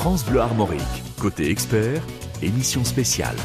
[0.00, 0.80] France Bleu Armorique.
[1.20, 2.00] Côté expert,
[2.40, 3.36] émission spéciale.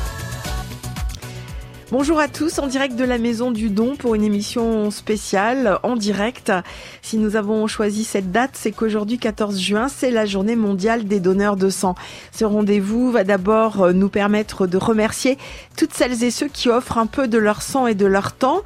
[1.91, 5.97] Bonjour à tous, en direct de la Maison du Don pour une émission spéciale en
[5.97, 6.53] direct.
[7.01, 11.19] Si nous avons choisi cette date, c'est qu'aujourd'hui, 14 juin, c'est la journée mondiale des
[11.19, 11.93] donneurs de sang.
[12.31, 15.37] Ce rendez-vous va d'abord nous permettre de remercier
[15.75, 18.61] toutes celles et ceux qui offrent un peu de leur sang et de leur temps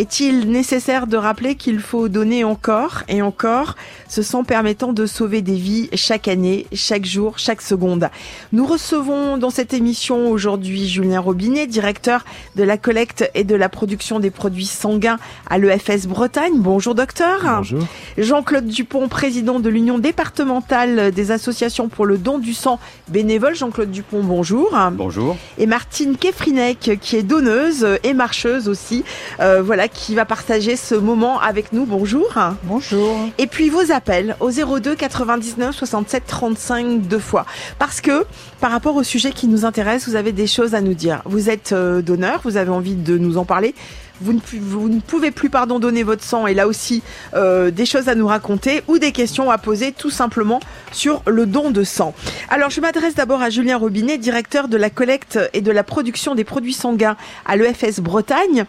[0.00, 3.76] est-il nécessaire de rappeler qu'il faut donner encore et encore
[4.08, 8.08] ce sang permettant de sauver des vies chaque année, chaque jour, chaque seconde?
[8.52, 12.24] Nous recevons dans cette émission aujourd'hui Julien Robinet, directeur
[12.56, 15.18] de la collecte et de la production des produits sanguins
[15.50, 16.54] à l'EFS Bretagne.
[16.56, 17.40] Bonjour docteur.
[17.58, 17.86] Bonjour.
[18.16, 23.54] Jean-Claude Dupont, président de l'Union départementale des associations pour le don du sang bénévole.
[23.54, 24.74] Jean-Claude Dupont, bonjour.
[24.92, 25.36] Bonjour.
[25.58, 29.04] Et Martine Kefrinek, qui est donneuse et marcheuse aussi.
[29.40, 31.86] Euh, voilà qui va partager ce moment avec nous.
[31.86, 32.26] Bonjour.
[32.64, 33.16] Bonjour.
[33.38, 37.46] Et puis vos appels au 02 99 67 35 deux fois.
[37.78, 38.24] Parce que
[38.60, 41.22] par rapport au sujet qui nous intéresse, vous avez des choses à nous dire.
[41.24, 43.74] Vous êtes euh, donneur, vous avez envie de nous en parler.
[44.20, 47.02] Vous ne, pouvez plus pardon donner votre sang et là aussi
[47.34, 50.60] euh, des choses à nous raconter ou des questions à poser tout simplement
[50.92, 52.14] sur le don de sang.
[52.48, 56.34] Alors je m'adresse d'abord à Julien Robinet, directeur de la collecte et de la production
[56.34, 58.64] des produits sanguins à l'EFS Bretagne.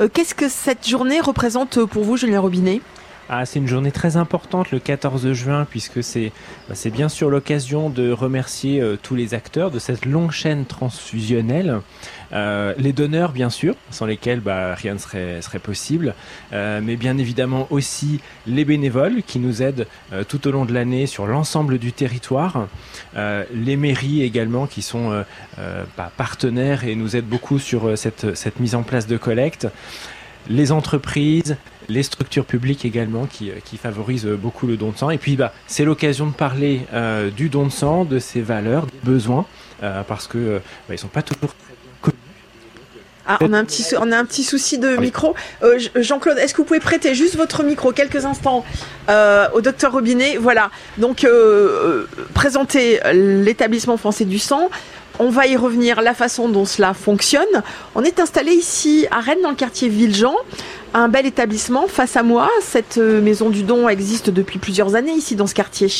[0.00, 2.80] Euh, Qu'est-ce que cette journée représente pour vous, Julien Robinet?
[3.30, 6.32] Ah, c'est une journée très importante le 14 juin puisque c'est
[6.66, 10.64] bah, c'est bien sûr l'occasion de remercier euh, tous les acteurs de cette longue chaîne
[10.64, 11.80] transfusionnelle.
[12.32, 16.14] Euh, les donneurs, bien sûr, sans lesquels bah, rien ne serait, serait possible,
[16.52, 20.74] euh, mais bien évidemment aussi les bénévoles qui nous aident euh, tout au long de
[20.74, 22.68] l'année sur l'ensemble du territoire,
[23.16, 25.24] euh, les mairies également qui sont
[25.96, 29.68] bah, partenaires et nous aident beaucoup sur cette, cette mise en place de collecte
[30.48, 31.56] les entreprises,
[31.88, 35.10] les structures publiques également qui, qui, favorisent beaucoup le don de sang.
[35.10, 38.86] Et puis, bah, c'est l'occasion de parler euh, du don de sang, de ses valeurs,
[38.86, 39.46] des besoins,
[39.82, 41.54] euh, parce que euh, bah, ils sont pas toujours.
[43.30, 45.34] Ah, on a un petit, on a un petit souci de micro.
[45.62, 48.64] Euh, Jean-Claude, est-ce que vous pouvez prêter juste votre micro quelques instants
[49.10, 50.38] euh, au docteur Robinet?
[50.38, 50.70] Voilà.
[50.96, 54.70] Donc, euh, présenter l'établissement français du sang.
[55.18, 57.62] On va y revenir, la façon dont cela fonctionne.
[57.94, 60.34] On est installé ici à Rennes, dans le quartier Villejean.
[60.94, 62.48] Un bel établissement face à moi.
[62.62, 65.90] Cette maison du don existe depuis plusieurs années ici dans ce quartier.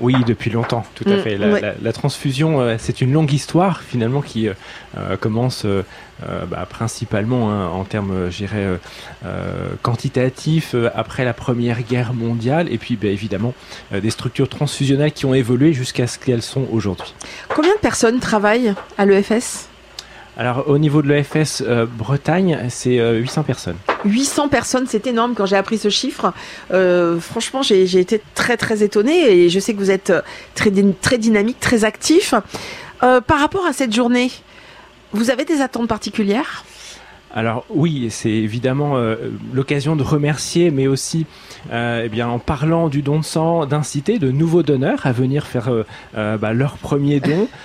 [0.00, 1.36] Oui, depuis longtemps, tout à fait.
[1.36, 1.60] La, ouais.
[1.60, 5.82] la, la transfusion, euh, c'est une longue histoire finalement qui euh, commence euh,
[6.48, 8.66] bah, principalement hein, en termes, je dirais,
[9.82, 13.54] quantitatifs après la Première Guerre mondiale, et puis bah, évidemment
[13.92, 17.14] des structures transfusionnelles qui ont évolué jusqu'à ce qu'elles sont aujourd'hui.
[17.48, 19.68] Combien de personnes travaillent à l'EFS
[20.36, 21.62] alors au niveau de l'EFS
[21.96, 23.76] Bretagne, c'est euh, 800 personnes.
[24.04, 26.32] 800 personnes, c'est énorme quand j'ai appris ce chiffre.
[26.72, 30.12] Euh, franchement, j'ai été très très étonnée et je sais que vous êtes
[30.54, 30.70] très,
[31.18, 32.34] dynamique, très actif.
[33.02, 34.30] Euh, par rapport à cette journée,
[35.12, 36.64] vous avez des attentes particulières?
[37.36, 39.16] Alors oui, c'est évidemment euh,
[39.52, 41.26] l'occasion de remercier, mais aussi,
[41.72, 45.44] euh, eh bien, en parlant du don de sang, d'inciter de nouveaux donneurs à venir
[45.44, 47.48] faire euh, bah, leur premier don.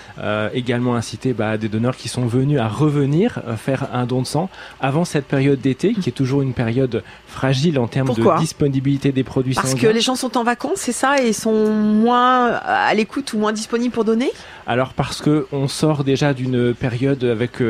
[0.53, 4.49] également inciter bah, des donneurs qui sont venus à revenir faire un don de sang
[4.81, 8.35] avant cette période d'été, qui est toujours une période fragile en termes Pourquoi?
[8.35, 9.81] de disponibilité des produits Parce sanguins.
[9.81, 13.53] que les gens sont en vacances, c'est ça, et sont moins à l'écoute ou moins
[13.53, 14.29] disponibles pour donner?
[14.67, 17.63] Alors parce que on sort déjà d'une période avec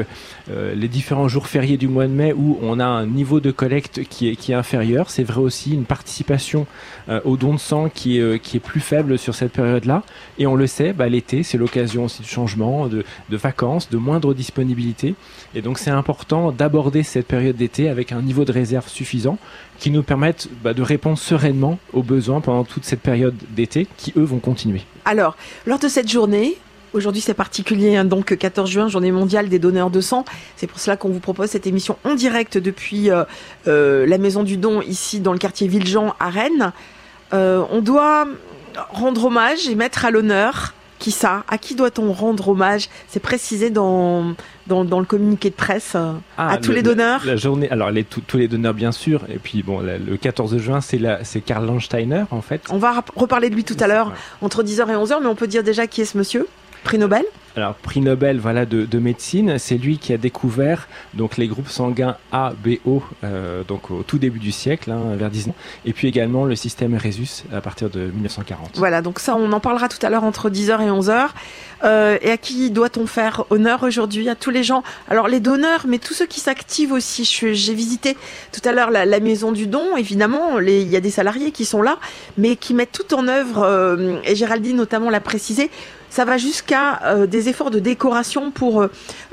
[0.50, 4.04] les différents jours fériés du mois de mai où on a un niveau de collecte
[4.04, 5.10] qui est, qui est inférieur.
[5.10, 6.68] C'est vrai aussi une participation
[7.10, 10.04] euh, au don de sang qui est, euh, qui est plus faible sur cette période-là.
[10.38, 13.98] Et on le sait, bah, l'été, c'est l'occasion aussi de changement, de, de, vacances, de
[13.98, 15.16] moindre disponibilité.
[15.56, 19.38] Et donc c'est important d'aborder cette période d'été avec un niveau de réserve suffisant
[19.80, 24.14] qui nous permette bah, de répondre sereinement aux besoins pendant toute cette période d'été qui,
[24.18, 24.82] eux, vont continuer.
[25.06, 25.36] Alors,
[25.66, 26.58] lors de cette journée,
[26.94, 30.26] Aujourd'hui, c'est particulier, hein, donc 14 juin, journée mondiale des donneurs de sang.
[30.56, 33.24] C'est pour cela qu'on vous propose cette émission en direct depuis euh,
[33.68, 36.72] euh, la Maison du Don, ici dans le quartier Villejean à Rennes.
[37.34, 38.28] Euh, on doit
[38.90, 42.90] rendre hommage et mettre à l'honneur qui ça À qui doit-on rendre hommage?
[43.08, 44.34] C'est précisé dans,
[44.68, 47.22] dans, dans, le communiqué de presse ah, à tous le, les donneurs.
[47.24, 50.18] La, la journée, alors les, tous les donneurs bien sûr, et puis bon, la, le
[50.18, 52.64] 14 juin c'est c'est Karl Landsteiner en fait.
[52.70, 54.12] On va reparler de lui tout à l'heure
[54.42, 56.48] entre 10h et 11h, mais on peut dire déjà qui est ce monsieur?
[56.84, 57.24] Prix Nobel
[57.56, 61.68] alors, prix Nobel voilà, de, de médecine, c'est lui qui a découvert donc, les groupes
[61.68, 65.56] sanguins A, B, O euh, donc, au tout début du siècle, hein, vers 10 ans,
[65.86, 68.78] et puis également le système Rhesus à partir de 1940.
[68.78, 71.30] Voilà, donc ça, on en parlera tout à l'heure entre 10h et 11h.
[71.84, 74.30] Euh, et à qui doit-on faire honneur aujourd'hui?
[74.30, 77.24] À tous les gens, alors les donneurs, mais tous ceux qui s'activent aussi.
[77.54, 78.16] J'ai visité
[78.52, 81.66] tout à l'heure la, la, maison du don, évidemment, il y a des salariés qui
[81.66, 81.98] sont là,
[82.38, 85.72] mais qui mettent tout en œuvre, euh, et Géraldine notamment l'a précisé,
[86.10, 88.82] ça va jusqu'à euh, des efforts de décoration pour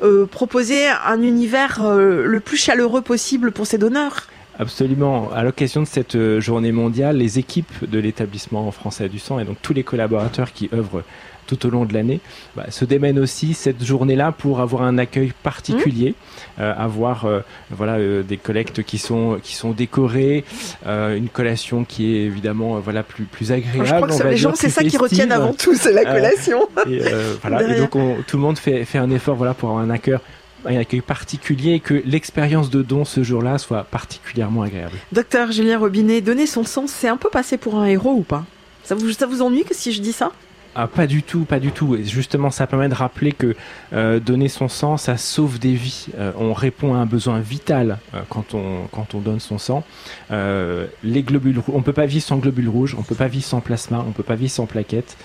[0.02, 4.28] euh, proposer un univers le plus chaleureux possible pour ces donneurs.
[4.58, 5.30] Absolument.
[5.32, 9.58] À l'occasion de cette journée mondiale, les équipes de l'établissement français du sang et donc
[9.60, 11.02] tous les collaborateurs qui œuvrent
[11.46, 12.20] tout au long de l'année,
[12.56, 16.60] bah, se démène aussi cette journée-là pour avoir un accueil particulier, mmh.
[16.60, 17.40] euh, avoir euh,
[17.70, 20.44] voilà euh, des collectes qui sont qui sont décorées,
[20.86, 23.86] une collation qui est évidemment voilà plus plus agréable.
[23.86, 26.68] je crois que les gens c'est ça qui retiennent avant tout, c'est la collation.
[26.88, 27.00] et,
[27.40, 27.92] voilà, et donc
[28.26, 30.18] tout le monde fait fait un effort voilà pour avoir un accueil
[30.64, 34.96] un accueil particulier et que l'expérience de don ce jour-là soit particulièrement agréable.
[35.12, 38.44] Docteur Julien Robinet, donner son sens, c'est un peu passé pour un héros ou pas?
[38.82, 40.32] Ça vous, ça vous ennuie que si je dis ça?
[40.78, 41.96] Ah, pas du tout, pas du tout.
[41.96, 43.56] Et justement, ça permet de rappeler que
[43.94, 46.08] euh, donner son sang, ça sauve des vies.
[46.18, 49.84] Euh, on répond à un besoin vital euh, quand on donne son sang.
[50.30, 54.04] les globules, on peut pas vivre sans globules rouges, on peut pas vivre sans plasma,
[54.06, 55.16] on peut pas vivre sans plaquettes.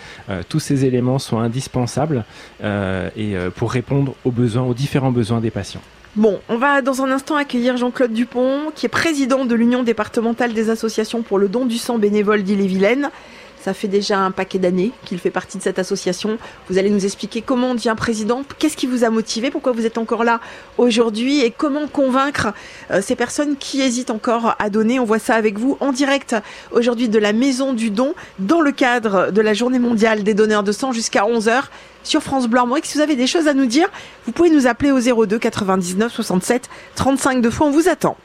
[0.47, 2.23] tous ces éléments sont indispensables
[3.55, 5.81] pour répondre aux besoins, aux différents besoins des patients.
[6.15, 10.53] Bon, on va dans un instant accueillir Jean-Claude Dupont, qui est président de l'Union départementale
[10.53, 13.09] des associations pour le don du sang bénévole d'Ille-et-Vilaine.
[13.63, 16.39] Ça fait déjà un paquet d'années qu'il fait partie de cette association.
[16.69, 19.85] Vous allez nous expliquer comment on devient président, qu'est-ce qui vous a motivé, pourquoi vous
[19.85, 20.39] êtes encore là
[20.79, 22.53] aujourd'hui et comment convaincre
[22.89, 24.99] euh, ces personnes qui hésitent encore à donner.
[24.99, 26.35] On voit ça avec vous en direct
[26.71, 30.63] aujourd'hui de la Maison du Don dans le cadre de la Journée mondiale des donneurs
[30.63, 31.65] de sang jusqu'à 11h
[32.03, 32.87] sur France Bleu Armorique.
[32.87, 33.87] Si vous avez des choses à nous dire,
[34.25, 37.67] vous pouvez nous appeler au 02 99 67 35 deux fois.
[37.67, 38.17] On vous attend.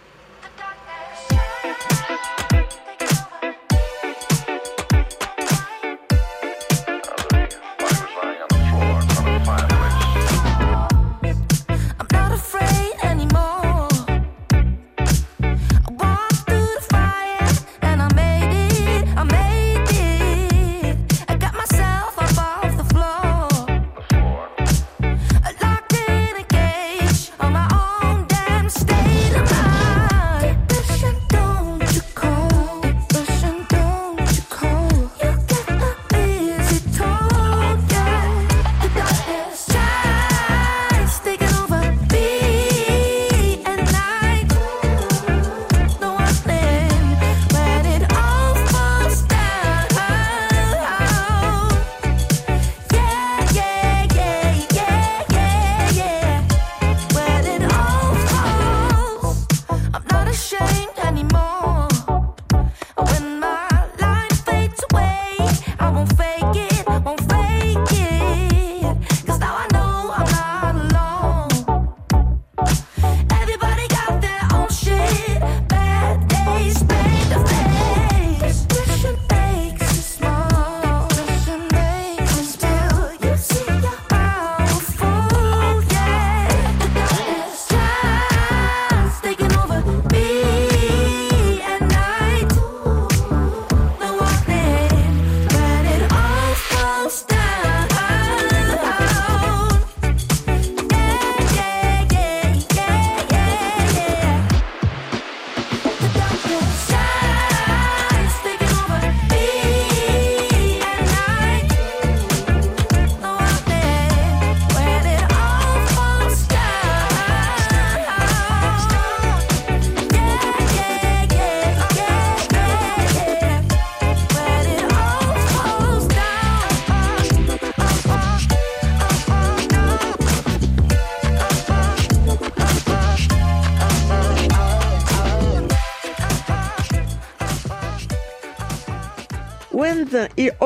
[140.36, 140.65] Et All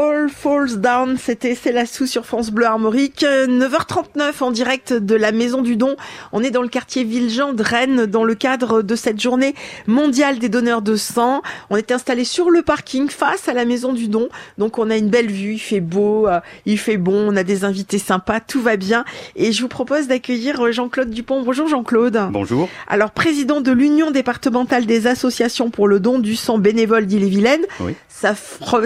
[0.70, 3.22] Falls Down, c'était C'est la sous sur France Bleu Armorique.
[3.24, 5.96] 9h39 en direct de la Maison du Don.
[6.32, 9.54] On est dans le quartier Villejean de Rennes dans le cadre de cette journée
[9.86, 11.42] mondiale des donneurs de sang.
[11.70, 14.28] On est installé sur le parking face à la Maison du Don.
[14.58, 17.42] Donc on a une belle vue, il fait beau, euh, il fait bon, on a
[17.42, 19.04] des invités sympas, tout va bien.
[19.36, 21.42] Et je vous propose d'accueillir Jean-Claude Dupont.
[21.42, 22.28] Bonjour Jean-Claude.
[22.30, 22.68] Bonjour.
[22.86, 27.62] Alors président de l'Union départementale des associations pour le don du sang bénévole d'Ille-et-Vilaine.
[27.80, 28.34] Oui ça,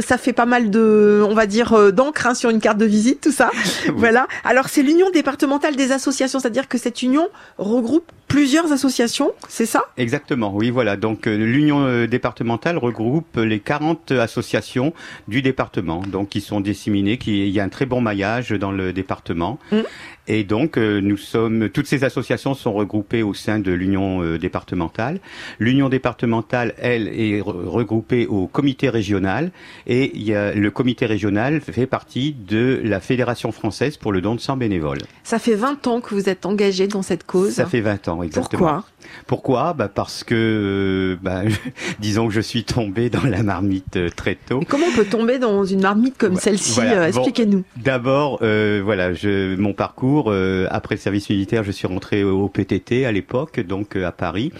[0.00, 2.84] ça fait pas mal de, on va dire, euh, d'encre hein, sur une carte de
[2.84, 3.50] visite, tout ça.
[3.94, 4.26] Voilà.
[4.44, 7.28] Alors c'est l'union départementale des associations, c'est-à-dire que cette union
[7.58, 9.84] regroupe plusieurs associations, c'est ça?
[9.96, 10.96] Exactement, oui, voilà.
[10.96, 14.92] Donc euh, l'Union euh, départementale regroupe les 40 associations
[15.28, 18.72] du département, donc qui sont disséminées, qui, il y a un très bon maillage dans
[18.72, 19.58] le département.
[19.70, 19.80] Mm.
[20.26, 24.38] Et donc euh, nous sommes, toutes ces associations sont regroupées au sein de l'Union euh,
[24.38, 25.20] départementale.
[25.58, 29.50] L'Union départementale, elle, est re- regroupée au comité régional,
[29.86, 34.20] et il y a, le comité régional fait partie de la Fédération française pour le
[34.22, 34.98] don de sang bénévole.
[35.24, 37.50] Ça fait 20 ans que vous êtes engagé dans cette cause.
[37.52, 38.58] Ça fait 20 ans, exactement.
[38.60, 38.84] Pourquoi?
[39.26, 39.72] Pourquoi?
[39.74, 41.42] Bah Parce que, euh, bah,
[42.00, 44.60] disons que je suis tombé dans la marmite très tôt.
[44.62, 46.74] Et comment on peut tomber dans une marmite comme Ouais, celle-ci?
[46.76, 47.10] voilà.
[47.10, 47.18] Bon.
[47.18, 47.64] Expliquez-nous.
[47.76, 52.48] D'abord, euh, voilà, je, mon parcours euh, après le service militaire, je suis rentré au
[52.48, 54.52] PTT à l'époque, donc euh, à Paris,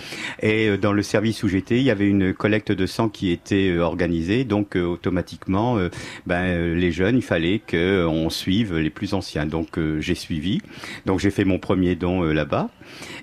[0.43, 3.31] et euh, dans le service où j'étais, il y avait une collecte de sang qui
[3.31, 5.79] était organisée, donc automatiquement,
[6.27, 9.47] ben, les jeunes, il fallait que euh, on suive les plus anciens.
[9.47, 10.61] Donc j'ai suivi,
[11.07, 12.71] donc j'ai fait mon premier don là-bas.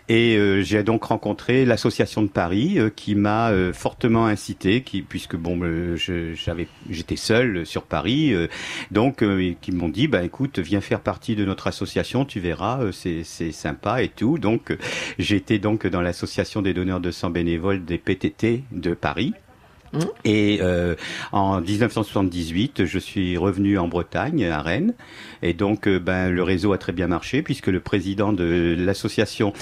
[0.10, 5.02] Et euh, j'ai donc rencontré l'association de Paris euh, qui m'a euh, fortement incité, qui
[5.02, 5.62] puisque bon,
[5.96, 8.34] j'avais, j'étais seul sur Paris,
[8.92, 9.24] donc
[9.62, 13.52] qui m'ont dit, bah écoute, viens faire partie de notre association, tu verras, euh, c'est
[13.52, 14.38] sympa et tout.
[14.38, 14.78] Donc euh,
[15.20, 19.34] j'étais donc dans l'association des donneurs de sang bénévoles des PTT de Paris.
[19.94, 20.00] Mmh.
[20.24, 20.96] Et euh,
[21.32, 24.94] en 1978, je suis revenu en Bretagne, à Rennes,
[25.42, 29.54] et donc euh, ben, le réseau a très bien marché puisque le président de l'association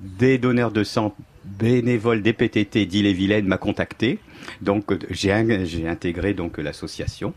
[0.00, 1.14] des donneurs de sang
[1.58, 4.18] bénévoles des PTT d'Ille-et-Vilaine m'a contacté.
[4.62, 7.32] Donc j'ai intégré donc l'association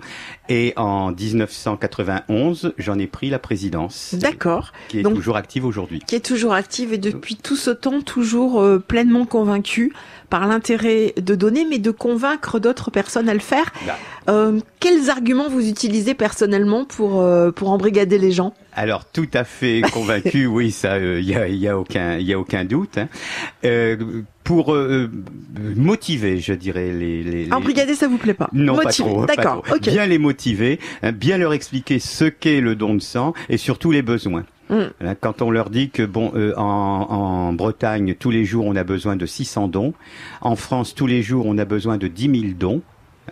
[0.47, 4.73] et en 1991 j'en ai pris la présidence D'accord.
[4.89, 5.99] qui est Donc- toujours active aujourd'hui.
[6.05, 9.93] Qui est toujours active et depuis tout ce temps toujours euh, pleinement convaincue
[10.29, 13.71] par l'intérêt de donner, mais de convaincre d'autres personnes à le faire.
[13.87, 13.97] Là.
[14.29, 18.53] Euh, quels arguments vous utilisez personnellement pour euh, pour embrigader les gens?
[18.73, 22.33] Alors tout à fait convaincu, oui, ça, il y a, y a aucun, il y
[22.33, 22.97] a aucun doute.
[22.97, 23.07] hein.
[23.65, 23.97] Euh,
[24.43, 25.09] pour euh,
[25.75, 28.49] motiver, je dirais les, les, les- Embrigader, ça vous plaît pas?
[28.53, 29.07] Non, Motiver.
[29.09, 29.25] pas trop.
[29.25, 29.63] D'accord.
[29.81, 33.91] Bien les motiver, hein, bien leur expliquer ce qu'est le don de sang et surtout
[33.91, 34.45] les besoins.
[34.69, 34.75] Mm.
[35.01, 38.83] Hein, Quand on leur dit que bon, euh, en, Bretagne tous les jours on a
[38.83, 39.93] besoin de 600 dons,
[40.41, 42.81] en France tous les jours on a besoin de 10 000 dons.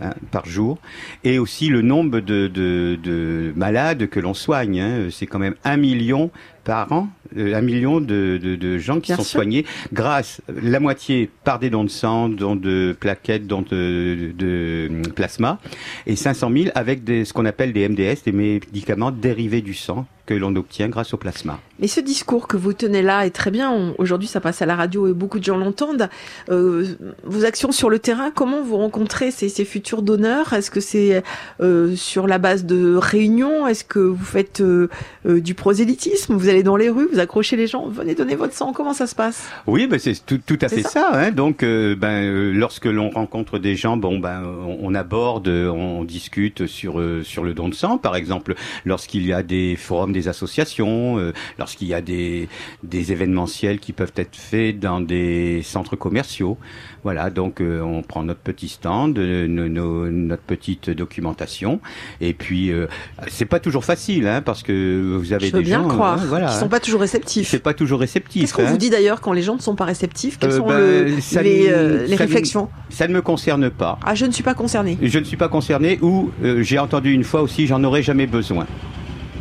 [0.02, 0.78] hein, par jour
[1.24, 6.30] et aussi le nombre de malades que l'on soigne hein, c'est quand même un million
[6.68, 7.08] par an
[7.38, 9.40] euh, un million de, de, de gens qui Bien sont sûr.
[9.40, 14.90] soignés grâce la moitié par des dons de sang dons de plaquettes dons de, de,
[15.04, 15.60] de plasma
[16.06, 20.06] et 500 000 avec des, ce qu'on appelle des MDS des médicaments dérivés du sang
[20.26, 23.50] que l'on obtient grâce au plasma Mais ce discours que vous tenez là est très
[23.50, 23.94] bien.
[23.98, 26.10] Aujourd'hui, ça passe à la radio et beaucoup de gens l'entendent.
[26.50, 26.86] Euh,
[27.24, 30.52] vos actions sur le terrain, comment vous rencontrez ces, ces futurs donneurs?
[30.52, 31.24] Est-ce que c'est
[31.62, 33.68] euh, sur la base de réunions?
[33.68, 34.90] Est-ce que vous faites euh,
[35.26, 36.36] euh, du prosélytisme?
[36.36, 38.74] Vous allez dans les rues, vous accrochez les gens, venez donner votre sang.
[38.74, 39.50] Comment ça se passe?
[39.66, 40.90] Oui, ben c'est tout, tout à fait ça.
[40.90, 41.10] ça.
[41.14, 41.32] hein.
[41.32, 46.04] Donc, euh, ben, euh, lorsque l'on rencontre des gens, bon, ben, on, on aborde, on
[46.04, 50.14] discute sur euh, sur le don de sang, par exemple, lorsqu'il y a des forums,
[50.14, 52.48] des associations, euh, lorsqu'il y a des
[52.84, 56.58] des événementiels qui peuvent être faits dans des centres commerciaux.
[57.04, 61.80] Voilà, donc euh, on prend notre petit stand, euh, nos- nos- notre petite documentation,
[62.22, 62.88] et puis euh,
[63.28, 66.18] c'est pas toujours facile, hein, parce que vous avez Je veux des bien gens, croire.
[66.18, 67.48] voilà, Ils sont pas toujours réceptifs.
[67.50, 68.42] c'est pas toujours réceptif.
[68.42, 68.72] Qu'est-ce qu'on hein.
[68.72, 70.38] vous dit d'ailleurs quand les gens ne sont pas réceptifs?
[70.40, 72.70] Quelles sont ben, le- ça les, ne- les ça ne- réflexions?
[72.90, 74.00] Ça ne me concerne pas.
[74.06, 74.98] Ah, je ne suis pas concernée.
[75.02, 78.66] Je ne suis pas concerné ou j'ai entendu une fois aussi j'en aurais jamais besoin.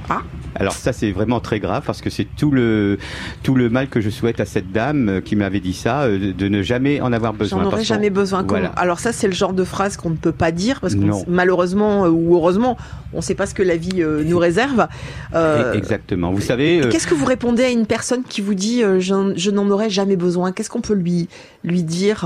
[0.09, 0.23] Ah.
[0.59, 2.99] Alors ça c'est vraiment très grave parce que c'est tout le
[3.43, 6.33] tout le mal que je souhaite à cette dame euh, qui m'avait dit ça euh,
[6.33, 7.63] de, ne jamais en avoir besoin.
[7.63, 8.43] J'en aurais jamais besoin.
[8.43, 8.69] Voilà.
[8.77, 12.05] Alors ça, c'est le genre de phrase qu'on ne peut pas dire parce que malheureusement
[12.05, 12.77] euh, ou heureusement,
[13.17, 14.87] on ne sait pas ce que la vie euh, nous réserve.
[15.35, 16.33] Euh, Exactement.
[16.33, 19.51] Vous savez, euh, Qu'est-ce que vous répondez à une personne qui vous dit je, je
[19.51, 20.53] n'en aurais jamais besoin?
[20.53, 21.29] Qu'est-ce qu'on peut lui
[21.65, 22.25] lui dire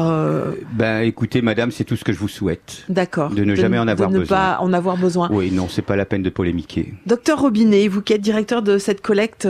[0.73, 2.85] ben écoutez madame, c'est tout ce que je vous souhaite.
[2.88, 3.30] D'accord.
[3.30, 4.37] De ne jamais en avoir de ne besoin.
[4.37, 5.28] pas en avoir besoin.
[5.32, 6.92] Oui, non, c'est pas la peine de polémiquer.
[7.06, 9.49] Docteur Robinet, vous qui êtes directeur de cette collecte,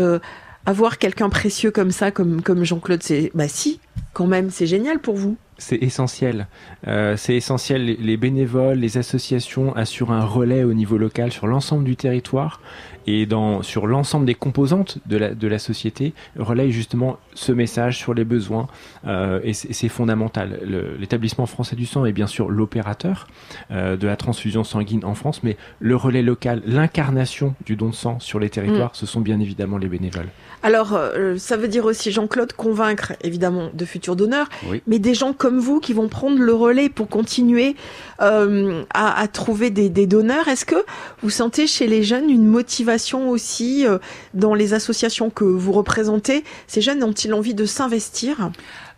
[0.67, 3.81] avoir quelqu'un précieux comme ça, comme comme Jean-Claude, c'est bah si,
[4.13, 5.37] quand même, c'est génial pour vous.
[5.61, 6.47] C'est essentiel.
[6.89, 7.85] Euh, c'est essentiel.
[7.85, 12.61] Les- Les bénévoles, les associations assurent un relais au niveau local sur l'ensemble du territoire
[13.07, 17.97] et dans, sur l'ensemble des composantes de la, de la société, relaient justement ce message
[17.99, 18.69] sur les besoins
[19.07, 20.61] euh, et c'est fondamental.
[20.99, 23.27] L'établissement français du sang est bien sûr l'opérateur
[23.71, 27.95] euh, de la transfusion sanguine en France, mais le relais local, l'incarnation du don de
[27.95, 30.29] sang sur les territoires, ce sont bien évidemment les bénévoles.
[30.63, 34.83] Alors, euh, ça veut dire aussi, Jean-Claude, convaincre évidemment de futurs donneurs, Oui.
[34.87, 37.77] mais des gens comme vous qui vont prendre le relais pour continuer
[38.21, 40.49] euh, à, à trouver des, des donneurs.
[40.49, 40.77] Est-ce que
[41.23, 42.90] vous sentez chez les jeunes une motivation
[43.29, 43.99] aussi euh,
[44.35, 48.51] dans les associations que vous représentez Ces jeunes ont-ils envie de s'investir?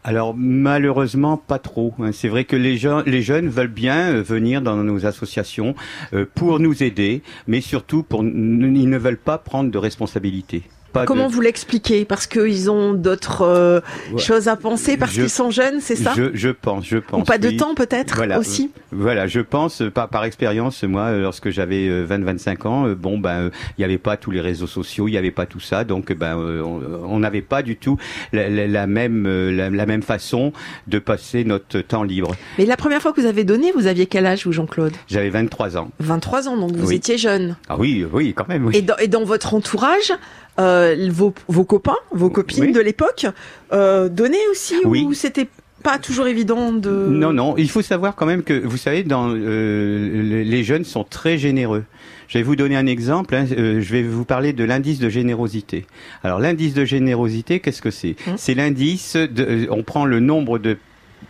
[0.04, 1.94] Alors malheureusement pas trop.
[2.00, 2.10] Hein.
[2.12, 5.74] C'est vrai que les jeunes, les jeunes veulent bien euh, venir dans nos associations
[6.12, 10.64] euh, pour nous aider, mais surtout pour ils ne veulent pas prendre de responsabilités.
[11.06, 13.80] Comment vous l'expliquez Parce qu'ils ont d'autres euh,
[14.18, 17.22] choses à penser, parce qu'ils sont jeunes, c'est ça je, je, pense, je pense.
[17.22, 21.50] Ou pas de temps peut-être voilà, aussi Voilà, je pense, par, par expérience, moi, lorsque
[21.50, 25.08] j'avais 20-25 euh, ans, euh, bon, ben, il n'y avait pas tous les réseaux sociaux,
[25.08, 27.98] il n'y avait pas tout ça, donc ben, on n'avait pas du tout
[28.32, 30.52] la, la, même, la, la, même façon
[30.86, 32.34] de passer notre temps libre.
[32.58, 34.92] Mais la première fois que vous avez donné, vous aviez quel âge, vous, Jean-Claude?
[35.08, 35.90] J'avais 23 ans.
[36.00, 37.56] 23 ans, donc vous étiez jeune.
[37.68, 38.66] Ah oui, oui, quand même.
[38.66, 38.76] Oui.
[38.76, 40.12] Et, dans, et dans votre entourage,
[40.58, 43.26] euh, vos, vos, copains, vos copines de l'époque
[43.72, 45.04] euh, donnaient aussi oui.
[45.06, 45.48] ou c'était
[45.82, 46.90] pas toujours évident de.
[46.90, 47.56] Non, non.
[47.56, 51.84] Il faut savoir quand même que vous savez, dans euh, les jeunes sont très généreux.
[52.28, 53.34] Je vais vous donner un exemple.
[53.34, 53.46] Hein.
[53.56, 55.86] Euh, je vais vous parler de l'indice de générosité.
[56.22, 58.16] Alors l'indice de générosité, qu'est-ce que c'est?
[58.26, 58.34] Hum.
[58.36, 59.16] C'est l'indice.
[59.16, 60.78] De, on prend le nombre de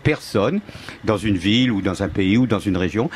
[0.03, 0.61] personnes
[1.05, 3.11] dans une ville ou dans un pays ou dans une région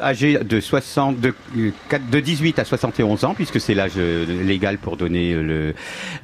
[0.00, 4.96] âgées de 60 de, de 18 à 71 ans puisque c'est l'âge euh, légal pour
[4.96, 5.74] donner euh, le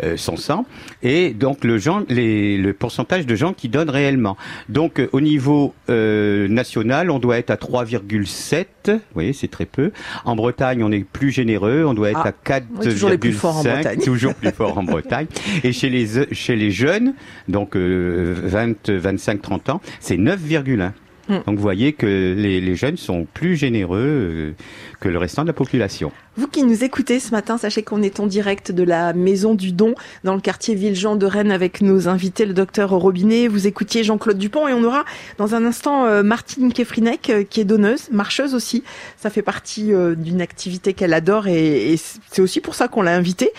[0.03, 0.67] euh, son sang
[1.03, 4.37] et donc le genre les, le pourcentage de gens qui donnent réellement.
[4.69, 9.93] Donc au niveau euh, national, on doit être à 3,7 vous voyez, c'est très peu.
[10.25, 12.83] En Bretagne, on est plus généreux, on doit être ah, à 4,5.
[12.91, 14.01] Toujours plus fort en Bretagne.
[14.01, 15.27] Toujours plus fort en Bretagne.
[15.65, 17.15] Et chez les, chez les jeunes,
[17.49, 20.93] donc euh, 20, 25, 30 ans, c'est 9,1.
[21.29, 21.41] Hmm.
[21.47, 24.53] Donc vous voyez que les, les jeunes sont plus généreux euh,
[25.01, 26.11] que le restant de la population.
[26.39, 29.73] Vous qui nous écoutez ce matin, sachez qu'on est en direct de la Maison du
[29.73, 33.49] Don dans le quartier Villejean de Rennes avec nos invités, le docteur Robinet.
[33.49, 35.05] Vous écoutiez Jean-Claude Dupont et on aura
[35.39, 38.85] dans un instant euh, Martine Kefrinek euh, qui est donneuse, marcheuse aussi.
[39.17, 41.97] Ça fait partie euh, d'une activité qu'elle adore et,
[42.31, 43.51] c'est aussi pour ça qu'on l'a invitée.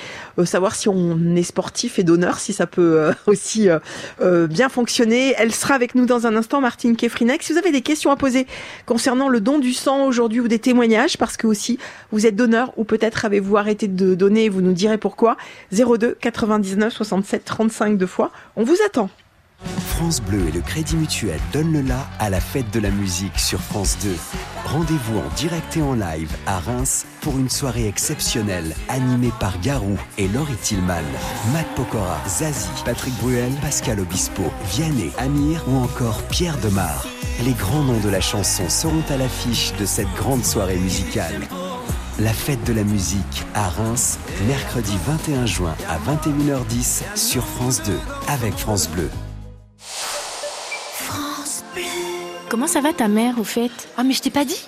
[0.46, 3.68] savoir si on est sportif et donneur, si ça peut aussi
[4.22, 5.34] bien fonctionner.
[5.38, 7.44] Elle sera avec nous dans un instant, Martine Kefrinek.
[7.44, 8.48] Si vous avez des questions à poser
[8.86, 11.78] concernant le don du sang aujourd'hui ou des témoignages, parce que aussi
[12.14, 15.38] vous êtes donneur ou peut-être avez-vous arrêté de donner et vous nous direz pourquoi.
[15.72, 18.32] 02 99 67 35 deux fois.
[18.56, 19.10] On vous attend.
[19.66, 23.38] France Bleu et le Crédit Mutuel donnent le la à la fête de la musique
[23.38, 24.10] sur France 2.
[24.66, 29.98] Rendez-vous en direct et en live à Reims pour une soirée exceptionnelle animée par Garou
[30.18, 31.04] et Laurie Tillman,
[31.52, 37.06] Matt Pokora, Zazie, Patrick Bruel, Pascal Obispo, Vianney, Amir ou encore Pierre Demar.
[37.44, 41.36] Les grands noms de la chanson seront à l'affiche de cette grande soirée musicale
[42.20, 47.94] la fête de la musique à Reims, mercredi 21 juin à 21h10 sur France 2
[48.28, 49.10] avec France Bleu.
[49.78, 51.84] France Bleu.
[52.50, 53.72] Comment ça va ta mère au fait?
[53.98, 54.68] Ah mais je t'ai pas dit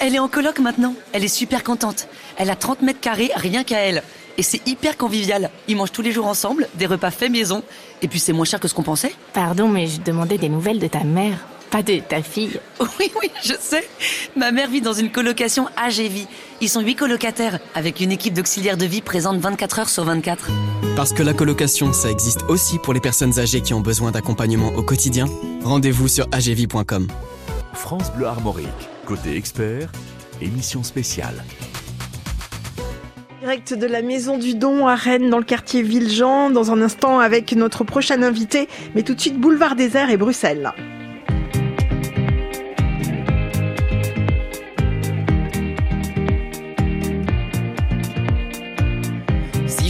[0.00, 0.94] Elle est en coloc maintenant.
[1.12, 2.08] Elle est super contente.
[2.36, 4.02] Elle a 30 mètres carrés rien qu'à elle.
[4.36, 5.50] Et c'est hyper convivial.
[5.68, 7.62] Ils mangent tous les jours ensemble, des repas faits maison.
[8.02, 9.14] Et puis c'est moins cher que ce qu'on pensait.
[9.32, 11.38] Pardon, mais je demandais des nouvelles de ta mère.
[11.70, 12.60] Pas de ta fille.
[12.98, 13.88] Oui, oui, je sais.
[14.36, 16.26] Ma mère vit dans une colocation AGV.
[16.60, 20.50] Ils sont huit colocataires, avec une équipe d'auxiliaires de vie présente 24 heures sur 24.
[20.96, 24.72] Parce que la colocation, ça existe aussi pour les personnes âgées qui ont besoin d'accompagnement
[24.76, 25.26] au quotidien.
[25.62, 27.06] Rendez-vous sur agv.com.
[27.72, 28.68] France Bleu Armorique,
[29.06, 29.92] côté expert,
[30.40, 31.44] émission spéciale.
[33.40, 37.20] Direct de la Maison du Don à Rennes, dans le quartier Villejean, dans un instant
[37.20, 40.72] avec notre prochain invité, mais tout de suite Boulevard des Airs et Bruxelles.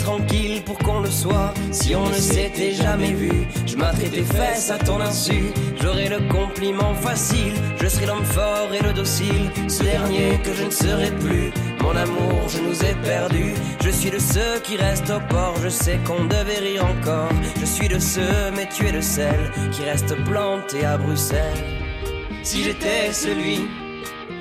[0.00, 1.52] Tranquille pour qu'on le soit.
[1.70, 3.32] Si on ne s'était jamais vu,
[3.66, 5.52] je m'attrape tes fesses à ton insu.
[5.80, 9.50] J'aurais le compliment facile, je serai l'homme fort et le docile.
[9.68, 13.54] Ce dernier que je ne serai plus Mon amour, je nous ai perdus.
[13.84, 15.56] Je suis de ceux qui restent au port.
[15.62, 17.32] Je sais qu'on devait rire encore.
[17.60, 21.64] Je suis de ceux, mais tu es de celles qui restent plantées à Bruxelles.
[22.42, 23.68] Si j'étais celui,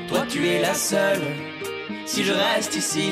[0.07, 1.21] toi tu es la seule.
[2.05, 3.11] Si je reste ici,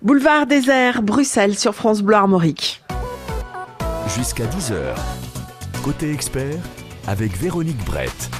[0.00, 2.84] Boulevard désert, Bruxelles sur France Bleu Armorique.
[4.16, 4.94] Jusqu'à 10h.
[5.82, 6.60] Côté expert,
[7.08, 8.30] avec Véronique Brett.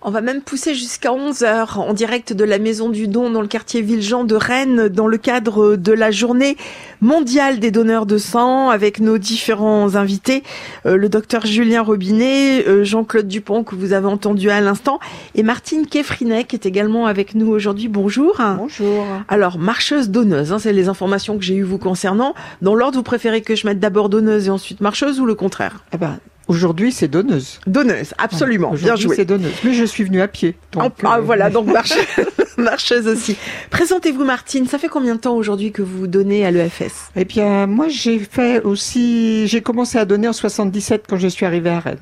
[0.00, 3.48] On va même pousser jusqu'à 11h en direct de la Maison du Don dans le
[3.48, 6.56] quartier Villejean de Rennes dans le cadre de la journée
[7.00, 10.44] mondiale des donneurs de sang avec nos différents invités,
[10.86, 15.00] euh, le docteur Julien Robinet, euh, Jean-Claude Dupont que vous avez entendu à l'instant
[15.34, 17.88] et Martine Kefrinet qui est également avec nous aujourd'hui.
[17.88, 18.40] Bonjour.
[18.56, 19.04] Bonjour.
[19.26, 22.34] Alors, marcheuse donneuse, hein, c'est les informations que j'ai eues vous concernant.
[22.62, 25.84] Dans l'ordre, vous préférez que je mette d'abord donneuse et ensuite marcheuse ou le contraire?
[25.92, 27.60] Eh ben, aujourd'hui, c'est donneuse.
[27.66, 28.70] Donneuse, absolument.
[28.70, 29.16] Bien Aujourd'hui, joué.
[29.16, 29.52] c'est donneuse.
[29.64, 30.56] Mais je suis venue à pied.
[30.72, 32.04] donc, Ah, euh, voilà, donc marcheuse,
[32.58, 33.36] marcheuse aussi.
[33.70, 37.66] Présentez-vous Martine, ça fait combien de temps aujourd'hui que vous donnez à l'EFS Eh bien,
[37.66, 39.46] moi, j'ai fait aussi.
[39.46, 41.98] J'ai commencé à donner en 77 quand je suis arrivée à Rennes.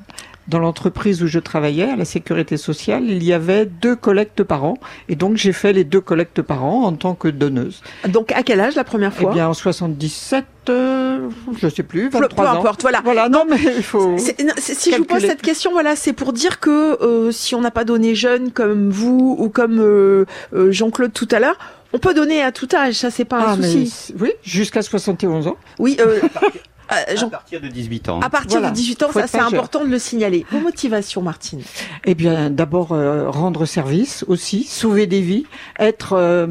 [0.47, 4.63] Dans l'entreprise où je travaillais, à la sécurité sociale, il y avait deux collectes par
[4.63, 4.75] an.
[5.09, 7.81] Et donc, j'ai fait les deux collectes par an en tant que donneuse.
[8.07, 11.29] Donc à quel âge la première Eh fois bien, en 77, euh,
[11.59, 12.59] je sais plus, 23 Peu ans.
[12.59, 13.01] importe, voilà.
[13.03, 14.15] Voilà, non, mais il faut.
[14.17, 17.71] Si je vous pose cette question, voilà, c'est pour dire que euh, si on n'a
[17.71, 21.57] pas donné jeune comme vous ou comme euh, euh, Jean-Claude tout à l'heure,
[21.93, 23.87] on peut donner à tout âge, ça c'est pas un Ah, mais souci.
[23.87, 25.57] c'est- oui, jusqu'à 71 ans.
[25.79, 25.97] Oui,
[26.91, 28.19] euh, À partir de 18 ans.
[28.21, 28.69] à partir Voilà.
[28.71, 30.45] de 18 ans, Faut ça c'est important de le signaler.
[30.51, 31.61] Vos motivations, Martine?
[32.05, 35.45] Eh bien, d'abord euh, rendre service aussi, sauver des vies,
[35.79, 36.47] être euh,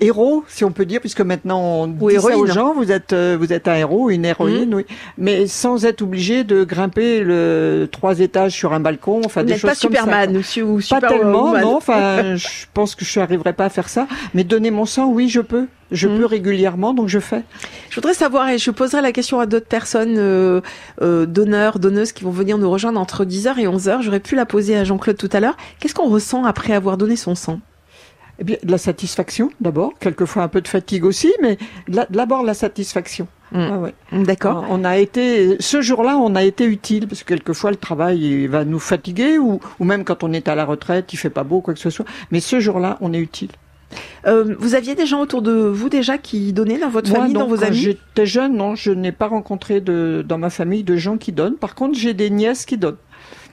[0.00, 2.38] héros, si on peut dire, puisque maintenant on dit ça héroïne.
[2.40, 4.86] aux gens, vous êtes euh, vous êtes un héros, une héroïne, oui,
[5.18, 9.52] mais sans être obligé de grimper le trois étages sur un balcon, enfin Vous des
[9.58, 11.60] choses pas comme ça, Superman ou, su- ou Pas Super tellement, Woman.
[11.62, 11.76] non.
[11.76, 14.06] Enfin, je pense que je n'arriverai pas à faire ça.
[14.34, 15.66] Mais donner mon sang, oui, je peux.
[15.92, 16.18] Je Mhm.
[16.20, 17.42] peux régulièrement, donc je fais.
[17.88, 20.60] Je voudrais savoir, et je poserai la question à d'autres personnes, euh,
[21.02, 24.00] euh, donneurs, donneuses, qui vont venir nous rejoindre entre 10h et 11h.
[24.02, 25.56] J'aurais pu la poser à Jean-Claude tout à l'heure.
[25.80, 27.58] Qu'est-ce qu'on ressent après avoir donné son sang?
[28.40, 29.92] Eh bien, de la satisfaction, d'abord.
[30.00, 33.28] Quelquefois un peu de fatigue aussi, mais d'abord la satisfaction.
[33.52, 33.58] Mm.
[33.58, 33.94] Ah ouais.
[34.24, 34.64] D'accord.
[34.70, 38.48] On a été, ce jour-là, on a été utile parce que quelquefois le travail il
[38.48, 41.44] va nous fatiguer ou, ou même quand on est à la retraite, il fait pas
[41.44, 42.06] beau quoi que ce soit.
[42.30, 43.50] Mais ce jour-là, on est utile.
[44.26, 47.34] Euh, vous aviez des gens autour de vous déjà qui donnaient dans votre Moi, famille,
[47.34, 47.76] non, dans vos amis?
[47.76, 51.56] J'étais jeune, non, je n'ai pas rencontré de, dans ma famille de gens qui donnent.
[51.56, 52.96] Par contre, j'ai des nièces qui donnent.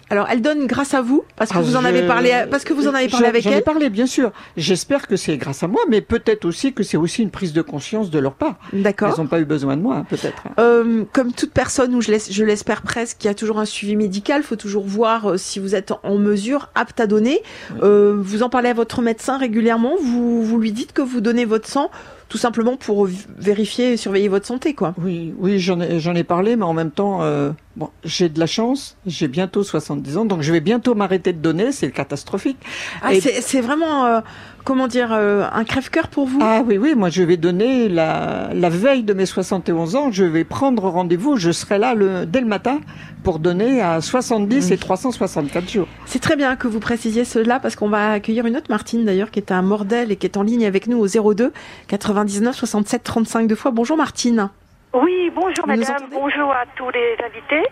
[0.09, 2.73] Alors, elles donnent grâce à vous parce que Ah, vous en avez parlé, parce que
[2.73, 4.31] vous en avez parlé avec J'en ai parlé, bien sûr.
[4.55, 7.61] J'espère que c'est grâce à moi, mais peut-être aussi que c'est aussi une prise de
[7.61, 8.55] conscience de leur part.
[8.73, 9.09] D'accord.
[9.13, 10.43] Elles n'ont pas eu besoin de moi, hein, peut-être.
[10.59, 14.55] Euh, comme toute personne, ou je l'espère presque, qui a toujours un suivi médical, faut
[14.55, 17.41] toujours voir euh, si vous êtes en mesure, apte à donner.
[17.83, 19.95] Euh, vous en parlez à votre médecin régulièrement.
[20.01, 21.91] Vous, vous lui dites que vous donnez votre sang,
[22.29, 24.93] tout simplement pour vérifier et surveiller votre santé, quoi.
[25.01, 28.39] Oui, oui, j'en ai, j'en ai parlé, mais en même temps, euh, bon, j'ai de
[28.39, 28.97] la chance.
[29.05, 31.71] J'ai bientôt 70 ans, donc je vais bientôt m'arrêter de donner.
[31.71, 32.57] C'est catastrophique.
[33.01, 34.19] Ah, Et- c'est c'est vraiment, euh,
[34.67, 36.39] comment dire, euh, un crève-cœur pour vous?
[36.41, 40.25] Ah oui, oui, moi je vais donner la, la veille de mes 71 ans, je
[40.25, 42.81] vais prendre rendez-vous, je serai là le, dès le matin
[43.23, 45.87] pour donner à 70 et 364 jours.
[46.05, 49.31] C'est très bien que vous précisiez cela parce qu'on va accueillir une autre Martine d'ailleurs
[49.31, 51.53] qui est à Mordel et qui est en ligne avec nous au 02
[51.87, 53.71] 99 67 35 deux fois.
[53.71, 54.49] Bonjour Martine.
[54.93, 57.69] Oui, bonjour Vous madame, bonjour à tous les invités.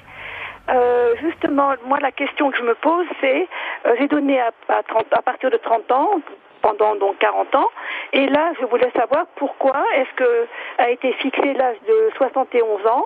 [0.70, 3.50] Euh, justement, moi la question que je me pose, c'est,
[3.86, 6.22] euh, j'ai donné à, à 30 à partir de 30 ans,
[6.66, 7.70] pendant donc 40 ans,
[8.14, 10.48] et là je voulais savoir pourquoi est-ce que
[10.80, 13.06] a été fixé l'âge de 71 ans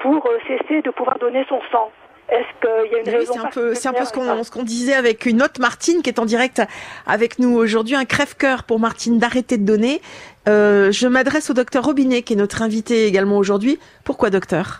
[0.00, 1.90] pour euh, cesser de pouvoir donner son sang.
[2.28, 4.36] Est-ce qu'il y a une Oui, raison c'est un peu, c'est un peu ce particulière
[4.36, 6.62] qu'on ce qu'on disait avec une autre Martine qui est en direct
[7.06, 10.00] avec nous aujourd'hui, un crève-cœur pour Martine d'arrêter de donner.
[10.48, 13.78] Euh, je m'adresse au docteur Robinet qui est notre invité également aujourd'hui.
[14.04, 14.78] Pourquoi docteur?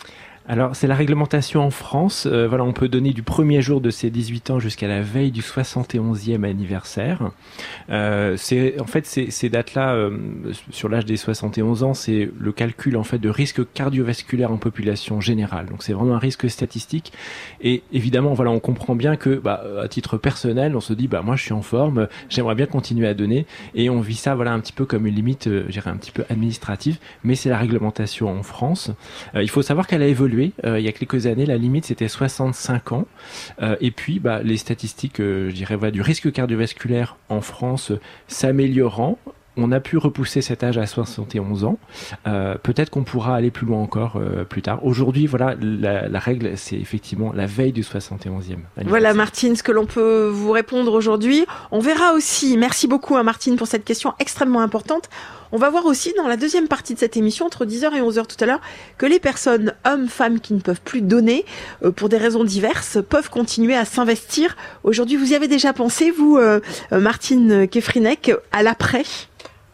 [0.50, 2.26] Alors, c'est la réglementation en France.
[2.26, 5.30] Euh, voilà, on peut donner du premier jour de ses 18 ans jusqu'à la veille
[5.30, 7.30] du 71e anniversaire.
[7.88, 8.36] Euh,
[8.80, 10.10] en fait ces, dates-là euh,
[10.70, 15.20] sur l'âge des 71 ans, c'est le calcul en fait de risque cardiovasculaire en population
[15.20, 15.66] générale.
[15.66, 17.12] Donc c'est vraiment un risque statistique.
[17.60, 21.22] Et évidemment, voilà, on comprend bien que, bah, à titre personnel, on se dit, bah
[21.22, 24.52] moi je suis en forme, j'aimerais bien continuer à donner, et on vit ça, voilà,
[24.52, 26.98] un petit peu comme une limite, je dirais un petit peu administrative.
[27.22, 28.90] Mais c'est la réglementation en France.
[29.34, 30.39] Il faut savoir qu'elle a évolué.
[30.64, 33.06] Euh, il y a quelques années, la limite c'était 65 ans.
[33.62, 37.92] Euh, et puis, bah, les statistiques, euh, je dirais, du risque cardiovasculaire en France
[38.28, 39.18] s'améliorant.
[39.56, 41.78] On a pu repousser cet âge à 71 ans.
[42.24, 44.86] Peut-être qu'on pourra aller plus loin encore plus tard.
[44.86, 48.22] Aujourd'hui, voilà, la, la règle, c'est effectivement la veille du 71e.
[48.28, 48.62] anniversaire.
[48.86, 51.44] Voilà Martine, ce que l'on peut vous répondre aujourd'hui.
[51.72, 55.10] On verra aussi, merci beaucoup à Martine pour cette question extrêmement importante.
[55.52, 58.26] On va voir aussi dans la deuxième partie de cette émission, entre 10h et 11h
[58.26, 58.60] tout à l'heure,
[58.98, 61.44] que les personnes, hommes, femmes, qui ne peuvent plus donner,
[61.82, 64.56] euh, pour des raisons diverses, peuvent continuer à s'investir.
[64.84, 66.60] Aujourd'hui, vous y avez déjà pensé, vous, euh,
[66.92, 69.04] euh, Martine Kefrinek, à l'après?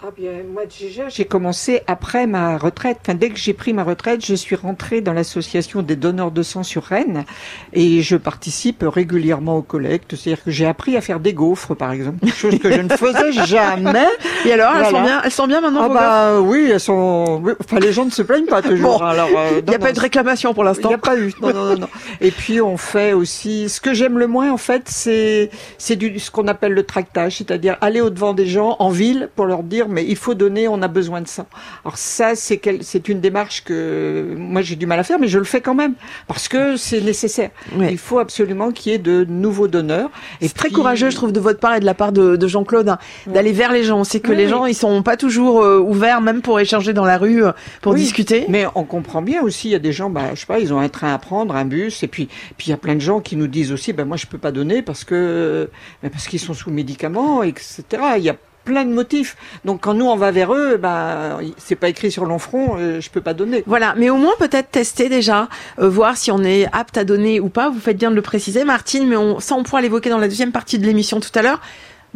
[0.04, 2.98] Ah bien, moi déjà, j'ai commencé après ma retraite.
[3.00, 6.42] Enfin, dès que j'ai pris ma retraite, je suis rentrée dans l'association des donneurs de
[6.42, 7.24] sang sur Rennes
[7.72, 10.14] et je participe régulièrement aux collectes.
[10.14, 13.32] C'est-à-dire que j'ai appris à faire des gaufres, par exemple, chose que je ne faisais
[13.46, 14.06] jamais.
[14.44, 17.42] Et alors, elles, sont bien, elles sont bien maintenant Ah vos bah oui, elles sont.
[17.58, 18.98] Enfin, les gens ne se plaignent pas toujours.
[18.98, 20.88] Bon, alors, euh, Il n'y a non, pas eu de réclamation pour il l'instant.
[20.88, 21.32] n'y a pas eu.
[21.40, 21.88] Non, non, non, non.
[22.20, 23.70] Et puis on fait aussi.
[23.70, 27.38] Ce que j'aime le moins, en fait, c'est c'est du ce qu'on appelle le tractage,
[27.38, 30.68] c'est-à-dire aller au devant des gens en ville pour leur dire mais il faut donner,
[30.68, 31.46] on a besoin de ça.
[31.84, 35.44] Alors ça, c'est une démarche que moi j'ai du mal à faire, mais je le
[35.44, 35.94] fais quand même
[36.26, 37.50] parce que c'est nécessaire.
[37.78, 40.10] Il faut absolument qu'il y ait de nouveaux donneurs.
[40.40, 42.46] Et C'est très courageux, je trouve, de votre part et de la part de, de
[42.46, 44.04] Jean-Claude, hein, d'aller vers les gens.
[44.04, 47.04] C'est que Oui, les gens, ils sont pas toujours euh, ouverts, même pour échanger dans
[47.04, 48.46] la rue, euh, pour discuter.
[48.48, 50.72] Mais on comprend bien aussi, il y a des gens, bah, je sais pas, ils
[50.72, 53.00] ont un train à prendre, un bus, et puis, puis il y a plein de
[53.00, 55.68] gens qui nous disent aussi, ben moi je peux pas donner parce que,
[56.02, 57.84] ben, parce qu'ils sont sous médicaments, etc.
[58.16, 59.36] Il y a plein de motifs.
[59.64, 63.00] Donc quand nous on va vers eux, ben c'est pas écrit sur long front, euh,
[63.00, 63.62] je peux pas donner.
[63.66, 65.48] Voilà, mais au moins peut-être tester déjà,
[65.78, 67.70] euh, voir si on est apte à donner ou pas.
[67.70, 70.28] Vous faites bien de le préciser, Martine, mais on, ça on pourra l'évoquer dans la
[70.28, 71.60] deuxième partie de l'émission tout à l'heure.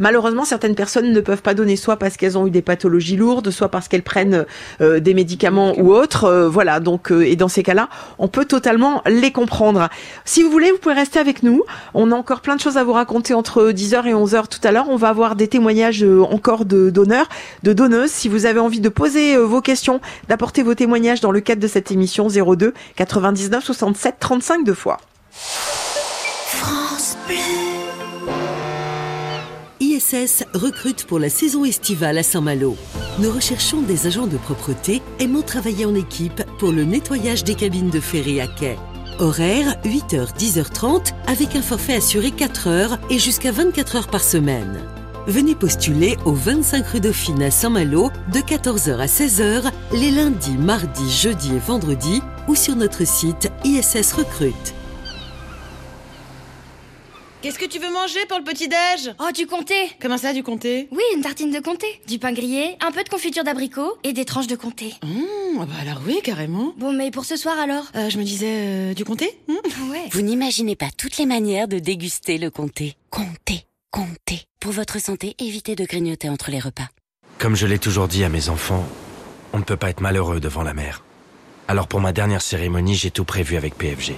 [0.01, 3.49] Malheureusement, certaines personnes ne peuvent pas donner soit parce qu'elles ont eu des pathologies lourdes,
[3.51, 4.45] soit parce qu'elles prennent
[4.81, 6.25] euh, des médicaments ou autres.
[6.25, 7.87] Euh, voilà, donc euh, et dans ces cas-là,
[8.19, 9.89] on peut totalement les comprendre.
[10.25, 11.63] Si vous voulez, vous pouvez rester avec nous.
[11.93, 14.71] On a encore plein de choses à vous raconter entre 10h et 11h tout à
[14.71, 14.89] l'heure.
[14.89, 17.27] On va avoir des témoignages euh, encore de donneurs,
[17.63, 18.11] de donneuses.
[18.11, 21.61] Si vous avez envie de poser euh, vos questions, d'apporter vos témoignages dans le cadre
[21.61, 24.97] de cette émission 02 99 67 35 deux fois.
[25.31, 27.70] France Bleu.
[30.11, 32.75] ISS recrute pour la saison estivale à Saint-Malo.
[33.19, 37.89] Nous recherchons des agents de propreté aimant travailler en équipe pour le nettoyage des cabines
[37.89, 38.77] de ferry à quai.
[39.19, 44.81] Horaire 8h 10h30 avec un forfait assuré 4 heures et jusqu'à 24 heures par semaine.
[45.27, 51.11] Venez postuler au 25 rue Dauphine à Saint-Malo de 14h à 16h les lundis, mardis,
[51.11, 54.73] jeudis et vendredis ou sur notre site ISS Recrute.
[57.41, 59.15] Qu'est-ce que tu veux manger pour le petit-déj?
[59.19, 60.87] Oh, du comté Comment ça, du comté?
[60.91, 61.87] Oui, une tartine de comté.
[62.07, 64.93] Du pain grillé, un peu de confiture d'abricot et des tranches de comté.
[65.01, 66.73] Mmh, bah alors oui, carrément.
[66.77, 67.85] Bon, mais pour ce soir alors?
[67.95, 68.45] Euh, je me disais,
[68.91, 69.39] euh, du comté?
[69.47, 69.53] Mmh.
[69.89, 70.03] Ouais.
[70.11, 72.95] Vous n'imaginez pas toutes les manières de déguster le comté.
[73.09, 74.43] Comté, comté.
[74.59, 76.89] Pour votre santé, évitez de grignoter entre les repas.
[77.39, 78.85] Comme je l'ai toujours dit à mes enfants,
[79.53, 81.03] on ne peut pas être malheureux devant la mer.
[81.67, 84.13] Alors pour ma dernière cérémonie, j'ai tout prévu avec PFG,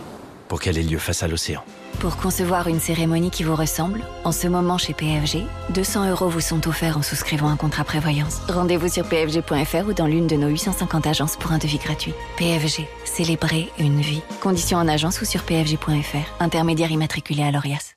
[0.47, 1.63] pour qu'elle ait lieu face à l'océan.
[1.99, 6.41] Pour concevoir une cérémonie qui vous ressemble, en ce moment chez PFG, 200 euros vous
[6.41, 8.41] sont offerts en souscrivant un contrat prévoyance.
[8.49, 12.13] Rendez-vous sur pfg.fr ou dans l'une de nos 850 agences pour un devis gratuit.
[12.37, 14.21] PFG, célébrer une vie.
[14.41, 16.41] Conditions en agence ou sur pfg.fr.
[16.41, 17.95] Intermédiaire immatriculé à l'ORIAS.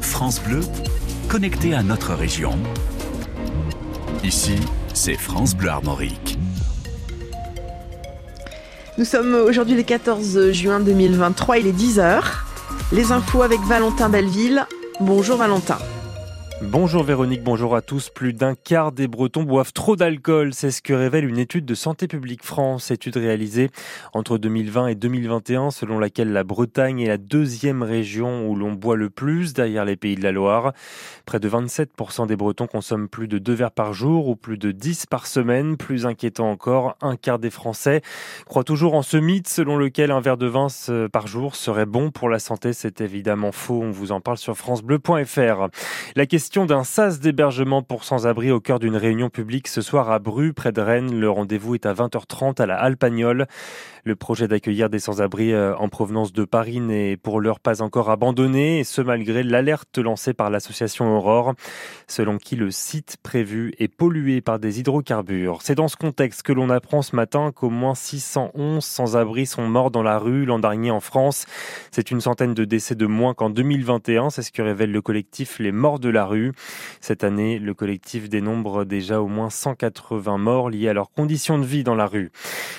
[0.00, 0.60] France Bleu,
[1.28, 2.58] connecté à notre région.
[4.24, 4.56] Ici,
[4.94, 6.38] c'est France Bleu Armorique.
[8.98, 12.22] Nous sommes aujourd'hui le 14 juin 2023, il est 10h.
[12.92, 14.66] Les infos avec Valentin Belleville.
[15.00, 15.76] Bonjour Valentin.
[16.62, 18.08] Bonjour Véronique, bonjour à tous.
[18.08, 20.54] Plus d'un quart des Bretons boivent trop d'alcool.
[20.54, 23.68] C'est ce que révèle une étude de Santé publique France, étude réalisée
[24.14, 28.96] entre 2020 et 2021, selon laquelle la Bretagne est la deuxième région où l'on boit
[28.96, 30.72] le plus derrière les pays de la Loire.
[31.26, 34.72] Près de 27% des Bretons consomment plus de deux verres par jour ou plus de
[34.72, 35.76] 10 par semaine.
[35.76, 38.00] Plus inquiétant encore, un quart des Français
[38.46, 40.68] croient toujours en ce mythe selon lequel un verre de vin
[41.12, 42.72] par jour serait bon pour la santé.
[42.72, 43.82] C'est évidemment faux.
[43.82, 45.68] On vous en parle sur francebleu.fr.
[46.14, 50.12] La question question d'un sas d'hébergement pour sans-abri au cœur d'une réunion publique ce soir
[50.12, 51.18] à Bru, près de Rennes.
[51.18, 53.48] Le rendez-vous est à 20h30 à la Alpagnole.
[54.06, 58.08] Le projet d'accueillir des sans-abri euh, en provenance de Paris n'est pour l'heure pas encore
[58.08, 61.54] abandonné, et ce malgré l'alerte lancée par l'association Aurore,
[62.06, 65.58] selon qui le site prévu est pollué par des hydrocarbures.
[65.62, 69.90] C'est dans ce contexte que l'on apprend ce matin qu'au moins 611 sans-abri sont morts
[69.90, 71.44] dans la rue l'an dernier en France.
[71.90, 75.58] C'est une centaine de décès de moins qu'en 2021, c'est ce que révèle le collectif
[75.58, 76.52] Les Morts de la rue.
[77.00, 81.66] Cette année, le collectif dénombre déjà au moins 180 morts liés à leurs conditions de
[81.66, 82.30] vie dans la rue.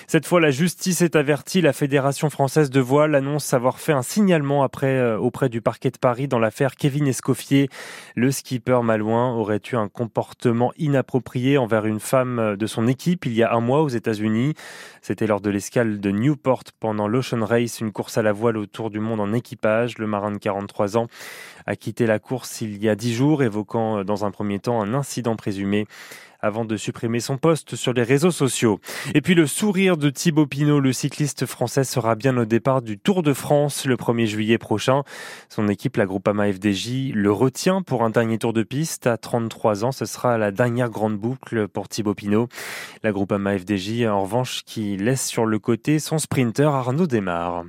[0.07, 4.03] Cette fois, la justice est averti, la Fédération française de voile annonce avoir fait un
[4.03, 7.69] signalement euh, auprès du parquet de Paris dans l'affaire Kevin Escoffier.
[8.15, 13.33] Le skipper malouin aurait eu un comportement inapproprié envers une femme de son équipe il
[13.33, 14.53] y a un mois aux États-Unis.
[15.01, 18.89] C'était lors de l'escale de Newport pendant l'Ocean Race, une course à la voile autour
[18.89, 19.97] du monde en équipage.
[19.97, 21.07] Le marin de 43 ans
[21.65, 24.93] a quitté la course il y a 10 jours, évoquant dans un premier temps un
[24.93, 25.87] incident présumé
[26.39, 28.79] avant de supprimer son poste sur les réseaux sociaux.
[29.13, 32.97] Et puis le sourire de Thibaut Pinot, le cycliste français, sera bien au départ du
[32.97, 35.03] Tour de France le 1er juillet prochain.
[35.49, 39.07] Son équipe, la Groupama FDJ, le retient pour un dernier tour de piste.
[39.07, 42.47] À 33 ans, ce sera la dernière grande boucle pour Thibaut Pinot.
[43.03, 47.63] La Groupama FDJ, en revanche, qui laisse sur le côté son sprinter Arnaud Desmar.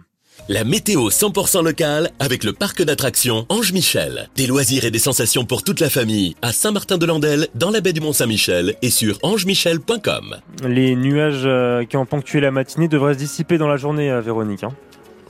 [0.49, 4.29] La météo 100% locale avec le parc d'attractions Ange Michel.
[4.35, 8.01] Des loisirs et des sensations pour toute la famille à Saint-Martin-de-Landelle, dans la baie du
[8.01, 10.37] Mont-Saint-Michel et sur angemichel.com.
[10.67, 14.21] Les nuages euh, qui ont ponctué la matinée devraient se dissiper dans la journée, euh,
[14.21, 14.65] Véronique.
[14.65, 14.73] Hein.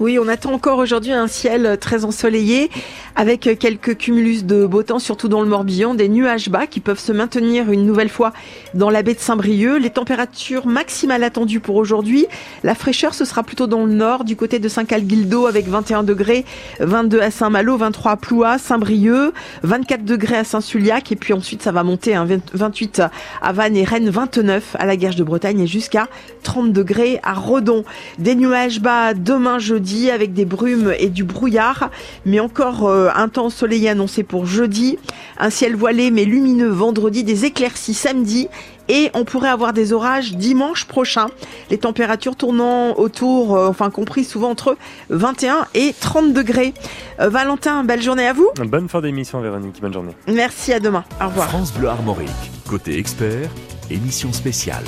[0.00, 2.70] Oui, on attend encore aujourd'hui un ciel très ensoleillé
[3.16, 7.00] avec quelques cumulus de beau temps, surtout dans le Morbihan, des nuages bas qui peuvent
[7.00, 8.32] se maintenir une nouvelle fois
[8.74, 9.80] dans la baie de Saint-Brieuc.
[9.80, 12.26] Les températures maximales attendues pour aujourd'hui,
[12.62, 16.44] la fraîcheur ce sera plutôt dans le nord, du côté de Saint-Calguildo avec 21 degrés,
[16.78, 19.32] 22 à Saint-Malo, 23 à Ploua, Saint-Brieuc,
[19.64, 23.02] 24 degrés à Saint-Suliac et puis ensuite ça va monter à 28
[23.42, 26.06] à Vannes et Rennes, 29 à la Guerche de Bretagne et jusqu'à
[26.44, 27.84] 30 degrés à Redon.
[28.20, 31.90] Des nuages bas demain jeudi avec des brumes et du brouillard,
[32.26, 34.98] mais encore euh, un temps ensoleillé annoncé pour jeudi,
[35.38, 38.48] un ciel voilé mais lumineux vendredi, des éclaircies samedi
[38.88, 41.26] et on pourrait avoir des orages dimanche prochain.
[41.70, 44.76] Les températures tournant autour, euh, enfin compris souvent entre
[45.10, 46.74] 21 et 30 degrés.
[47.20, 48.48] Euh, Valentin, belle journée à vous.
[48.66, 50.12] Bonne fin d'émission Véronique, bonne journée.
[50.26, 51.04] Merci, à demain.
[51.22, 51.48] Au revoir.
[51.48, 52.28] France Bleu Armorique,
[52.68, 53.50] côté expert,
[53.90, 54.84] émission spéciale.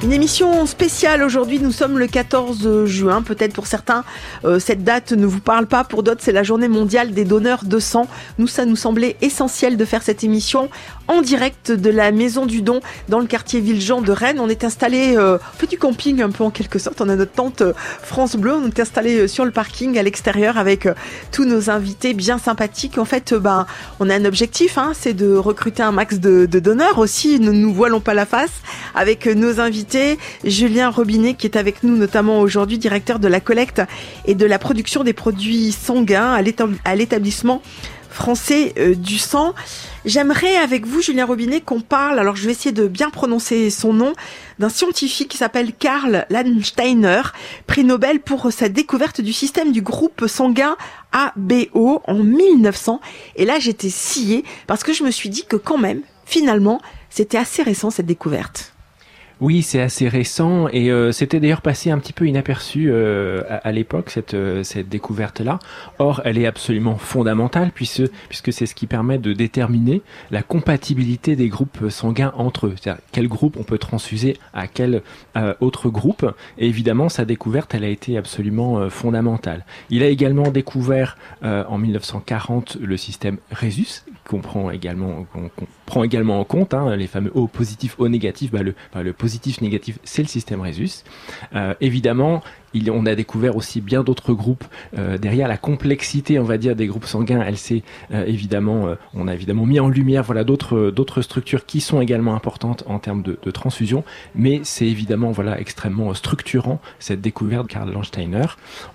[0.00, 4.04] Une émission spéciale aujourd'hui, nous sommes le 14 juin, peut-être pour certains
[4.44, 7.64] euh, cette date ne vous parle pas, pour d'autres c'est la journée mondiale des donneurs
[7.64, 8.06] de sang.
[8.38, 10.70] Nous, ça nous semblait essentiel de faire cette émission
[11.08, 14.38] en direct de la Maison du Don dans le quartier Villejean de Rennes.
[14.40, 17.60] On est installé, euh, du camping un peu en quelque sorte, on a notre tente
[17.62, 20.88] euh, France Bleu, on est installé sur le parking à l'extérieur avec
[21.32, 22.98] tous nos invités bien sympathiques.
[22.98, 23.66] En fait, ben,
[24.00, 27.52] on a un objectif, hein, c'est de recruter un max de, de donneurs aussi, ne
[27.52, 28.62] nous voilons pas la face,
[28.94, 33.82] avec nos invités Julien Robinet qui est avec nous notamment aujourd'hui, directeur de la collecte
[34.26, 36.32] et de la production des produits sanguins
[36.84, 37.62] à l'établissement
[38.10, 39.54] français euh, du sang.
[40.04, 43.92] J'aimerais avec vous, Julien Robinet, qu'on parle, alors je vais essayer de bien prononcer son
[43.92, 44.12] nom,
[44.58, 47.22] d'un scientifique qui s'appelle Karl Landsteiner,
[47.66, 50.76] prix Nobel pour sa découverte du système du groupe sanguin
[51.12, 53.00] ABO en 1900.
[53.36, 57.38] Et là, j'étais sciée parce que je me suis dit que quand même, finalement, c'était
[57.38, 58.72] assez récent cette découverte.
[59.40, 63.70] Oui, c'est assez récent et euh, c'était d'ailleurs passé un petit peu inaperçu euh, à,
[63.70, 65.60] l'époque cette euh, cette découverte là.
[66.00, 71.36] Or, elle est absolument fondamentale puisque puisque c'est ce qui permet de déterminer la compatibilité
[71.36, 72.74] des groupes sanguins entre eux.
[72.80, 75.02] C'est-à-dire quel groupe on peut transfuser à quel
[75.60, 76.26] autre groupe.
[76.58, 79.64] Et évidemment, sa découverte, elle a été absolument fondamentale.
[79.88, 85.50] Il a également découvert en 1940 le système Rhesus qu'on prend également qu'on
[85.86, 88.50] prend également en compte hein, les fameux O positifs, O négatifs.
[88.52, 91.02] Bah, le, le positif négatif, c'est le système Rhesus.
[91.54, 92.42] Euh, évidemment,
[92.90, 94.64] on a découvert aussi bien d'autres groupes
[95.20, 95.48] derrière.
[95.48, 99.80] La complexité, on va dire, des groupes sanguins, elle s'est évidemment, on a évidemment mis
[99.80, 104.04] en lumière voilà d'autres structures qui sont également importantes en termes de, transfusion,
[104.34, 108.46] mais c'est évidemment voilà extrêmement structurant cette découverte de Karl Landsteiner.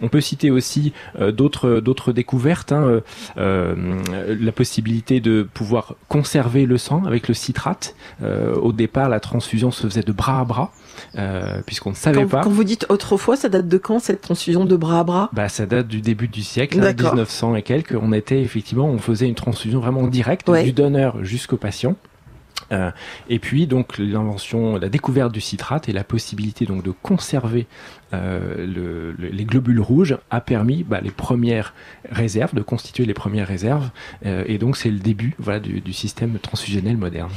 [0.02, 3.02] On peut citer aussi d'autres d'autres découvertes, hein,
[3.36, 7.96] la possibilité de pouvoir conserver le sang avec le citrate.
[8.22, 10.72] au départ, la transfusion se faisait de bras à bras.
[11.16, 12.42] Euh, puisqu'on ne savait pas.
[12.42, 15.30] Quand vous dites autrefois, ça date de quand cette transfusion de bras à bras?
[15.34, 17.96] Bah, ça date du début du siècle, 1900 et quelques.
[18.02, 21.96] On était effectivement, on faisait une transfusion vraiment directe du donneur jusqu'au patient.
[22.72, 22.92] Euh,
[23.30, 27.68] et puis donc l'invention, la découverte du citrate et la possibilité donc de conserver
[28.14, 31.74] euh, le, les globules rouges a permis bah, les premières
[32.10, 33.90] réserves, de constituer les premières réserves.
[34.26, 37.30] Euh, et donc c'est le début voilà du, du, système transfusionnel moderne.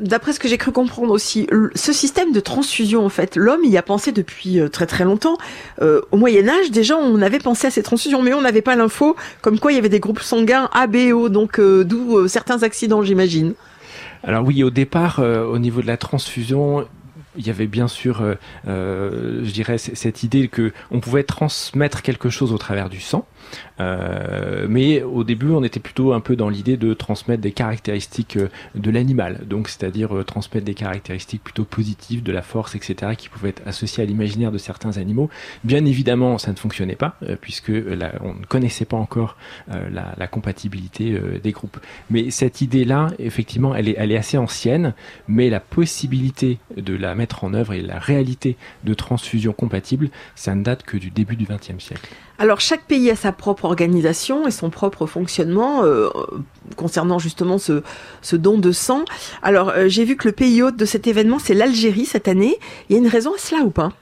[0.00, 3.76] D'après ce que j'ai cru comprendre aussi, ce système de transfusion, en fait, l'homme y
[3.76, 5.36] a pensé depuis euh, très très longtemps.
[5.82, 8.74] Euh, au Moyen Âge, déjà, on avait pensé à ces transfusions, mais on n'avait pas
[8.74, 12.26] l'info comme quoi il y avait des groupes sanguins A, B, O, donc euh, d'où
[12.26, 13.54] certains accidents, j'imagine.
[14.24, 16.86] Alors oui, au départ, au niveau de la transfusion,
[17.36, 18.22] il y avait bien sûr,
[18.64, 23.26] je dirais, cette idée que on pouvait transmettre quelque chose au travers du sang.
[23.80, 28.36] Euh, mais au début, on était plutôt un peu dans l'idée de transmettre des caractéristiques
[28.36, 33.12] euh, de l'animal, donc c'est-à-dire euh, transmettre des caractéristiques plutôt positives, de la force, etc.,
[33.16, 35.30] qui pouvaient être associées à l'imaginaire de certains animaux.
[35.64, 39.36] Bien évidemment, ça ne fonctionnait pas, puisque on ne connaissait pas encore
[39.68, 41.78] la, la, compatibilité des groupes.
[42.10, 44.94] Mais cette idée-là, effectivement, elle est, elle est assez ancienne,
[45.28, 50.54] mais la possibilité de la mettre en œuvre et la réalité de transfusion compatible, ça
[50.54, 52.08] ne date que du début du XXe siècle.
[52.42, 56.08] Alors chaque pays a sa propre organisation et son propre fonctionnement euh,
[56.74, 57.84] concernant justement ce,
[58.34, 59.04] don de sang.
[59.42, 62.56] Alors euh, j'ai vu que le pays hôte de cet événement c'est l'Algérie cette année.
[62.88, 63.92] Il y a une raison à cela ou pas?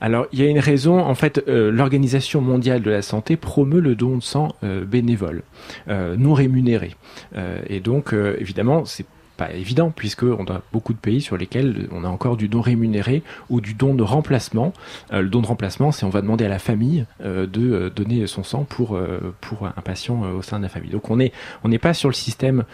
[0.00, 0.98] Alors, il y a une raison.
[0.98, 5.44] En fait, euh, l'Organisation mondiale de la santé promeut le don de sang bénévole,
[5.86, 6.96] non rémunéré.
[7.68, 9.06] et donc, évidemment, c'est
[9.36, 12.60] pas évident puisque on a beaucoup de pays sur lesquels on a encore du don
[12.60, 14.72] rémunéré ou du don de remplacement.
[15.12, 17.90] Euh, le don de remplacement, c'est on va demander à la famille euh, de euh,
[17.90, 20.90] donner son sang pour un patient au sein de la famille.
[20.90, 21.32] Donc on est
[21.62, 22.64] on n'est pas sur le système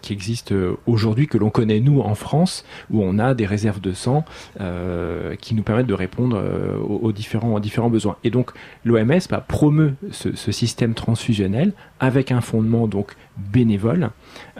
[0.00, 0.54] qui existe
[0.86, 4.24] aujourd'hui que l'on connaît nous en France où on a des réserves de sang
[5.40, 6.40] qui nous permettent de répondre
[6.88, 8.16] aux, différents aux différents besoins.
[8.24, 8.52] Et donc
[8.84, 14.10] l'OMS bah, promeut ce, ce système transfusionnel avec un fondement donc bénévole,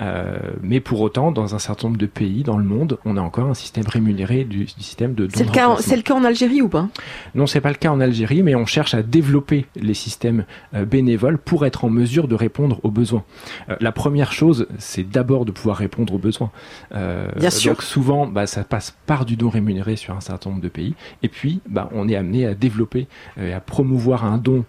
[0.01, 3.20] euh, mais pour autant, dans un certain nombre de pays dans le monde, on a
[3.20, 6.62] encore un système rémunéré du, système de C'est le, cas, c'est le cas en Algérie
[6.62, 6.89] ou pas?
[7.35, 10.45] Non, c'est pas le cas en Algérie, mais on cherche à développer les systèmes
[10.75, 13.25] euh, bénévoles pour être en mesure de répondre aux besoins.
[13.68, 16.51] Euh, la première chose, c'est d'abord de pouvoir répondre aux besoins.
[16.91, 17.73] Bien sûr.
[17.73, 20.95] Donc souvent, bah, ça passe par du don rémunéré sur un certain nombre de pays,
[21.23, 23.07] et puis bah, on est amené à développer
[23.41, 24.64] et à promouvoir un don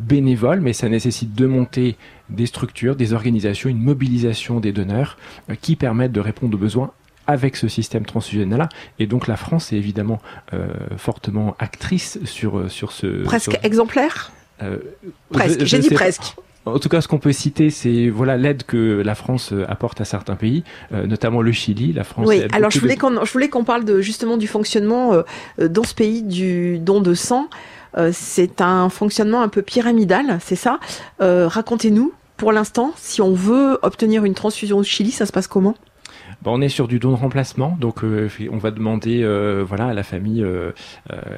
[0.00, 1.96] bénévole, mais ça nécessite de monter
[2.32, 5.16] des structures, des organisations, une mobilisation des donneurs
[5.50, 6.92] euh, qui permettent de répondre aux besoins
[7.26, 8.68] avec ce système transfusionnel-là.
[8.98, 10.20] Et donc la France est évidemment
[10.52, 10.66] euh,
[10.96, 13.22] fortement actrice sur, euh, sur ce...
[13.22, 14.32] Presque exemplaire?
[15.30, 16.36] Presque, j'ai dit presque.
[16.64, 20.04] En tout cas, ce qu'on peut citer, c'est voilà l'aide que la France apporte à
[20.04, 20.62] certains pays,
[20.92, 21.92] notamment le Chili.
[21.92, 22.28] La France.
[22.28, 22.44] Oui.
[22.52, 25.24] Alors je voulais qu'on je voulais qu'on parle de justement du fonctionnement
[25.58, 27.48] dans ce pays du don de sang.
[28.12, 30.78] c'est un fonctionnement un peu pyramidal, c'est ça?
[31.18, 35.74] Racontez-nous pour l'instant, si on veut obtenir une transfusion au Chili, ça se passe comment?
[36.50, 39.94] On est sur du don de remplacement, donc euh, on va demander euh, voilà à
[39.94, 40.72] la famille euh,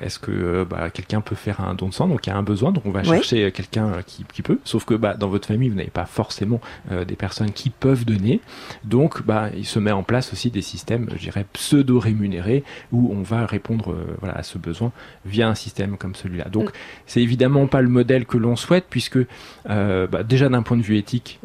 [0.02, 2.42] est-ce que bah, quelqu'un peut faire un don de sang, donc il y a un
[2.42, 4.58] besoin, donc on va chercher quelqu'un qui, qui, peut.
[4.64, 8.40] Sauf que bah, dans votre famille vous n'avez pas forcément des personnes qui peuvent donner,
[8.84, 13.12] donc bah, il se met en place aussi des systèmes, je dirais pseudo rémunérés où
[13.12, 14.92] on va répondre voilà à ce besoin
[15.26, 16.48] via un système comme celui-là.
[16.50, 16.72] Donc mm.
[17.06, 19.18] c'est évidemment pas le modèle que l'on souhaite puisque
[19.66, 21.40] bah, déjà d'un point de vue éthique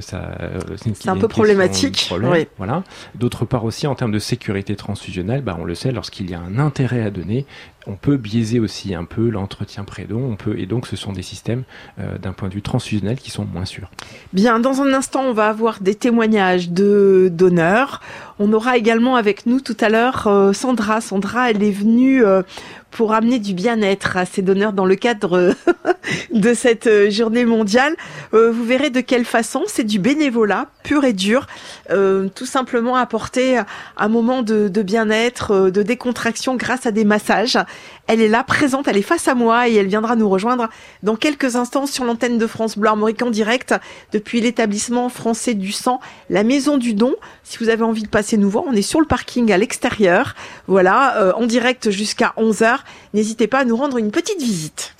[0.00, 0.36] ça
[0.76, 2.12] c'est un peu problématique.
[2.58, 2.82] Voilà.
[3.14, 6.40] D'autre part aussi, en termes de sécurité transfusionnelle, bah, on le sait, lorsqu'il y a
[6.40, 7.46] un intérêt à donner,
[7.86, 11.22] on peut biaiser aussi un peu l'entretien pré-don, on peut, et donc ce sont des
[11.22, 11.64] systèmes
[11.98, 13.90] euh, d'un point de vue transfusionnel qui sont moins sûrs.
[14.32, 18.00] Bien, dans un instant, on va avoir des témoignages de donneurs.
[18.38, 21.00] On aura également avec nous tout à l'heure euh, Sandra.
[21.00, 22.42] Sandra, elle est venue euh,
[22.90, 25.54] pour amener du bien-être à ces donneurs dans le cadre
[26.32, 27.94] de cette euh, journée mondiale.
[28.34, 31.46] Euh, vous verrez de quelle façon c'est du bénévolat pur et dur,
[31.90, 33.60] euh, tout simplement apporter
[33.96, 37.58] un moment de, de bien-être, de décontraction grâce à des massages.
[38.06, 40.68] Elle est là, présente, elle est face à moi et elle viendra nous rejoindre
[41.02, 43.74] dans quelques instants sur l'antenne de France Bleu Armorique en direct
[44.12, 47.14] depuis l'établissement français du sang, la Maison du Don.
[47.44, 50.34] Si vous avez envie de passer nous voir, on est sur le parking à l'extérieur.
[50.66, 52.79] Voilà, en direct jusqu'à 11h.
[53.14, 54.94] N'hésitez pas à nous rendre une petite visite.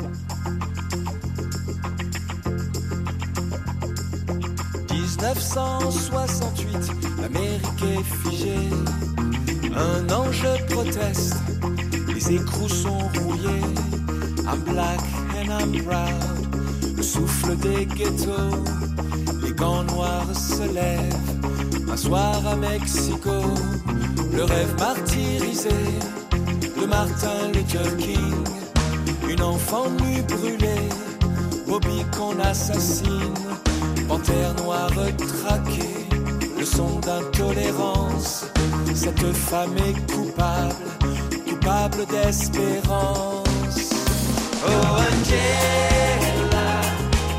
[5.21, 6.77] 1968,
[7.21, 8.69] l'Amérique est figée.
[9.77, 11.37] Un ange proteste,
[12.15, 13.65] les écrous sont rouillés.
[14.47, 15.01] I'm black
[15.37, 16.97] and I'm proud.
[16.97, 18.65] Le souffle des ghettos,
[19.43, 21.91] les gants noirs se lèvent.
[21.91, 23.43] Un soir à Mexico,
[24.33, 25.71] le rêve martyrisé
[26.81, 28.45] de Martin Luther King.
[29.29, 30.89] Une enfant nue brûlée,
[31.67, 33.35] Bobby qu'on assassine.
[34.09, 36.09] Panthère noire traquée,
[36.59, 38.47] le son d'intolérance.
[38.95, 40.75] Cette femme est coupable,
[41.49, 43.91] coupable d'espérance.
[44.67, 44.71] Oh
[45.07, 46.71] Angela,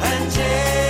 [0.02, 0.81] Angela,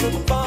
[0.00, 0.39] toi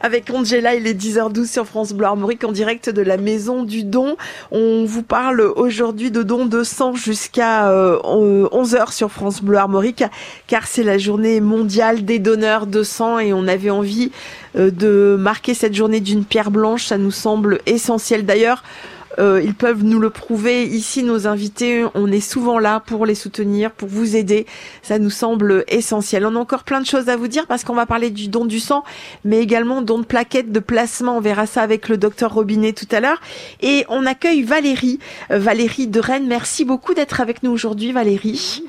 [0.00, 3.84] avec Angela, il est 10h12 sur France Bleu Armorique en direct de la Maison du
[3.84, 4.16] Don.
[4.50, 10.04] On vous parle aujourd'hui de dons de sang jusqu'à euh, 11h sur France Bleu Armorique
[10.46, 14.12] car c'est la journée mondiale des donneurs de sang et on avait envie
[14.56, 18.62] euh, de marquer cette journée d'une pierre blanche, ça nous semble essentiel d'ailleurs.
[19.18, 20.64] Euh, ils peuvent nous le prouver.
[20.64, 24.46] Ici, nos invités, on est souvent là pour les soutenir, pour vous aider.
[24.82, 26.26] Ça nous semble essentiel.
[26.26, 28.44] On a encore plein de choses à vous dire parce qu'on va parler du don
[28.44, 28.84] du sang,
[29.24, 31.16] mais également don de plaquettes, de placement.
[31.16, 33.20] On verra ça avec le docteur Robinet tout à l'heure.
[33.60, 34.98] Et on accueille Valérie,
[35.30, 36.26] euh, Valérie de Rennes.
[36.26, 38.62] Merci beaucoup d'être avec nous aujourd'hui, Valérie.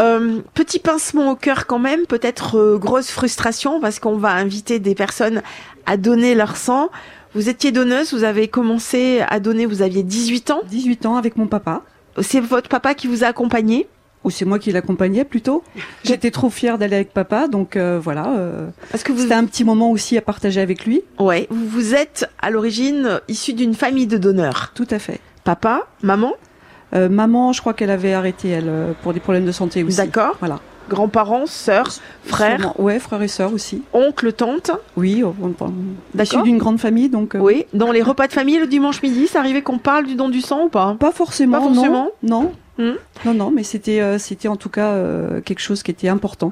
[0.00, 4.78] Euh, petit pincement au cœur quand même, peut-être euh, grosse frustration parce qu'on va inviter
[4.78, 5.42] des personnes
[5.84, 6.90] à donner leur sang.
[7.34, 11.36] Vous étiez donneuse, vous avez commencé à donner, vous aviez 18 ans 18 ans avec
[11.36, 11.82] mon papa.
[12.20, 13.86] C'est votre papa qui vous a accompagné
[14.24, 15.62] Ou c'est moi qui l'accompagnais plutôt?
[16.04, 18.34] J'étais trop fière d'aller avec papa, donc euh, voilà.
[18.36, 19.22] euh, Parce que vous...
[19.22, 21.02] C'était un petit moment aussi à partager avec lui.
[21.20, 24.72] Ouais, vous, êtes à l'origine issu d'une famille de donneurs.
[24.74, 25.20] Tout à fait.
[25.44, 26.32] Papa, maman?
[26.94, 29.96] Euh, maman, je crois qu'elle avait arrêté, elle, euh, pour des problèmes de santé aussi.
[29.96, 30.36] D'accord.
[30.40, 30.58] Voilà.
[30.90, 31.88] Grands-parents, sœurs,
[32.24, 32.74] frères.
[32.80, 33.82] Ouais, frères et sœurs aussi.
[33.92, 35.22] oncles, tantes Oui,
[36.18, 37.36] issus d'une grande famille, donc.
[37.36, 40.16] euh, Oui, dans les repas de famille le dimanche midi, ça arrivait qu'on parle du
[40.16, 40.96] don du sang ou pas?
[40.98, 41.58] Pas forcément.
[41.58, 42.42] Pas forcément Non.
[42.42, 42.52] Non.
[42.78, 42.94] Hmm.
[43.26, 46.50] Non, non, mais c'était, euh, c'était en tout cas euh, quelque chose qui était important.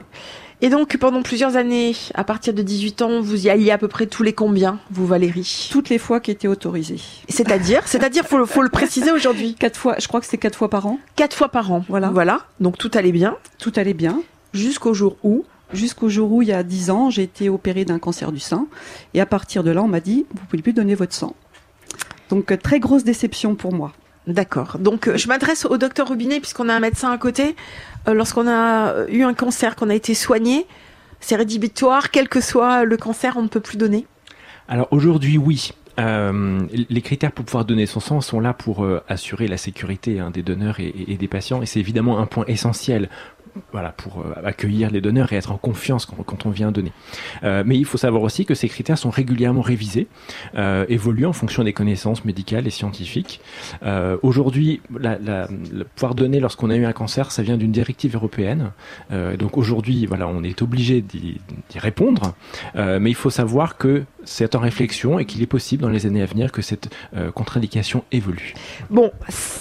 [0.60, 3.86] Et donc, pendant plusieurs années, à partir de 18 ans, vous y alliez à peu
[3.86, 7.00] près tous les combien, vous Valérie Toutes les fois qui étaient autorisées.
[7.28, 9.54] C'est-à-dire C'est-à-dire, faut, le- faut le préciser aujourd'hui.
[9.58, 10.98] Quatre fois, je crois que c'était quatre fois par an.
[11.14, 11.84] Quatre fois par an.
[11.88, 12.08] Voilà.
[12.10, 12.40] Voilà.
[12.58, 13.36] Donc tout allait bien.
[13.58, 14.20] Tout allait bien.
[14.52, 17.98] Jusqu'au jour où Jusqu'au jour où, il y a dix ans, j'ai été opérée d'un
[17.98, 18.66] cancer du sein.
[19.12, 21.34] Et à partir de là, on m'a dit, vous pouvez plus donner votre sang.
[22.30, 23.92] Donc, euh, très grosse déception pour moi.
[24.28, 24.76] D'accord.
[24.78, 27.56] Donc, euh, je m'adresse au docteur Rubinet, puisqu'on a un médecin à côté.
[28.06, 30.66] Euh, Lorsqu'on a euh, eu un cancer, qu'on a été soigné,
[31.18, 34.06] c'est rédhibitoire, quel que soit le cancer, on ne peut plus donner
[34.68, 35.72] Alors aujourd'hui, oui.
[36.00, 40.42] Les critères pour pouvoir donner son sang sont là pour assurer la sécurité hein, des
[40.44, 43.08] donneurs et des patients, et c'est évidemment un point essentiel.
[43.72, 46.92] Voilà, pour euh, accueillir les donneurs et être en confiance quand, quand on vient donner.
[47.44, 50.06] Euh, mais il faut savoir aussi que ces critères sont régulièrement révisés,
[50.56, 53.40] euh, évoluent en fonction des connaissances médicales et scientifiques.
[53.82, 57.72] Euh, Aujourd'hui, la, la- le pouvoir donner lorsqu'on a eu un cancer, ça vient d'une
[57.72, 58.72] directive européenne.
[59.12, 61.40] Euh, donc aujourd'hui, voilà, on est obligé d'y
[61.70, 62.34] d'y répondre,
[62.76, 66.06] Euh, mais il faut savoir que c'est en réflexion et qu'il est possible dans les
[66.06, 68.54] années à venir que cette euh, contre-indication évolue.
[68.90, 69.10] Bon,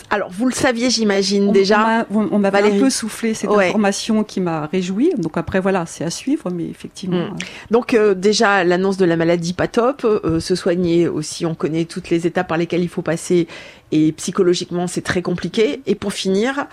[0.09, 2.05] alors vous le saviez, j'imagine déjà.
[2.11, 2.79] On m'a- on m'avait un Valérie.
[2.79, 3.67] peu soufflé cette Ouais.
[3.69, 3.86] information
[4.23, 5.11] qui m'a réjoui.
[5.17, 7.27] Donc après, voilà, c'est à suivre, mais effectivement.
[7.27, 7.37] Mm.
[7.71, 11.85] Donc euh, déjà l'annonce de la maladie pas top, euh, se soigner aussi, on connaît
[11.85, 13.47] toutes les étapes par lesquelles il faut passer
[13.91, 15.81] et psychologiquement c'est très compliqué.
[15.85, 16.67] Et pour finir,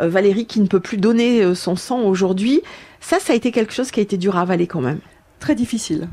[0.00, 2.62] euh, Valérie qui ne peut plus donner euh, son sang aujourd'hui,
[3.00, 5.00] ça ça a été quelque chose qui a été dur à avaler quand même.
[5.38, 6.08] Très difficile.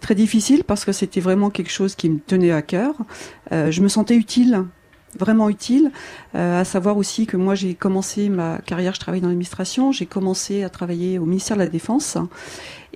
[0.00, 2.94] Très difficile parce que c'était vraiment quelque chose qui me tenait à cœur.
[3.52, 4.64] Euh, je me sentais utile,
[5.18, 5.90] vraiment utile.
[6.34, 10.06] Euh, à savoir aussi que moi j'ai commencé ma carrière, je travaille dans l'administration, j'ai
[10.06, 12.16] commencé à travailler au ministère de la Défense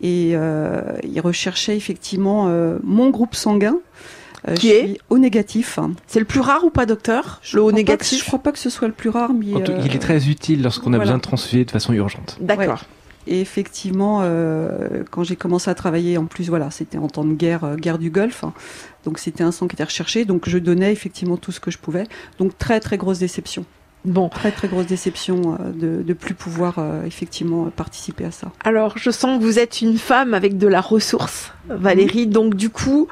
[0.00, 3.76] et euh, ils recherchaient effectivement euh, mon groupe sanguin.
[4.48, 5.78] Euh, Qui je est suis au négatif.
[6.06, 7.40] C'est le plus rare ou pas, docteur?
[7.42, 8.20] Je Le haut crois pas que- négatif?
[8.20, 9.98] Je crois pas que ce soit le plus rare, mais En tout- euh, il est
[9.98, 11.04] très utile lorsqu'on a voilà.
[11.04, 12.36] besoin de transfuser de façon urgente.
[12.40, 12.74] D'accord.
[12.82, 12.95] Ouais.
[13.26, 17.34] Et effectivement, euh, quand j'ai commencé à travailler, en plus, voilà, c'était en temps de
[17.34, 18.52] guerre, euh, guerre du Golfe, hein.
[19.04, 21.78] donc c'était un sang qui était recherché, donc je donnais effectivement tout ce que je
[21.78, 22.04] pouvais.
[22.38, 23.64] Donc très très grosse déception.
[24.04, 24.28] Bon.
[24.28, 28.52] Très très grosse déception euh, de de plus pouvoir euh, effectivement participer à ça.
[28.62, 32.28] Alors je sens que vous êtes une femme avec de la ressource, Valérie.
[32.28, 33.08] Donc du coup,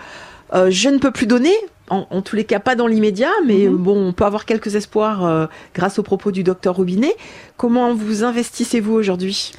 [0.54, 1.52] euh, je ne peux plus donner.
[1.90, 3.76] En, en tous les cas, pas dans l'immédiat, mais Mhm.
[3.76, 7.12] bon, on peut avoir quelques espoirs euh, grâce aux propos du docteur Robinet.
[7.58, 9.52] Comment vous investissez-vous aujourd'hui?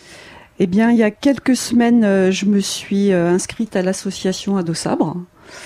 [0.59, 4.55] Eh bien, il y a quelques semaines, euh, je me suis euh, inscrite à l'association
[4.55, 5.17] Ado Sabre.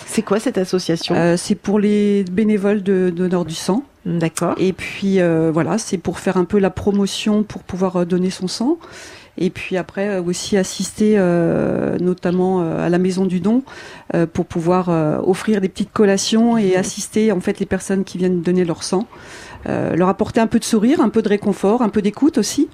[0.07, 1.15] C'est quoi cette association?
[1.15, 3.83] Euh, C'est pour les bénévoles de donneurs du sang.
[4.05, 4.55] D'accord.
[4.57, 8.47] Et puis euh, voilà, c'est pour faire un peu la promotion pour pouvoir donner son
[8.47, 8.77] sang.
[9.37, 13.63] Et puis après aussi assister euh, notamment à la maison du don
[14.33, 14.89] pour pouvoir
[15.25, 19.07] offrir des petites collations et assister en fait les personnes qui viennent donner leur sang,
[19.65, 22.67] leur apporter un peu de sourire, un peu de réconfort, un peu d'écoute aussi.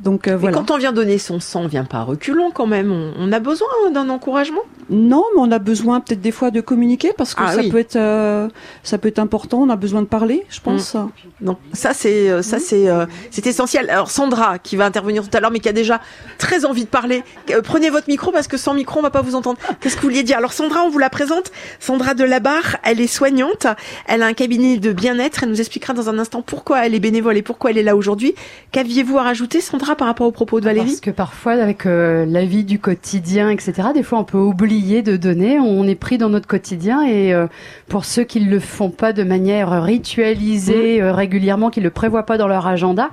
[0.00, 0.56] Donc euh, Mais voilà.
[0.58, 2.92] quand on vient donner son sang, on vient pas à reculons quand même.
[2.92, 4.60] On, on a besoin d'un encouragement.
[4.88, 7.70] Non, mais on a besoin peut-être des fois de communiquer parce que Ah ça oui.
[7.70, 8.48] peut être euh,
[8.84, 9.58] ça peut être important.
[9.58, 10.96] On a besoin de parler, je pense.
[11.40, 13.88] Donc ça c'est euh, ça c'est euh, c'est essentiel.
[13.90, 16.00] Alors Sandra qui va intervenir tout à l'heure mais qui a déjà
[16.38, 17.24] très envie de parler.
[17.64, 19.58] Prenez votre micro parce que sans micro on va pas vous entendre.
[19.80, 20.36] Qu'est-ce que vous vouliez dire?
[20.36, 21.50] Alors Sandra, on vous la présente.
[21.80, 23.66] Sandra Delabarre, elle est soignante,
[24.06, 27.00] elle a un cabinet de bien-être, elle nous expliquera dans un instant pourquoi elle est
[27.00, 28.34] bénévole et pourquoi elle est là aujourd'hui.
[28.72, 29.85] Qu'aviez-vous à rajouter Sandra?
[29.94, 33.50] Par rapport aux propos de Valérie Parce que parfois, avec euh, la vie du quotidien,
[33.50, 35.58] etc., des fois, on peut oublier de donner.
[35.58, 37.02] On est pris dans notre quotidien.
[37.02, 37.46] Et euh,
[37.88, 41.90] pour ceux qui ne le font pas de manière ritualisée, euh, régulièrement, qui ne le
[41.90, 43.10] prévoient pas dans leur agenda,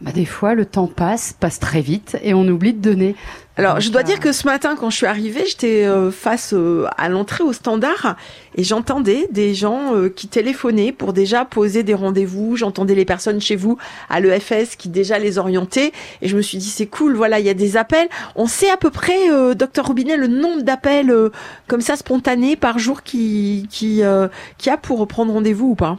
[0.00, 3.14] bah, des fois, le temps passe, passe très vite, et on oublie de donner.
[3.58, 6.86] Alors, je dois dire que ce matin, quand je suis arrivée, j'étais euh, face euh,
[6.98, 8.14] à l'entrée au standard
[8.54, 12.56] et j'entendais des gens euh, qui téléphonaient pour déjà poser des rendez-vous.
[12.56, 13.78] J'entendais les personnes chez vous
[14.10, 17.16] à l'EFS qui déjà les orientaient et je me suis dit c'est cool.
[17.16, 18.08] Voilà, il y a des appels.
[18.34, 21.30] On sait à peu près, euh, docteur Robinet, le nombre d'appels euh,
[21.66, 24.28] comme ça spontanés par jour qui qui euh,
[24.58, 25.96] qui a pour prendre rendez-vous ou pas?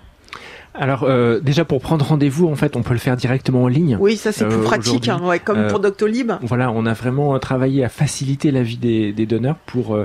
[0.79, 3.97] Alors euh, déjà pour prendre rendez-vous, en fait, on peut le faire directement en ligne.
[3.99, 6.31] Oui, ça c'est plus Euh, pratique, hein, ouais, comme Euh, pour Doctolib.
[6.43, 9.97] Voilà, on a vraiment euh, travaillé à faciliter la vie des, des donneurs pour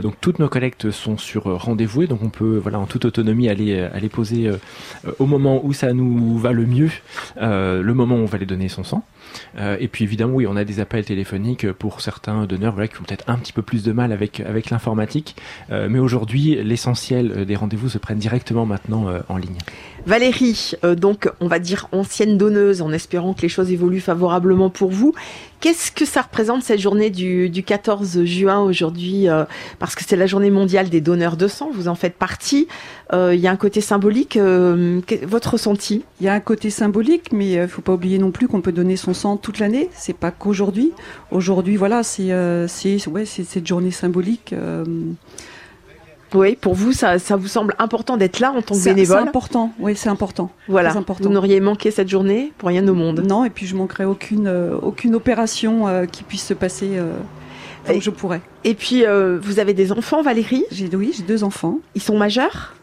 [0.00, 3.48] donc toutes nos collectes sont sur rendez-vous et donc on peut voilà en toute autonomie
[3.48, 4.50] aller aller poser
[5.18, 6.90] au moment où ça nous va le mieux,
[7.40, 9.02] euh, le moment où on va les donner son sang.
[9.58, 12.96] Euh, et puis évidemment oui, on a des appels téléphoniques pour certains donneurs voilà qui
[13.00, 15.36] ont peut-être un petit peu plus de mal avec avec l'informatique,
[15.70, 19.58] Euh, mais aujourd'hui l'essentiel euh, des rendez-vous se prennent directement maintenant euh, en ligne.
[20.06, 24.70] Valérie, euh, donc on va dire ancienne donneuse, en espérant que les choses évoluent favorablement
[24.70, 25.14] pour vous.
[25.62, 29.44] Qu'est-ce que ça représente cette journée du, du 14 juin aujourd'hui euh,
[29.78, 32.66] Parce que c'est la journée mondiale des donneurs de sang, vous en faites partie.
[33.12, 34.36] Euh, Il y a un côté symbolique.
[34.36, 36.04] euh, votre ressenti?
[36.20, 38.72] Il y a un côté symbolique, mais il faut pas oublier non plus qu'on peut
[38.72, 39.88] donner son sang toute l'année.
[39.94, 40.90] C'est pas qu'aujourd'hui.
[41.30, 42.32] Aujourd'hui, voilà, c'est
[42.66, 44.56] cette journée symbolique.
[46.34, 49.28] Oui, pour vous, ça, ça vous semble important d'être là en tant que bénévole C'est
[49.28, 49.72] important.
[49.78, 50.50] Oui, c'est important.
[50.68, 51.24] Voilà, important.
[51.24, 53.24] vous n'auriez manqué cette journée pour rien au monde.
[53.26, 56.90] Non, et puis je manquerai aucune euh, aucune opération euh, qui puisse se passer.
[56.94, 57.12] Euh,
[57.86, 58.40] que je pourrais.
[58.64, 59.04] Et puis,
[59.40, 60.64] vous avez des enfants, Valérie?
[60.70, 61.78] J'ai oui, j'ai deux enfants.
[61.94, 62.74] Ils sont majeurs?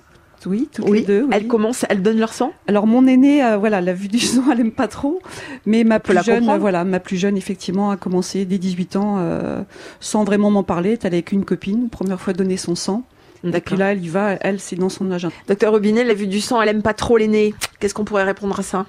[0.46, 1.22] Oui, toutes Oui, les deux.
[1.24, 1.30] oui.
[1.32, 2.54] elles commencent, elles donnent leur sang?
[2.68, 5.20] Alors mon aînée, euh, voilà, la vue du sang, elle aime pas trop,
[5.66, 6.60] mais ma la plus jeune, comprendre.
[6.60, 9.62] voilà, ma plus jeune effectivement a commencé dès 18 ans, euh,
[10.00, 10.92] sans vraiment m'en parler.
[11.02, 13.04] Elle est avec une copine, première fois donner son sang.
[13.44, 13.62] Et D'accord.
[13.66, 15.34] puis là, elle y va, elle, c'est dans son agenda.
[15.48, 17.54] Docteur Robinet, la vue du sang, elle aime pas trop l'aîné.
[17.80, 18.86] Qu'est-ce qu'on pourrait répondre à ça?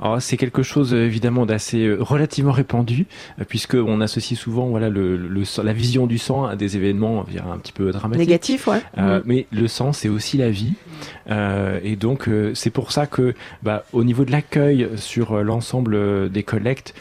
[0.00, 3.06] Alors, c'est quelque chose euh, évidemment d'assez euh, relativement répandu,
[3.40, 6.76] euh, puisque on associe souvent voilà le, le sang- la vision du sang à des
[6.76, 8.28] événements un petit peu dramatiques.
[8.28, 8.80] Négatif, ouais.
[8.98, 9.22] Euh, Mm.
[9.26, 10.74] Mais le sang, c'est aussi la vie,
[11.30, 13.34] Euh, et donc euh, c'est pour ça que
[13.64, 16.94] bah, au niveau de l'accueil sur l'ensemble des collectes.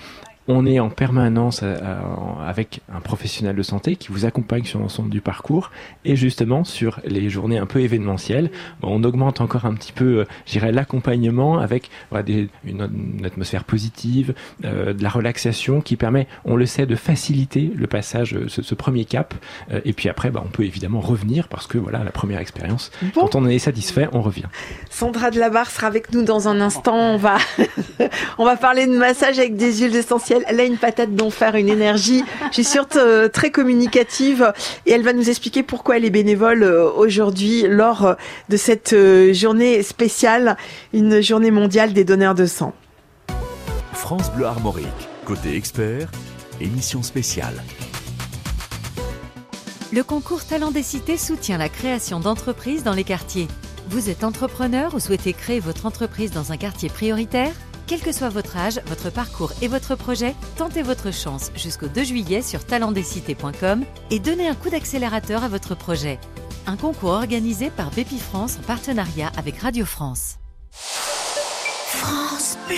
[0.49, 4.79] On est en permanence euh, en- avec un professionnel de santé qui vous accompagne sur
[4.79, 5.71] l'ensemble du parcours
[6.05, 8.49] et justement sur les journées un peu événementielles,
[8.81, 11.89] on augmente encore un petit peu, euh, je dirais, l'accompagnement avec
[12.25, 12.89] des- une,
[13.19, 14.33] une atmosphère positive,
[14.63, 18.61] euh, de la relaxation qui permet, on le sait, de faciliter le passage, euh, ce,
[18.61, 19.33] ce premier cap.
[19.71, 22.91] Euh, et puis après, bah, on peut évidemment revenir parce que voilà, la première expérience,
[23.13, 24.45] quand on en est satisfait, on revient.
[24.89, 26.95] Sandra de la Barre sera avec nous dans un instant.
[26.95, 27.37] On va,
[28.37, 30.36] on va parler de massage avec des huiles essentielles.
[30.47, 32.23] Elle a une patate d'enfer, une énergie.
[32.49, 34.53] Je suis sûre euh, très communicative.
[34.85, 38.15] Et elle va nous expliquer pourquoi elle est bénévole euh, aujourd'hui lors
[38.49, 40.57] de cette euh, journée spéciale,
[40.93, 42.73] une journée mondiale des donneurs de sang.
[43.93, 44.87] France Bleu Armorique,
[45.25, 46.09] côté expert,
[46.61, 47.63] émission spéciale.
[49.93, 53.47] Le concours Talent des Cités soutient la création d'entreprises dans les quartiers.
[53.89, 57.53] Vous êtes entrepreneur ou souhaitez créer votre entreprise dans un quartier prioritaire?
[57.87, 62.03] Quel que soit votre âge, votre parcours et votre projet, tentez votre chance jusqu'au 2
[62.03, 66.19] juillet sur talentdescités.com et donnez un coup d'accélérateur à votre projet.
[66.65, 70.35] Un concours organisé par Bépi France en partenariat avec Radio France.
[70.73, 72.75] France Bleu.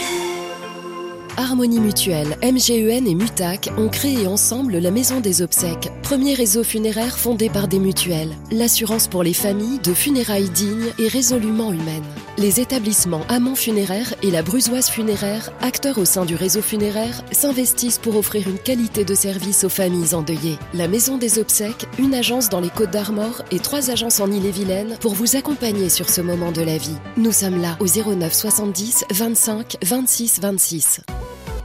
[1.39, 7.17] Harmonie Mutuelle, MGEN et Mutac ont créé ensemble la Maison des Obsèques, premier réseau funéraire
[7.17, 8.35] fondé par des mutuelles.
[8.51, 12.03] L'assurance pour les familles de funérailles dignes et résolument humaines.
[12.37, 17.99] Les établissements Amont Funéraire et la Brusoise Funéraire, acteurs au sein du réseau funéraire, s'investissent
[17.99, 20.59] pour offrir une qualité de service aux familles endeuillées.
[20.73, 24.97] La Maison des Obsèques, une agence dans les Côtes d'Armor et trois agences en Ille-et-Vilaine
[24.99, 26.97] pour vous accompagner sur ce moment de la vie.
[27.15, 31.01] Nous sommes là au 09 70 25 26 26.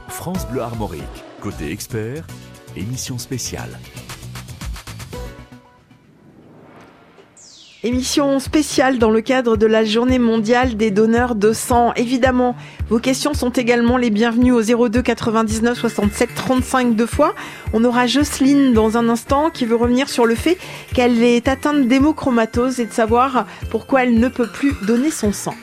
[0.07, 1.03] France Bleu Armorique,
[1.41, 2.25] côté expert,
[2.75, 3.79] émission spéciale.
[7.83, 11.93] Émission spéciale dans le cadre de la journée mondiale des donneurs de sang.
[11.95, 12.55] Évidemment,
[12.89, 17.35] vos questions sont également les bienvenues au 02 99 67 35 deux fois.
[17.73, 20.57] On aura Jocelyne dans un instant qui veut revenir sur le fait
[20.95, 25.55] qu'elle est atteinte d'hémochromatose et de savoir pourquoi elle ne peut plus donner son sang.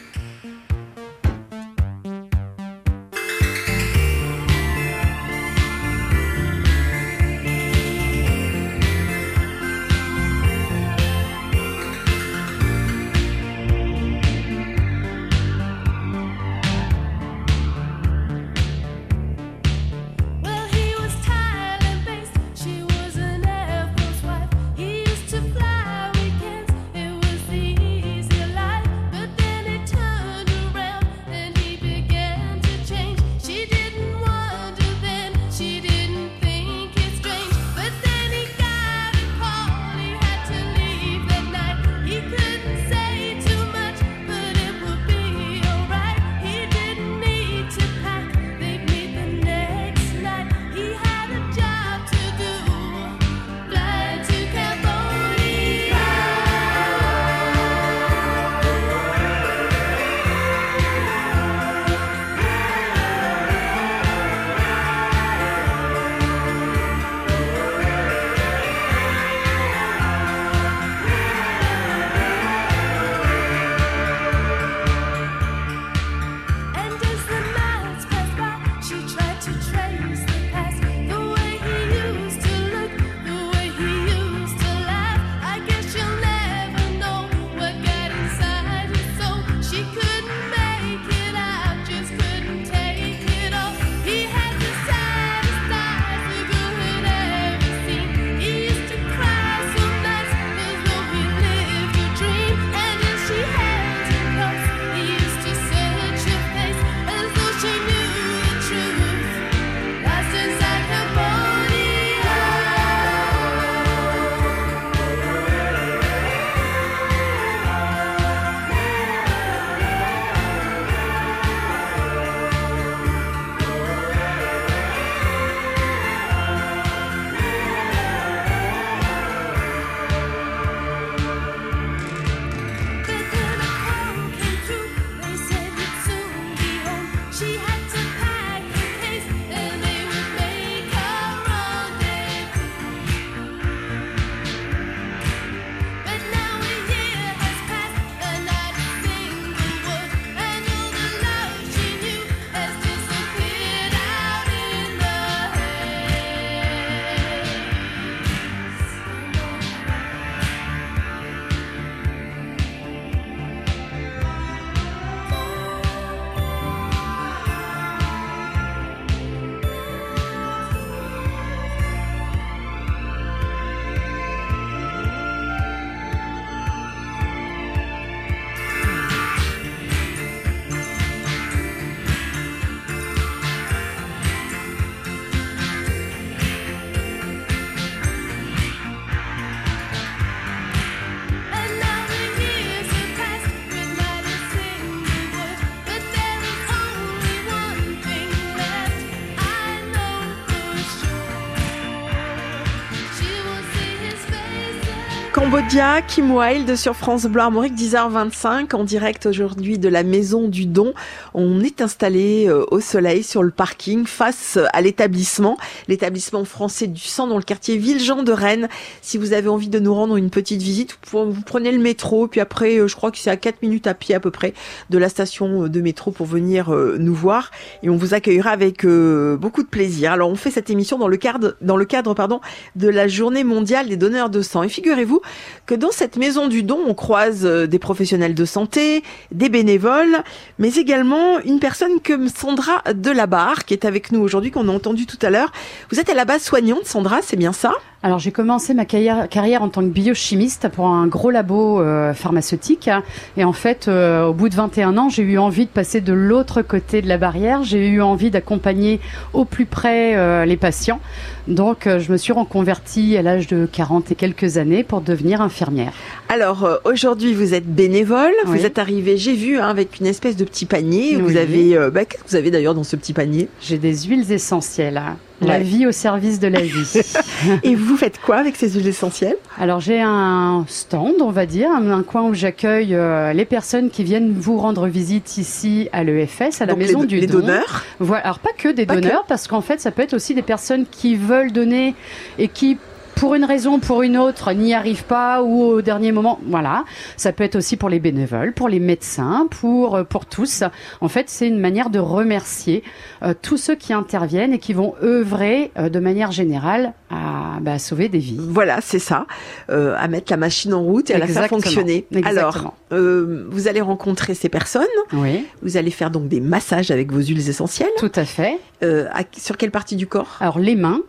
[206.06, 210.92] Kim Wilde sur France Bleu Armorique, 10h25, en direct aujourd'hui de la Maison du Don.
[211.34, 215.56] On est installé euh, au soleil sur le parking face à l'établissement,
[215.88, 218.68] l'établissement français du sang dans le quartier Villejean de Rennes.
[219.00, 222.40] Si vous avez envie de nous rendre une petite visite, vous prenez le métro, puis
[222.40, 224.52] après, euh, je crois que c'est à 4 minutes à pied à peu près
[224.90, 227.50] de la station euh, de métro pour venir nous voir
[227.82, 230.12] et on vous accueillera avec beaucoup de plaisir.
[230.12, 232.40] Alors on fait cette émission dans le cadre, dans le cadre pardon,
[232.76, 234.62] de la journée mondiale des donneurs de sang.
[234.62, 235.20] Et figurez-vous
[235.66, 240.22] que dans cette maison du don, on croise des professionnels de santé, des bénévoles,
[240.58, 245.06] mais également une personne comme Sandra Delabarre qui est avec nous aujourd'hui, qu'on a entendu
[245.06, 245.52] tout à l'heure.
[245.90, 247.72] Vous êtes à la base soignante, Sandra, c'est bien ça?
[248.04, 252.12] Alors j'ai commencé ma carrière, carrière en tant que biochimiste pour un gros labo euh,
[252.14, 252.90] pharmaceutique
[253.36, 256.12] et en fait euh, au bout de 21 ans j'ai eu envie de passer de
[256.12, 258.98] l'autre côté de la barrière, j'ai eu envie d'accompagner
[259.34, 260.98] au plus près euh, les patients.
[261.46, 265.92] Donc je me suis reconvertie à l'âge de 40 et quelques années pour devenir infirmière.
[266.28, 268.58] Alors aujourd'hui vous êtes bénévole, Oui.
[268.58, 271.16] vous êtes arrivé, j'ai vu, hein, avec une espèce de petit panier.
[271.16, 273.48] Vous avez, bah, qu'est-ce que vous avez d'ailleurs dans ce petit panier?
[273.60, 275.00] J'ai des huiles essentielles.
[275.46, 277.00] La vie au service de la vie.
[277.62, 279.36] Et vous faites quoi avec ces huiles essentielles?
[279.58, 283.90] Alors j'ai un stand, on va dire, un, un coin où j'accueille euh, les personnes
[283.90, 287.26] qui viennent vous rendre visite ici à l'EFS, à la Donc maison les- du les
[287.26, 287.40] don.
[287.40, 287.84] donneurs?
[287.98, 288.24] Voilà.
[288.24, 289.00] Alors pas que des Pas que.
[289.00, 291.94] donneurs, parce qu'en fait ça peut être aussi des personnes qui veulent donner
[292.38, 292.78] et qui
[293.14, 296.84] pour une raison ou pour une autre, n'y arrivent pas ou au dernier moment, voilà.
[297.16, 300.64] Ça peut être aussi pour les bénévoles, pour les médecins, pour euh, pour tous.
[301.00, 302.82] En fait, c'est une manière de remercier
[303.22, 307.78] euh, tous ceux qui interviennent et qui vont œuvrer euh, de manière générale à bah,
[307.78, 308.36] sauver des vies.
[308.38, 309.26] Voilà, c'est ça,
[309.70, 312.06] euh, à mettre la machine en route et à la faire fonctionner.
[312.14, 312.74] Exactement.
[312.90, 314.82] Alors, vous allez rencontrer ces personnes.
[315.12, 315.46] Oui.
[315.62, 317.90] Vous allez faire donc des massages avec vos huiles essentielles.
[317.98, 318.58] Tout à fait.
[318.82, 320.36] À- sur quelle partie du corps?
[320.40, 321.00] Alors les mains.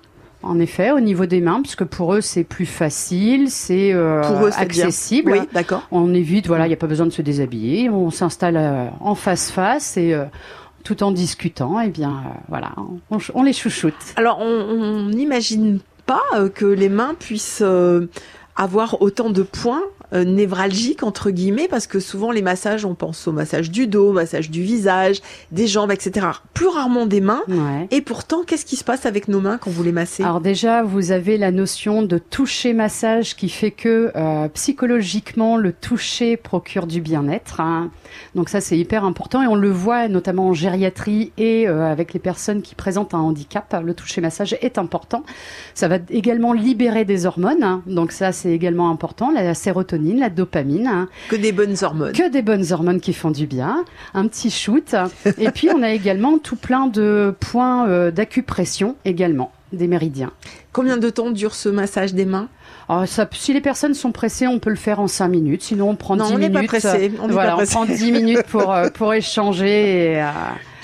[0.43, 5.31] En effet, au niveau des mains, puisque pour eux c'est plus facile, c'est euh, accessible.
[5.31, 5.87] Oui, d'accord.
[5.91, 7.89] On évite, voilà, il n'y a pas besoin de se déshabiller.
[7.89, 10.25] On s'installe euh, en face face et euh,
[10.83, 12.73] tout en discutant, et bien euh, voilà,
[13.09, 13.93] on, on les chouchoute.
[14.17, 16.21] Alors, on n'imagine pas
[16.53, 17.63] que les mains puissent
[18.55, 19.81] avoir autant de points
[20.13, 24.09] euh, névralgiques entre guillemets parce que souvent les massages on pense au massage du dos,
[24.09, 26.27] au massage du visage, des jambes, etc.
[26.53, 27.41] Plus rarement des mains.
[27.47, 27.87] Ouais.
[27.91, 30.23] Et pourtant, qu'est-ce qui se passe avec nos mains quand vous les massez?
[30.23, 35.71] Alors déjà, vous avez la notion de toucher massage qui fait que euh, psychologiquement, le
[35.73, 37.59] toucher procure du bien-être.
[37.61, 37.89] hein.
[38.35, 42.13] Donc ça, c'est hyper important et on le voit notamment en gériatrie et euh, avec
[42.13, 43.75] les personnes qui présentent un handicap.
[43.83, 45.23] Le toucher massage est important.
[45.73, 47.63] Ça va également libérer des hormones.
[47.63, 47.81] hein.
[47.87, 49.31] Donc ça, c'est également important.
[49.31, 50.87] La sérotonine, la dopamine.
[50.87, 51.07] hein.
[51.29, 52.11] Que des bonnes hormones.
[52.13, 53.83] Que des bonnes hormones qui font du bien.
[54.13, 54.95] Un petit shoot.
[55.39, 60.31] Et puis, on a également tout plein de points euh, d'acupression également, des méridiens.
[60.71, 62.47] Combien de temps dure ce massage des mains?
[63.05, 65.63] Ça, si les personnes sont pressées, on peut le faire en 5 minutes.
[65.63, 66.53] Sinon, on prend Non, 10 on minutes.
[66.53, 67.75] pas pressé, on n'est voilà, pas pressé.
[67.77, 70.11] on prend 10 minutes pour, euh, pour échanger.
[70.13, 70.27] Et, euh,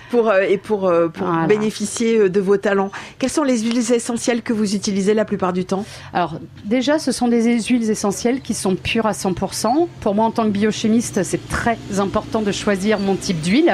[0.09, 1.47] pour euh, et pour, euh, pour Voilà.
[1.47, 2.91] bénéficier euh, de vos talents.
[3.17, 5.85] Quelles sont les huiles essentielles que vous utilisez la plupart du temps?
[6.13, 9.87] Alors, déjà, ce sont des huiles essentielles qui sont pures à 100%.
[10.01, 13.73] Pour moi, en tant que biochimiste, c'est très important de choisir mon type d'huile.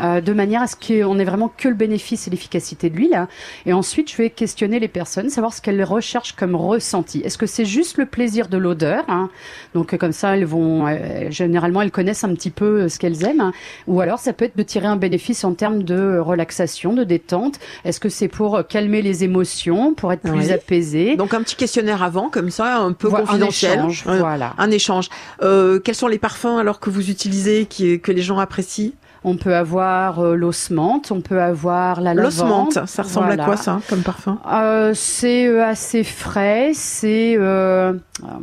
[0.00, 3.26] Euh, de manière à ce qu'on ait vraiment que le bénéfice et l'efficacité de l'huile.
[3.66, 7.20] Et ensuite, je vais questionner les personnes, savoir ce qu'elles recherchent comme ressenti.
[7.24, 9.30] Est-ce que c'est juste le plaisir de l'odeur hein?
[9.74, 12.98] Donc, euh, comme ça, elles vont, euh, généralement, elles connaissent un petit peu euh, ce
[12.98, 13.52] qu'elles aiment.
[13.86, 17.58] Ou alors, ça peut être de tirer un bénéfice en termes de relaxation, de détente.
[17.84, 20.52] Est-ce que c'est pour calmer les émotions, pour être plus Oui.
[20.52, 21.16] apaisé?
[21.16, 23.78] Donc un petit questionnaire avant, comme ça, un peu Voilà, un confidentiel.
[23.78, 24.54] échange, voilà.
[24.58, 25.08] Un échange.
[25.42, 28.92] Euh, quels sont les parfums alors que vous utilisez qui, que les gens apprécient?
[29.26, 32.24] On peut avoir euh, l'os menthe, on peut avoir la lavande.
[32.24, 33.42] L'osmante, ça ressemble Voilà.
[33.44, 34.38] à quoi ça comme parfum?
[34.52, 37.94] Euh, c'est euh, assez frais, c'est euh,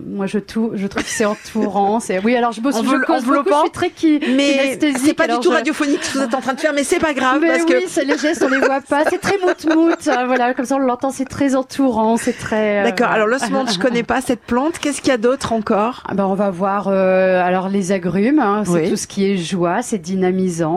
[0.10, 2.00] moi je, trouve que c'est entourant.
[2.00, 5.28] C'est oui alors je bosse je cause beaucoup, je suis très qui, Mais c'est pas
[5.28, 7.14] du tout je- radiophonique ce que vous êtes en train de faire, mais c'est pas
[7.14, 9.04] grave Mais parce oui, que c'est les gestes, on les voit pas.
[9.08, 10.08] C'est très mout-mout.
[10.08, 12.84] euh, voilà, comme ça on l'entend, c'est très entourant, c'est très.
[12.84, 13.12] D'accord.
[13.12, 13.46] Alors voilà.
[13.46, 14.80] l'osmante, je connais pas cette plante.
[14.80, 16.02] Qu'est-ce qu'il y a d'autre encore?
[16.10, 18.90] Ah ben, on va voir alors les agrumes, hein, c'est Oui.
[18.90, 20.71] tout ce qui est joie, c'est dynamisant.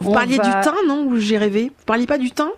[0.00, 1.72] Vous On parliez va- du thym, non Ou j'ai rêvé?
[1.76, 2.48] Vous parliez pas du thym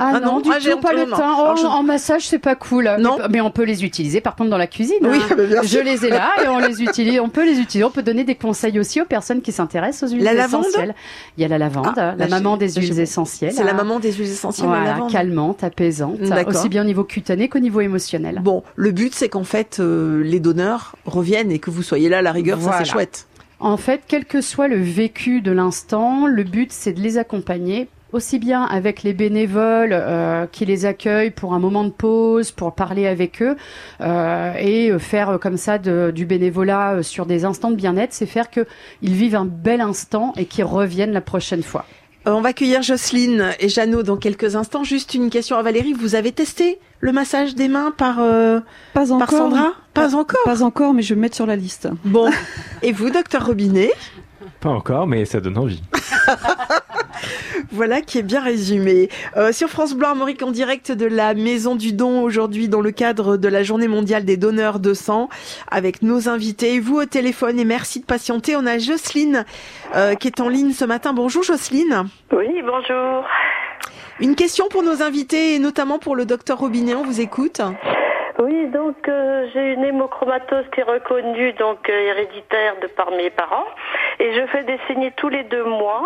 [0.00, 1.16] Ah, Ah non, non, du ah, tout pas le thym.
[1.18, 2.88] Oh, je- En massage, c'est pas cool.
[3.00, 3.18] Non.
[3.30, 4.94] Mais, on peut les utiliser par contre dans la cuisine.
[5.02, 5.34] Oui, hein.
[5.48, 5.82] bien Je sûr.
[5.82, 7.18] les ai là et on les utilise.
[7.18, 7.82] On peut les utiliser.
[7.82, 10.94] On peut donner des conseils aussi aux personnes qui s'intéressent aux huiles La essentielles.
[11.36, 13.50] Il y a la lavande, Ah, la là, maman des huiles essentielles.
[13.52, 13.74] C'est la hein.
[13.74, 18.38] maman des huiles essentielles, Voilà, calmante, apaisante, aussi bien au niveau cutané qu'au niveau émotionnel.
[18.40, 22.18] Bon, le but c'est qu'en fait euh, les donneurs reviennent et que vous soyez là
[22.18, 23.26] à la rigueur, ça c'est chouette.
[23.60, 27.88] En fait, quel que soit le vécu de l'instant, le but c'est de les accompagner
[28.12, 32.74] aussi bien avec les bénévoles euh, qui les accueillent pour un moment de pause, pour
[32.74, 33.54] parler avec eux,
[34.00, 38.24] euh, et euh, faire comme ça de- du bénévolat sur des instants de bien-être, c'est
[38.24, 38.64] faire qu'ils
[39.02, 41.84] vivent un bel instant et qu'ils reviennent la prochaine fois.
[42.24, 44.84] On va accueillir Jocelyne et Jeannot dans quelques instants.
[44.84, 45.92] Juste une question à Valérie.
[45.92, 48.60] Vous avez testé le massage des mains par, euh,
[48.94, 49.18] Pas encore.
[49.18, 49.72] par Sandra?
[49.94, 51.88] Pas encore Pas encore, mais je vais me mettre sur la liste.
[52.04, 52.30] Bon.
[52.82, 53.90] Et vous, docteur Robinet?
[54.60, 55.82] Pas encore, mais ça donne envie.
[57.70, 59.08] Voilà qui est bien résumé.
[59.36, 62.90] Euh, sur France Bleu Armorique en direct de la Maison du Don aujourd'hui dans le
[62.92, 65.28] cadre de la Journée mondiale des donneurs de sang
[65.70, 68.56] avec nos invités, vous au téléphone et merci de patienter.
[68.56, 69.44] On a Jocelyne
[69.94, 71.12] euh, qui est en ligne ce matin.
[71.12, 72.08] Bonjour Jocelyne.
[72.32, 73.24] Oui, bonjour.
[74.20, 77.60] Une question pour nos invités et notamment pour le docteur Robinet, on vous écoute.
[78.40, 83.30] Oui, donc euh, j'ai une hémochromatose qui est reconnue donc euh, héréditaire de par mes
[83.30, 83.66] parents
[84.18, 86.04] et je fais des saignées tous les deux mois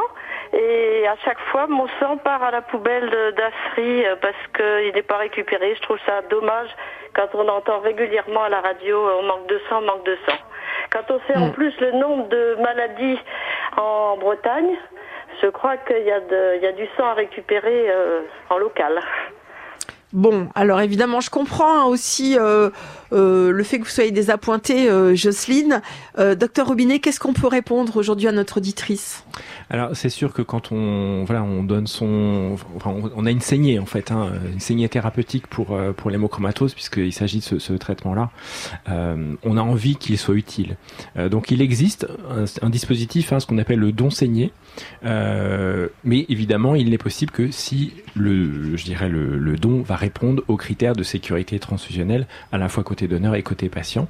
[0.52, 5.02] et à chaque fois mon sang part à la poubelle d'Asri euh, parce qu'il n'est
[5.02, 5.74] pas récupéré.
[5.74, 6.68] Je trouve ça dommage
[7.14, 10.36] quand on entend régulièrement à la radio on manque de sang, on manque de sang.
[10.90, 13.18] Quand on sait en plus le nombre de maladies
[13.78, 14.76] en Bretagne,
[15.40, 18.58] je crois qu'il y, a de- il y a du sang à récupérer euh, en
[18.58, 19.00] local.
[20.12, 22.68] Bon, alors évidemment, je comprends hein, aussi euh,
[23.14, 25.80] euh, le fait que vous soyez désappointée, euh, Jocelyne.
[26.18, 29.24] Euh, docteur Robinet, qu'est-ce qu'on peut répondre aujourd'hui à notre auditrice?
[29.70, 33.78] Alors c'est sûr que quand on voilà on donne son enfin, on, a une saignée
[33.78, 37.72] en fait hein, une saignée thérapeutique pour euh, pour l'hémochromatose puisqu'il s'agit de ce, ce
[37.72, 38.28] traitement là
[39.42, 40.76] on a envie qu'il soit utile
[41.16, 44.61] Euh, donc il existe un, un dispositif hein, ce qu'on appelle le don saigné Euh,
[45.02, 50.56] mais évidemment il n'est possible que si le je dirais le, don va répondre aux
[50.56, 54.08] critères de sécurité transfusionnelle à la fois côté donneur et côté patient.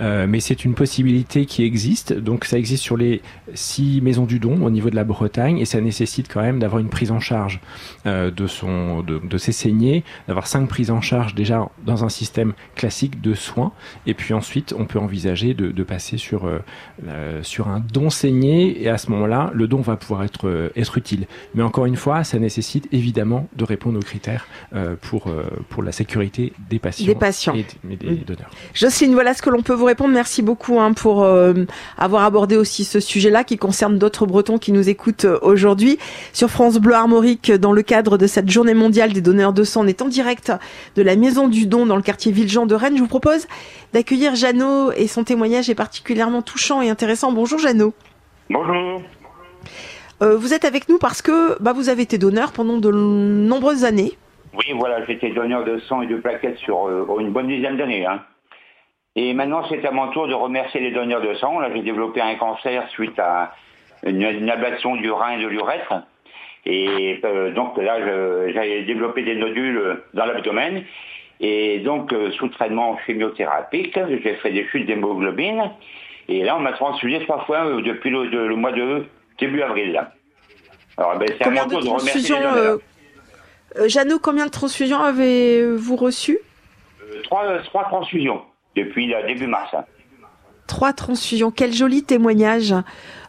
[0.00, 2.12] Euh, mais c'est une possibilité qui existe.
[2.12, 3.22] Donc ça existe sur les
[3.54, 6.80] six maisons du don au niveau de la Bretagne et ça nécessite quand même d'avoir
[6.80, 7.60] une prise en charge
[8.06, 12.52] euh, de son de, ses saignées, d'avoir cinq prises en charge déjà dans un système
[12.74, 13.72] classique de soins.
[14.06, 18.88] Et puis ensuite on peut envisager de, passer sur euh, sur un don saigné et
[18.88, 21.26] à ce moment-là le don va pouvoir être être utile.
[21.54, 25.82] Mais encore une fois, ça nécessite évidemment de répondre aux critères euh, pour euh, pour
[25.82, 27.54] la sécurité des patients, Des patients.
[27.54, 28.50] et des, des donneurs.
[28.74, 30.12] Jocelyne, voilà ce que l'on peut vous répondre.
[30.12, 31.52] Merci beaucoup hein, pour euh,
[31.98, 35.98] avoir abordé aussi ce sujet-là qui concerne d'autres Bretons qui nous écoutent aujourd'hui.
[36.32, 39.84] Sur France Bleu Armorique, dans le cadre de cette journée mondiale des donneurs de sang,
[39.84, 40.52] on est en direct
[40.96, 42.96] de la Maison du Don dans le quartier Villejean de Rennes.
[42.96, 43.46] Je vous propose
[43.92, 47.32] d'accueillir Jeannot et son témoignage est particulièrement touchant et intéressant.
[47.32, 47.94] Bonjour Jeannot.
[48.48, 49.02] Bonjour.
[50.22, 53.84] Euh, vous êtes avec nous parce que bah, vous avez été donneur pendant de nombreuses
[53.84, 54.12] années.
[54.54, 58.04] Oui, voilà, j'étais donneur de sang et de plaquettes sur euh, une bonne dizaine d'années.
[58.06, 58.22] hein.
[59.16, 61.58] Et maintenant, c'est à mon tour de remercier les donneurs de sang.
[61.58, 63.54] Là, j'ai développé un cancer suite à
[64.04, 65.94] une, ablation du rein et de l'urètre.
[66.66, 67.96] Et euh, donc là,
[68.52, 70.84] j'ai développé des nodules dans l'abdomen.
[71.40, 75.70] Et donc, sous traitement chimiothérapique, j'ai fait des chutes d'hémoglobine.
[76.28, 79.04] Et là, on m'a transfusé trois fois depuis le, de- le mois de
[79.40, 79.92] début avril.
[79.92, 80.12] là.
[80.96, 82.76] Alors, ben, c'est Combien de transfusions, euh,
[83.78, 86.38] euh, Jeannot, combien de transfusions avez-vous reçues?
[87.02, 88.42] Euh, trois, trois transfusions
[88.76, 89.70] depuis le début mars.
[89.72, 89.84] hein.
[90.66, 91.50] Trois transfusions.
[91.50, 92.74] Quel joli témoignage,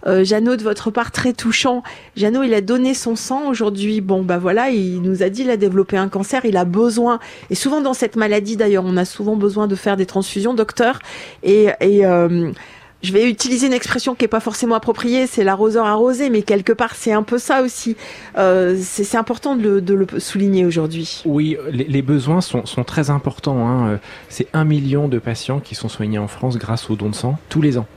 [0.05, 1.81] euh, Jeannot, de votre part, très touchant.
[2.15, 3.99] Jeannot, il a donné son sang aujourd'hui.
[3.99, 7.17] Bon, bah voilà, il nous a dit, il a développé un cancer, il a besoin,
[7.49, 10.99] et souvent dans cette maladie d'ailleurs, on a souvent besoin de faire des transfusions, docteur.
[11.41, 12.05] Et, et
[13.03, 16.73] je vais utiliser une expression qui est pas forcément appropriée, c'est l'arroseur arrosé, mais quelque
[16.73, 17.95] part, c'est un peu ça aussi.
[18.37, 21.23] Euh, c'est important de le, souligner aujourd'hui.
[21.25, 23.67] Oui, les, besoins sont, très importants.
[23.67, 23.89] hein.
[23.89, 23.97] Euh,
[24.29, 27.37] C'est un million de patients qui sont soignés en France grâce au don de sang
[27.49, 27.87] tous les ans.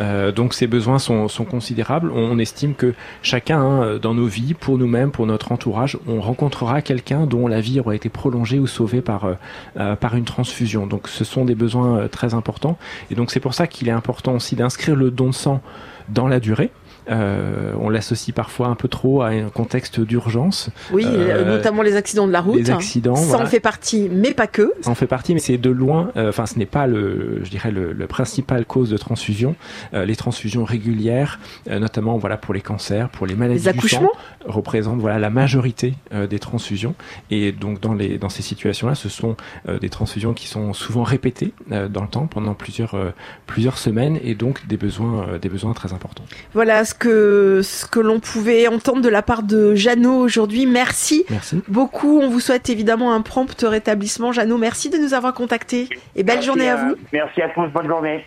[0.00, 2.10] Euh, donc ces besoins sont, considérables.
[2.12, 6.82] On, estime que chacun, hein, dans nos vies, pour nous-mêmes, pour notre entourage, on rencontrera
[6.82, 9.34] quelqu'un dont la vie aura été prolongée ou sauvée par, euh,
[9.78, 10.86] euh, par une transfusion.
[10.86, 12.78] Donc ce sont des besoins très importants.
[13.10, 15.60] Et donc c'est pour ça qu'il est important aussi d'inscrire le don de sang
[16.08, 16.70] dans la durée.
[17.08, 20.70] Euh, on l'associe parfois un peu trop à un contexte d'urgence.
[20.92, 22.56] Oui, Euh, notamment les accidents de la route.
[22.56, 23.44] les accidents, Ça voilà.
[23.44, 24.72] en fait partie, mais pas que.
[24.80, 26.10] Ça en fait partie, mais c'est de loin.
[26.16, 29.54] euh, Enfin, ce n'est pas le, je dirais le, le principal cause de transfusion.
[29.94, 31.38] Euh, les transfusions régulières,
[31.70, 34.12] euh, notamment voilà pour les cancers, pour les maladies Les du sang, accouchements
[34.46, 36.94] représentent voilà la majorité euh, des transfusions.
[37.30, 39.36] Et donc dans les dans ces situations-là, ce sont
[39.68, 43.10] euh, des transfusions qui sont souvent répétées euh, dans le temps pendant plusieurs euh,
[43.46, 46.24] plusieurs semaines et donc des besoins euh, des besoins très importants.
[46.54, 50.66] Voilà ce que ce que l'on pouvait entendre de la part de Jeannot aujourd'hui.
[50.66, 51.62] Merci, Merci.
[51.68, 52.20] beaucoup.
[52.20, 54.32] On vous souhaite évidemment un prompt rétablissement.
[54.32, 56.94] Jeannot, merci de nous avoir contactés et belle Merci journée à vous.
[57.12, 58.24] Merci à tous, bonne journée.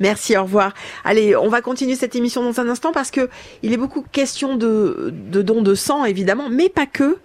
[0.00, 0.72] Merci, au revoir.
[1.04, 3.28] Allez, on va continuer cette émission dans un instant parce que
[3.62, 7.16] il est beaucoup question de, dons de sang, évidemment, mais pas que.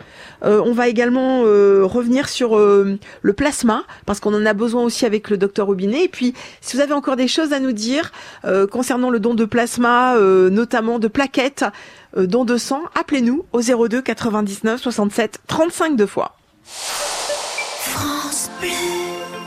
[0.43, 4.83] Euh, on va également euh, revenir sur euh, le plasma parce qu'on en a besoin
[4.83, 6.05] aussi avec le docteur Robinet.
[6.05, 8.11] Et puis, si vous avez encore des choses à nous dire
[8.71, 11.65] concernant le don de plasma, notamment de plaquettes,
[12.15, 16.35] don de sang, appelez-nous au 02 99 67 35 deux fois.
[16.63, 19.10] France Bleu.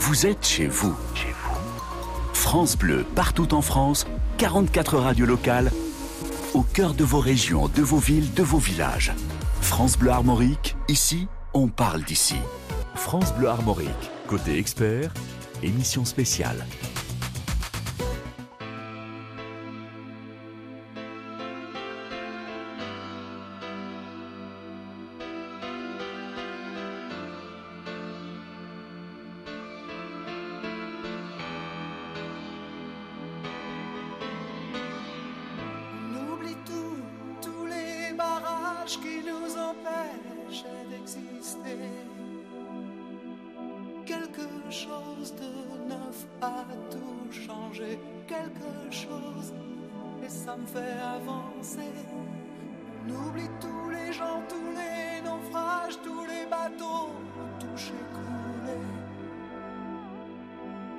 [0.00, 0.96] Vous êtes chez vous.
[2.32, 4.06] France Bleu, partout en France,
[4.38, 5.70] 44 radios locales,
[6.54, 9.12] au cœur de vos régions, de vos villes, de vos villages.
[9.60, 12.36] France Bleu Armorique, ici, on parle d'ici.
[12.94, 15.12] France Bleu Armorique, côté expert,
[15.62, 16.64] émission spéciale.
[44.70, 49.52] Chose de neuf a tout changé, quelque chose,
[50.24, 51.92] et ça me fait avancer.
[53.06, 57.10] On oublie tous les gens, tous les naufrages, tous les bateaux
[57.58, 58.86] touchés, coulés.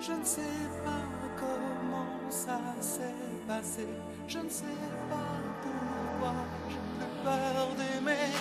[0.01, 1.05] Je ne sais pas
[1.39, 3.01] comment ça s'est
[3.47, 3.87] passé.
[4.27, 4.65] Je ne sais
[5.09, 6.33] pas pourquoi
[6.69, 8.31] j'ai plus peur d'aimer.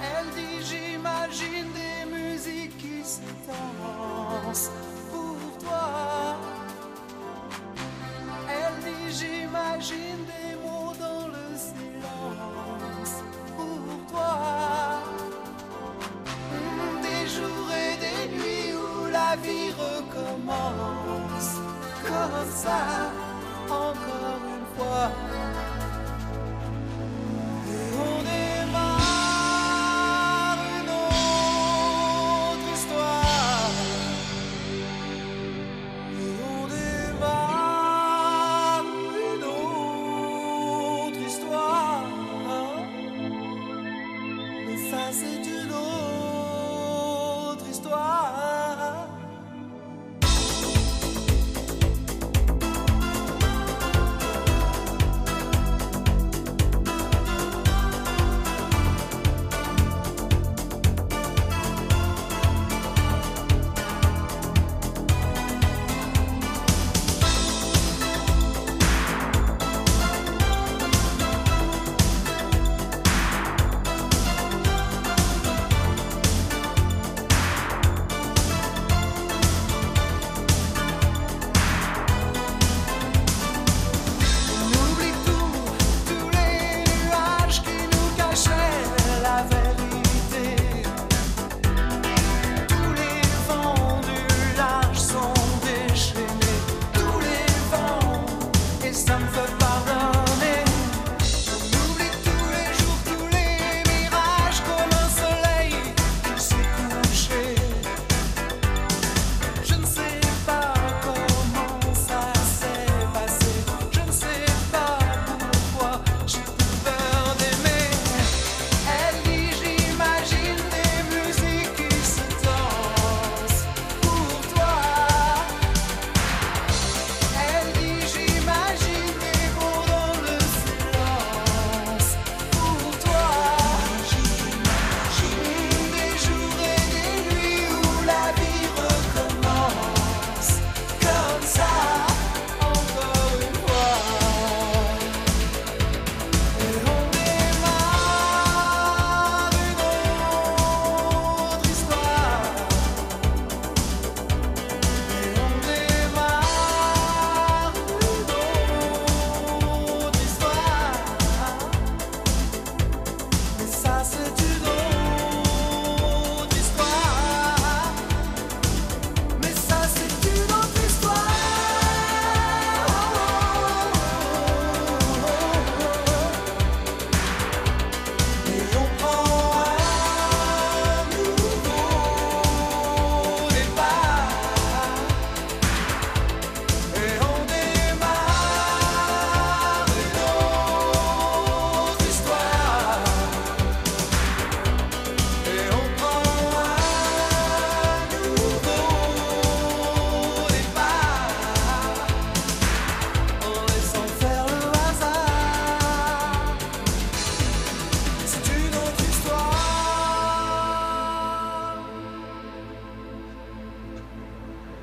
[0.00, 2.07] Elle dit j'imagine des
[3.46, 4.70] dansent
[5.10, 6.36] pour toi.
[8.48, 13.14] Elle dit j'imagine des mots dans le silence
[13.56, 15.02] pour toi.
[17.02, 21.50] Des jours et des nuits où la vie recommence
[22.06, 23.10] comme ça,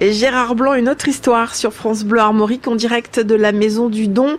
[0.05, 3.89] Et Gérard Blanc, une autre histoire sur France Bleu Armorique en direct de la Maison
[3.89, 4.37] du Don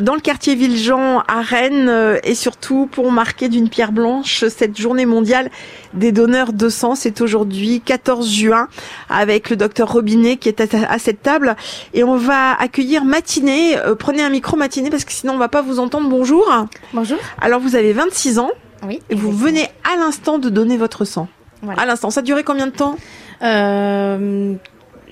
[0.00, 5.04] dans le quartier Villejean à Rennes et surtout pour marquer d'une pierre blanche cette journée
[5.04, 5.50] mondiale
[5.92, 6.94] des donneurs de sang.
[6.94, 8.68] C'est aujourd'hui 14 juin
[9.10, 11.56] avec le docteur Robinet qui est à, à cette table
[11.92, 13.76] et on va accueillir Matinée.
[13.80, 16.08] Euh, prenez un micro Matinée parce que sinon on va pas vous entendre.
[16.08, 16.50] Bonjour.
[16.94, 17.18] Bonjour.
[17.38, 18.50] Alors vous avez 26 ans.
[18.88, 19.00] Oui.
[19.10, 21.28] Et vous venez à l'instant de donner votre sang.
[21.60, 21.82] Voilà.
[21.82, 22.08] À l'instant.
[22.08, 22.96] Ça a duré combien de temps?
[23.42, 24.54] Euh,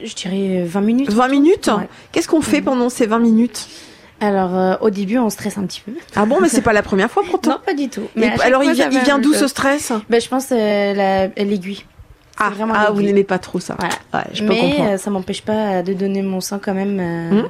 [0.05, 1.13] je dirais 20 minutes.
[1.13, 1.89] 20 minutes Ouais.
[2.13, 3.69] Qu'est-ce qu'on fait pendant ces 20 minutes?
[4.21, 5.93] Alors, euh, au début, on stresse un petit peu.
[6.15, 7.51] Ah bon, mais c'est pas la première fois pourtant.
[7.55, 8.03] Non, pas du tout.
[8.17, 9.37] Et chaque alors, il vient, il vient d'où peu.
[9.39, 9.93] ce stress?
[10.11, 11.85] ben, Je pense euh, la- l'aiguille.
[12.39, 13.77] Ah, vraiment ah, vous n'aimez pas trop ça.
[13.83, 14.91] Ouais, je peux Mais comprendre.
[14.93, 17.49] euh, ça m'empêche pas de donner mon sang quand même euh, Hmm.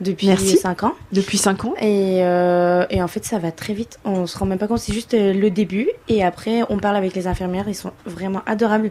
[0.00, 0.56] depuis Merci.
[0.58, 0.92] 5 ans.
[1.12, 3.98] Depuis 5 ans Et, euh, et en fait, ça va très vite.
[4.04, 5.88] On se rend même pas compte, c'est juste euh, le début.
[6.08, 8.90] Et après, on parle avec les infirmières, ils sont vraiment adorables.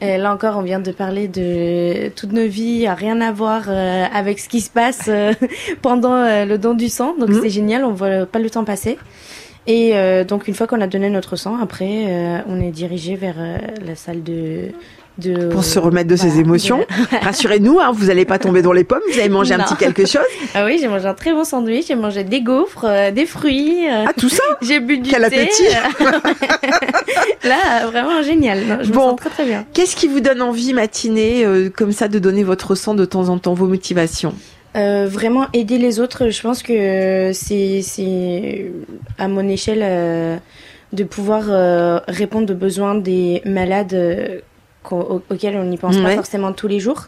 [0.00, 3.64] Et là encore, on vient de parler de toutes nos vies, à rien à voir
[3.68, 5.32] euh, avec ce qui se passe euh,
[5.82, 7.14] pendant euh, le don du sang.
[7.18, 7.40] Donc Mhm.
[7.42, 8.98] c'est génial, on voit pas le temps passer.
[9.66, 13.36] Et euh, donc une fois qu'on a donné notre sang, après, on est dirigé vers
[13.86, 14.72] la salle de...
[15.18, 16.78] de Pour se remettre de ses voilà, émotions.
[16.78, 19.64] de- Rassurez-nous, hein, vous n'allez pas tomber dans les pommes, vous avez mangé un Non.
[19.64, 20.22] petit quelque chose.
[20.54, 23.86] Ah oui, j'ai mangé un très bon sandwich, j'ai mangé des gaufres, euh, des fruits.
[23.90, 25.40] ah, tout ça J'ai bu du Quel thé.
[25.40, 25.64] appétit
[27.44, 28.60] Là, euh, vraiment génial.
[28.66, 29.10] Non, je me Bon.
[29.10, 29.64] sens très très bien.
[29.72, 33.28] Qu'est-ce qui vous donne envie, matinée, euh, comme ça, de donner votre sang de temps
[33.28, 34.34] en temps, vos motivations?
[34.76, 38.72] Euh, vraiment aider les autres, je pense que c'est c'est
[39.18, 40.36] à mon échelle euh,
[40.92, 44.40] de pouvoir euh, répondre aux besoins des malades euh,
[44.92, 46.02] au- auxquels on n'y pense Ouais.
[46.02, 47.06] pas forcément tous les jours.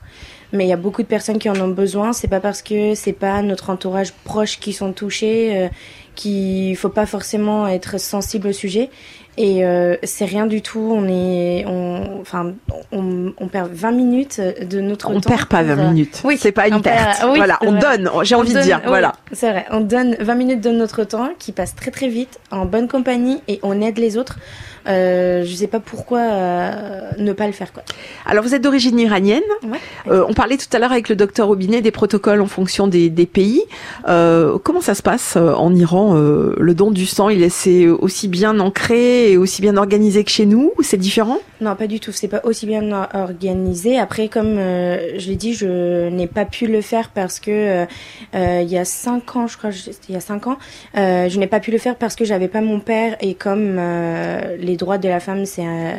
[0.52, 2.12] Mais il y a beaucoup de personnes qui en ont besoin.
[2.12, 5.68] C'est pas parce que c'est pas notre entourage proche qui sont touchés euh,
[6.14, 8.90] qu'il faut pas forcément être sensible au sujet.
[9.38, 10.78] Et euh, c'est rien du tout.
[10.94, 12.54] On est, on, enfin,
[12.92, 15.28] on, on perd 20 minutes de notre On temps.
[15.28, 16.22] perd pas pour, 20 euh, minutes.
[16.24, 17.24] Oui, C'est pas une on perd- perte.
[17.28, 17.80] oui, Voilà, on vrai.
[17.98, 19.12] donne, j'ai On envie de dire, oui, voilà.
[19.32, 19.66] C'est vrai.
[19.72, 23.42] On donne 20 minutes de notre temps qui passe très très vite en bonne compagnie
[23.48, 24.38] et on aide les autres.
[24.88, 27.82] Euh, je sais pas pourquoi euh, ne pas le faire quoi.
[28.24, 29.42] Alors, vous êtes d'origine iranienne.
[29.64, 29.78] Ouais.
[30.08, 33.10] Euh, on parlait tout à l'heure avec le docteur Robinet des protocoles en fonction des,
[33.10, 33.62] des pays.
[34.08, 38.58] Euh, comment ça se passe en Iran Le don du sang, il est aussi bien
[38.60, 41.38] ancré et aussi bien organisé que chez nous ou c'est différent?
[41.60, 42.12] Non, pas du tout.
[42.12, 43.98] C'est pas aussi bien or- organisé.
[43.98, 47.86] Après, comme je l'ai dit, je n'ai pas pu le faire parce que
[48.34, 49.70] il y a cinq ans, je crois,
[50.08, 50.58] il y a cinq ans,
[50.94, 54.56] je n'ai pas pu le faire parce que j'avais pas mon père et comme euh,
[54.76, 55.94] les droits de la femme c'est euh,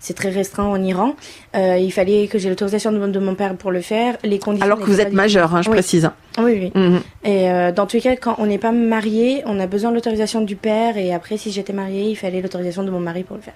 [0.00, 1.14] c'est très restreint en Iran,
[1.54, 4.16] euh, il fallait que j'ai l'autorisation de, mon- de mon père pour le faire.
[4.24, 4.66] Les conditions.
[4.66, 5.76] Alors que vous êtes majeur, hein, je Oui.
[5.76, 6.10] précise.
[6.38, 6.72] Oui, oui.
[6.74, 7.00] Mhm.
[7.24, 9.94] Et euh, dans tous les cas, quand on n'est pas marié, on a besoin de
[9.96, 10.96] l'autorisation du père.
[10.98, 13.54] Et après, si j'étais mariée, il fallait l'autorisation de mon mari pour le faire.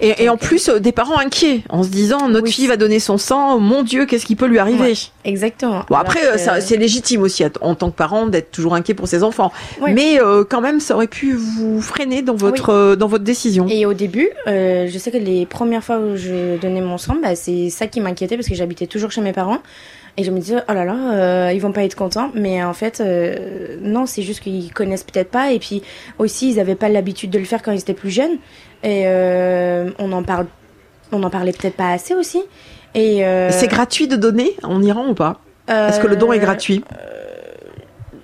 [0.00, 2.98] Et, et en plus, euh, des parents inquiets, en se disant notre fille va donner
[3.00, 4.92] son sang, mon Dieu, qu'est-ce qui peut lui arriver Ouais,
[5.24, 5.82] exactement.
[5.88, 8.74] Bon après, Alors euh, que- ça, c'est légitime aussi en tant que parent d'être toujours
[8.74, 9.92] inquiet pour ses enfants, Ouais.
[9.92, 12.74] mais euh, quand même, ça aurait pu vous freiner dans votre Oui.
[12.92, 13.66] euh, dans votre décision.
[13.68, 17.16] Et au début, euh, je sais que les premières fois où je donnais mon sang,
[17.22, 19.58] bah, c'est ça qui m'inquiétait parce que j'habitais toujours chez mes parents.
[20.18, 22.30] Et je me disais, oh là là, euh, ils vont pas être contents.
[22.34, 25.52] Mais en fait, euh, non, c'est juste qu'ils connaissent peut-être pas.
[25.52, 25.82] Et puis
[26.18, 28.36] aussi, ils avaient pas l'habitude de le faire quand ils étaient plus jeunes.
[28.82, 30.46] Et euh, on en parle,
[31.12, 32.42] on en parlait peut-être pas assez aussi.
[32.94, 35.40] Et euh, C'est gratuit de donner en Iran ou pas?
[35.68, 36.84] Est-ce que le don est gratuit?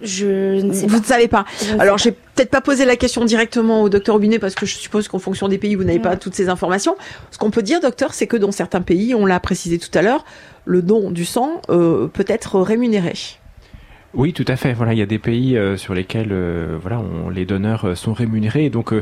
[0.03, 1.01] Je ne sais Vous pas.
[1.01, 1.45] ne savez pas.
[1.61, 4.77] Je Alors, j'ai peut-être pas posé la question directement au docteur Robinet parce que je
[4.77, 6.97] suppose qu'en fonction des pays, vous n'avez pas toutes ces informations.
[7.33, 10.03] Ce qu'on peut dire, docteur, c'est que dans certains pays, on l'a précisé tout à
[10.03, 10.25] l'heure,
[10.69, 13.15] le don du sang euh, peut être rémunéré.
[14.15, 14.75] Oui, tout à fait.
[14.75, 16.79] Voilà, il y a des pays euh, sur lesquels euh,
[17.33, 18.69] les donneurs sont rémunérés.
[18.69, 18.93] Donc,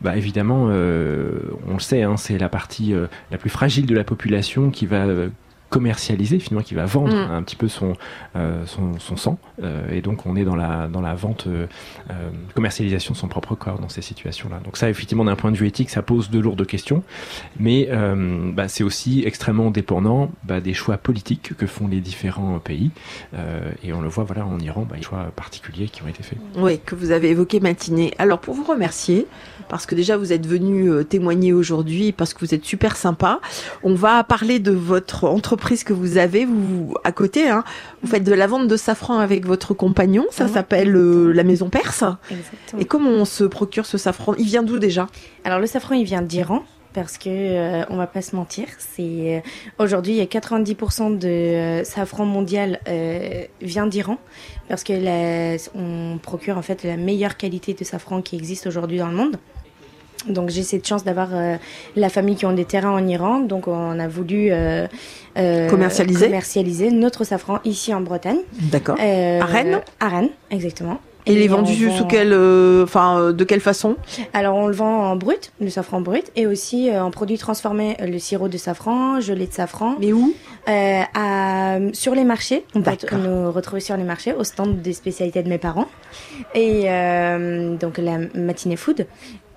[0.00, 2.94] bah, évidemment, on le sait, hein, c'est la partie
[3.30, 5.06] la plus fragile de la population qui va
[5.72, 7.30] commercialiser, finalement, qui va vendre Mm.
[7.30, 7.94] un petit peu son,
[8.36, 9.38] euh, son, son sang.
[9.62, 11.66] Euh, et donc, on est dans la, dans la vente, euh,
[12.54, 14.60] commercialisation de son propre corps dans ces situations-là.
[14.64, 17.02] Donc ça, effectivement, d'un point de vue éthique, ça pose de lourdes questions.
[17.58, 17.88] Mais
[18.54, 22.90] bah, c'est aussi extrêmement dépendant bah, des choix politiques que font les différents pays.
[23.82, 26.02] Et on le voit, voilà, en Iran, bah, il y a des choix particuliers qui
[26.02, 26.38] ont été faits.
[26.56, 28.12] Oui, que vous avez évoqué matinée.
[28.18, 29.26] Alors pour vous remercier,
[29.68, 33.40] parce que déjà vous êtes venu témoigner aujourd'hui, parce que vous êtes super sympa,
[33.82, 37.48] on va parler de votre entreprise que vous avez, vous à côté.
[37.48, 37.64] Hein,
[38.02, 41.68] vous faites de la vente de safran avec votre compagnon, ça s'appelle euh, la Maison
[41.70, 42.04] Perse.
[42.30, 42.80] Exactement.
[42.80, 44.34] Et comment on se procure ce safran?
[44.38, 45.06] Il vient d'où déjà?
[45.44, 46.62] Alors le safran, il vient d'Iran.
[46.94, 49.40] Parce que euh, on va pas se mentir, c'est euh,
[49.78, 52.80] aujourd'hui il y a 90% de euh, safran mondial
[53.62, 54.18] vient d'Iran
[54.68, 58.98] parce que la- on procure en fait la meilleure qualité de safran qui existe aujourd'hui
[58.98, 59.36] dans le monde.
[60.28, 61.56] Donc j'ai cette chance d'avoir euh,
[61.96, 63.40] la famille qui ont des terrains en Iran.
[63.40, 64.86] Donc on a voulu euh,
[65.38, 66.26] euh, Commercialiser.
[66.26, 68.38] commercialiser notre safran ici en Bretagne.
[68.70, 68.96] D'accord.
[68.98, 69.80] À Rennes?
[70.00, 70.98] À Rennes, exactement.
[71.24, 72.34] Et il est vendu vend- sous quelle,
[72.82, 73.94] enfin, de quelle façon?
[74.32, 78.06] Alors on le vend en brut, le safran brut, et aussi en produit transformé, euh,
[78.06, 79.94] le sirop de safran, gelée de safran.
[80.00, 80.34] Mais où?
[80.66, 82.64] À, Sur les marchés.
[82.74, 85.86] On peut nous retrouver sur les marchés, au stand des spécialités de mes parents.
[86.56, 86.86] Et
[87.80, 89.06] donc la matinée food.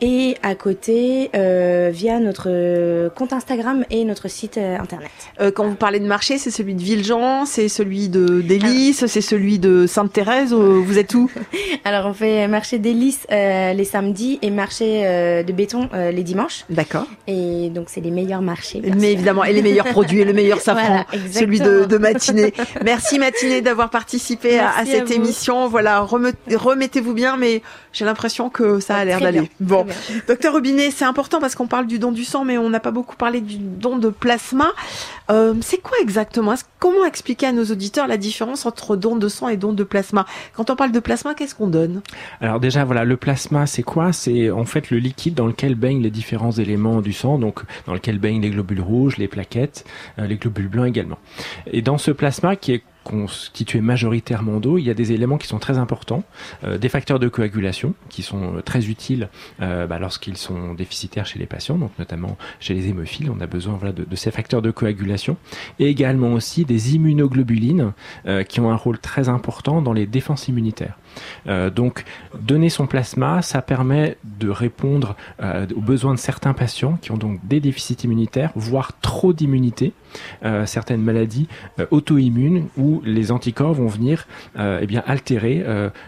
[0.02, 5.10] Et à côté, euh, via notre euh, compte Instagram et notre site euh, internet.
[5.40, 9.22] Euh, Quand vous parlez de marché, c'est celui de Villejean, c'est celui de d'Hélice, c'est
[9.22, 10.54] celui de Sainte-Thérèse.
[10.54, 11.32] Vous êtes où?
[11.86, 16.66] Alors on fait marché d'hélice les samedis et marché de béton les dimanches.
[16.70, 17.08] D'accord.
[17.28, 18.82] Et donc c'est les meilleurs marchés.
[18.98, 22.54] Mais évidemment, et les meilleurs produits, et le meilleur safran, Voilà, celui de, matinée.
[22.84, 25.68] Merci matinée d'avoir participé à, à Merci à cette émission.
[25.70, 27.62] Voilà, reme- remettez-vous bien, mais
[27.94, 29.50] j'ai l'impression que ça a l'air Très d'aller.
[29.60, 29.94] bien, Bon,
[30.28, 32.92] docteur Robinet, c'est important parce qu'on parle du don du sang, mais on n'a pas
[32.92, 34.68] beaucoup parlé du don de plasma.
[35.30, 36.56] Euh, c'est quoi exactement?
[36.80, 40.26] Comment expliquer à nos auditeurs la différence entre don de sang et don de plasma?
[40.56, 42.02] Quand on parle de plasma, qu'est-ce qu'on donne?
[42.42, 44.14] Alors déjà, voilà, le plasma, c'est quoi?
[44.14, 47.94] C'est en fait le liquide dans lequel baignent les différents éléments du sang, donc dans
[47.94, 49.86] lequel baignent les globules rouges, les plaquettes,
[50.20, 51.18] euh, les globules blancs également.
[51.72, 55.48] Et dans ce plasma qui est constitué majoritairement d'eau, il y a des éléments qui
[55.48, 56.24] sont très importants,
[56.64, 59.30] euh, des facteurs de coagulation qui sont euh, très utiles
[59.62, 63.48] euh, bah, lorsqu'ils sont déficitaires chez les patients, donc notamment chez les hémophiles, on a
[63.48, 65.38] besoin de, ces facteurs de coagulation,
[65.80, 67.94] et également aussi des immunoglobulines
[68.50, 70.98] qui ont un rôle très important dans les défenses immunitaires.
[71.48, 72.04] Euh, donc,
[72.40, 77.18] donner son plasma, ça permet de répondre euh, aux besoins de certains patients qui ont
[77.18, 79.94] donc des déficits immunitaires, voire trop d'immunité,
[80.44, 81.48] euh, certaines maladies
[81.92, 84.28] auto-immunes où les anticorps vont venir
[84.58, 85.64] eh bien altérer,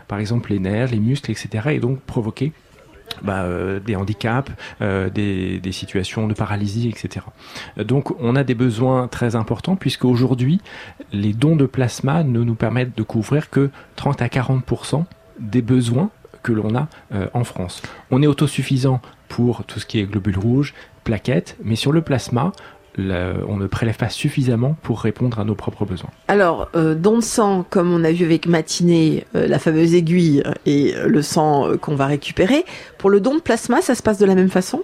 [0.08, 2.54] par exemple les nerfs, les muscles, etc., et donc provoquer
[3.22, 7.26] bah, euh, des handicaps, euh, des, situations de paralysie, etc.
[7.78, 10.62] Donc on a des besoins très importants puisque aujourd'hui
[11.12, 15.04] les dons de plasma ne nous permettent de couvrir que 30 à 40%
[15.40, 16.10] des besoins
[16.42, 17.82] que l'on a euh, en France.
[18.10, 20.74] On est autosuffisant pour tout ce qui est globules rouges,
[21.04, 22.54] plaquettes, mais sur le plasma,
[22.98, 26.10] le- on ne prélève pas suffisamment pour répondre à nos propres besoins.
[26.28, 30.44] Alors, euh, don de sang, comme on a vu avec Matinée, euh, la fameuse aiguille
[30.66, 32.66] et euh, le sang euh, qu'on va récupérer.
[32.98, 34.82] Pour le don de plasma, ça se passe de la même façon?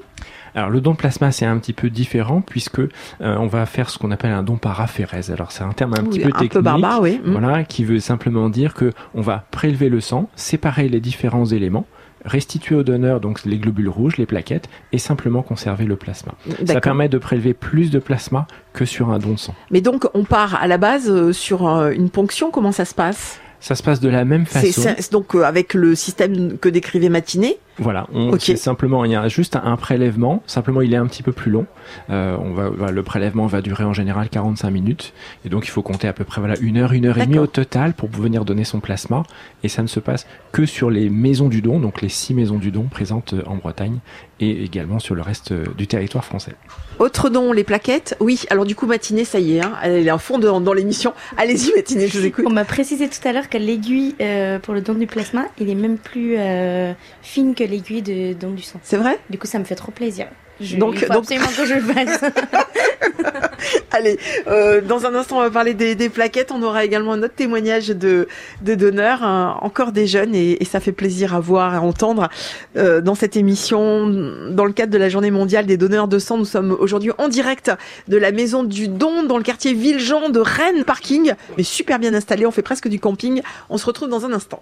[0.55, 2.87] Alors le don de plasma c'est un petit peu différent puisque euh,
[3.21, 5.31] on va faire ce qu'on appelle un don par aphérèse.
[5.31, 7.19] Alors c'est un terme un Oui, petit peu un peu technique, barbare, oui.
[7.25, 7.31] Mm.
[7.31, 11.87] Voilà, qui veut simplement dire que on va prélever le sang, séparer les différents éléments,
[12.25, 16.33] restituer au donneur donc les globules rouges, les plaquettes et simplement conserver le plasma.
[16.65, 19.55] Ça permet de prélever plus de plasma que sur un don de sang.
[19.71, 22.51] Mais donc, on part à la base euh, sur euh, une ponction.
[22.51, 23.39] Comment ça se passe?
[23.59, 24.81] Ça se passe de la même façon.
[24.81, 27.57] c'est- donc euh, avec le système que décrivait Matinée.
[27.79, 30.43] Voilà, on, simplement il y a juste un prélèvement.
[30.45, 31.65] Simplement, il est un petit peu plus long.
[32.09, 35.13] Euh, on va, le prélèvement va durer en général 45 minutes,
[35.45, 37.39] et donc il faut compter à peu près voilà une heure, une heure et demie
[37.39, 39.23] au total pour venir donner son plasma.
[39.63, 42.57] Et ça ne se passe que sur les maisons du don, donc les six maisons
[42.57, 43.99] du don présentes euh, en Bretagne
[44.39, 46.53] et également sur le reste euh, du territoire français.
[46.99, 48.15] Autre don, les plaquettes.
[48.19, 50.73] Oui, alors du coup, Matinée, ça y est, hein, elle est à fond dans, dans
[50.73, 51.13] l'émission.
[51.37, 52.45] Allez-y, Matinée, je vous écoute.
[52.47, 55.69] On m'a précisé tout à l'heure que l'aiguille euh, pour le don du plasma, il
[55.69, 58.79] est même plus euh, fine que l'aiguille de don du sang.
[58.83, 59.19] C'est vrai?
[59.29, 60.27] Du coup, ça me fait trop plaisir.
[60.61, 62.21] Je, Donc- il faut donc- absolument que je le fasse.
[63.91, 66.51] Allez, euh, dans un instant, on va parler des, des plaquettes.
[66.51, 68.27] On aura également un autre témoignage de,
[68.61, 71.81] de donneurs, hein, encore des jeunes, et, et ça fait plaisir à voir et à
[71.81, 72.29] entendre
[72.75, 74.07] euh, dans cette émission.
[74.51, 77.27] Dans le cadre de la Journée mondiale des donneurs de sang, nous sommes aujourd'hui en
[77.29, 77.71] direct
[78.07, 82.13] de la Maison du Don dans le quartier Villejean de Rennes Parking, mais super bien
[82.13, 82.45] installé.
[82.45, 83.41] On fait presque du camping.
[83.69, 84.61] On se retrouve dans un instant.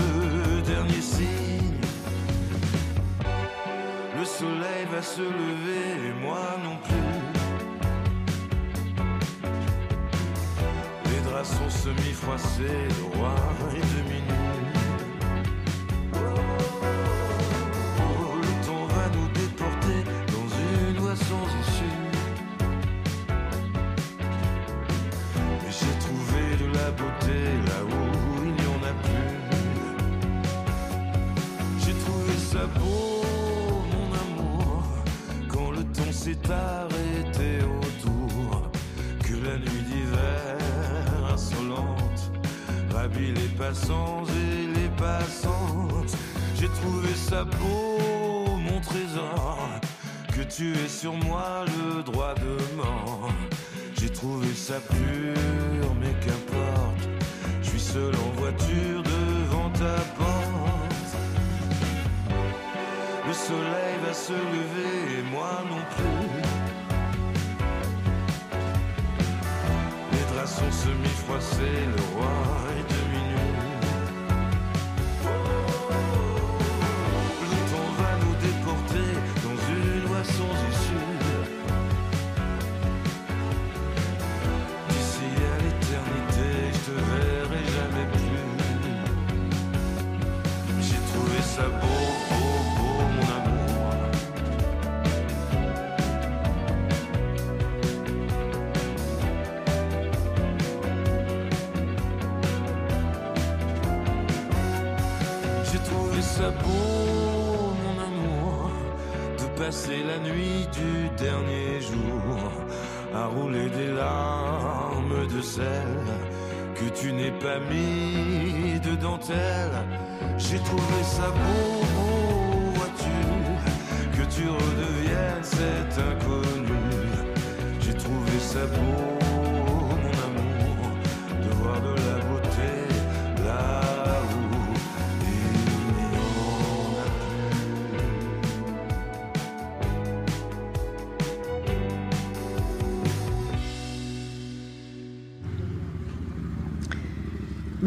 [4.41, 7.11] soleil va se lever et moi non plus.
[11.09, 13.45] Les draps sont semi-froissés, droit
[13.77, 14.50] et demi-nus.
[117.59, 118.00] Tu n'es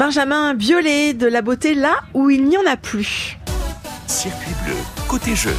[0.05, 3.39] Benjamin Biolay de la beauté là où il n'y en a plus.
[4.07, 4.75] Circuit bleu,
[5.09, 5.55] côté jeu.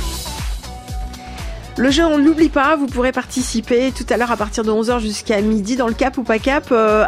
[1.77, 4.69] Le jeu, on ne l'oublie pas, vous pourrez participer tout à l'heure à partir de
[4.69, 6.67] 11h jusqu'à midi dans le cap ou pas cap.
[6.71, 7.07] Euh,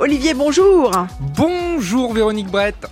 [0.00, 0.90] Olivier, bonjour
[1.36, 2.88] Bonjour Véronique Brett.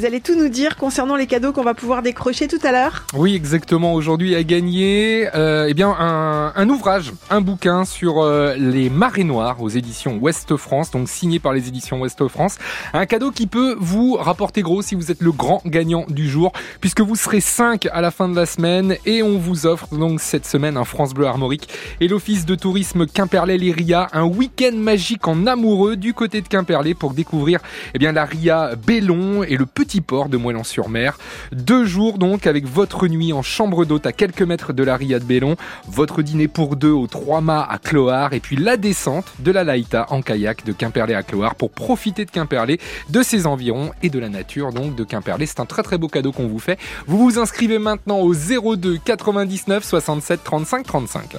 [0.00, 3.04] Vous allez tout nous dire concernant les cadeaux qu'on va pouvoir décrocher tout à l'heure
[3.12, 3.92] Oui, exactement.
[3.92, 9.60] Aujourd'hui à gagner, euh, eh bien un, ouvrage, un bouquin sur euh, les marées noires
[9.60, 12.56] aux éditions Ouest France, donc signé par les éditions Ouest France.
[12.94, 16.52] Un cadeau qui peut vous rapporter gros si vous êtes le grand gagnant du jour,
[16.80, 20.22] puisque vous serez 5 à la fin de la semaine et on vous offre donc
[20.22, 21.68] cette semaine un France Bleu Armorique
[22.00, 27.12] et l'Office de tourisme Quimperlé-les-Ria, un week-end magique en amoureux du côté de Quimperlé pour
[27.12, 27.60] découvrir
[27.92, 31.18] eh bien la Ria Bellon et le petit port de Moëlan-sur-Mer.
[31.50, 35.18] Deux jours donc avec votre nuit en chambre d'hôte à quelques mètres de la Ria
[35.18, 35.56] de Bellon,
[35.88, 39.64] votre dîner pour deux aux trois mâts à Clohard et puis la descente de la
[39.64, 44.10] Laïta en kayak de Quimperlé à Clohard pour profiter de Quimperlé, de ses environs et
[44.10, 45.46] de la nature donc de Quimperlé.
[45.46, 46.78] C'est un très très beau cadeau qu'on vous fait.
[47.08, 51.36] Vous vous inscrivez maintenant au 02 99 67 35 35.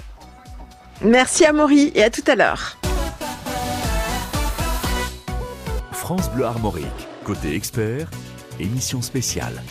[1.03, 2.77] Merci Amaury et à tout à l'heure.
[5.91, 6.85] France Bleu Armorique,
[7.23, 8.09] côté expert,
[8.61, 9.61] émission spéciale.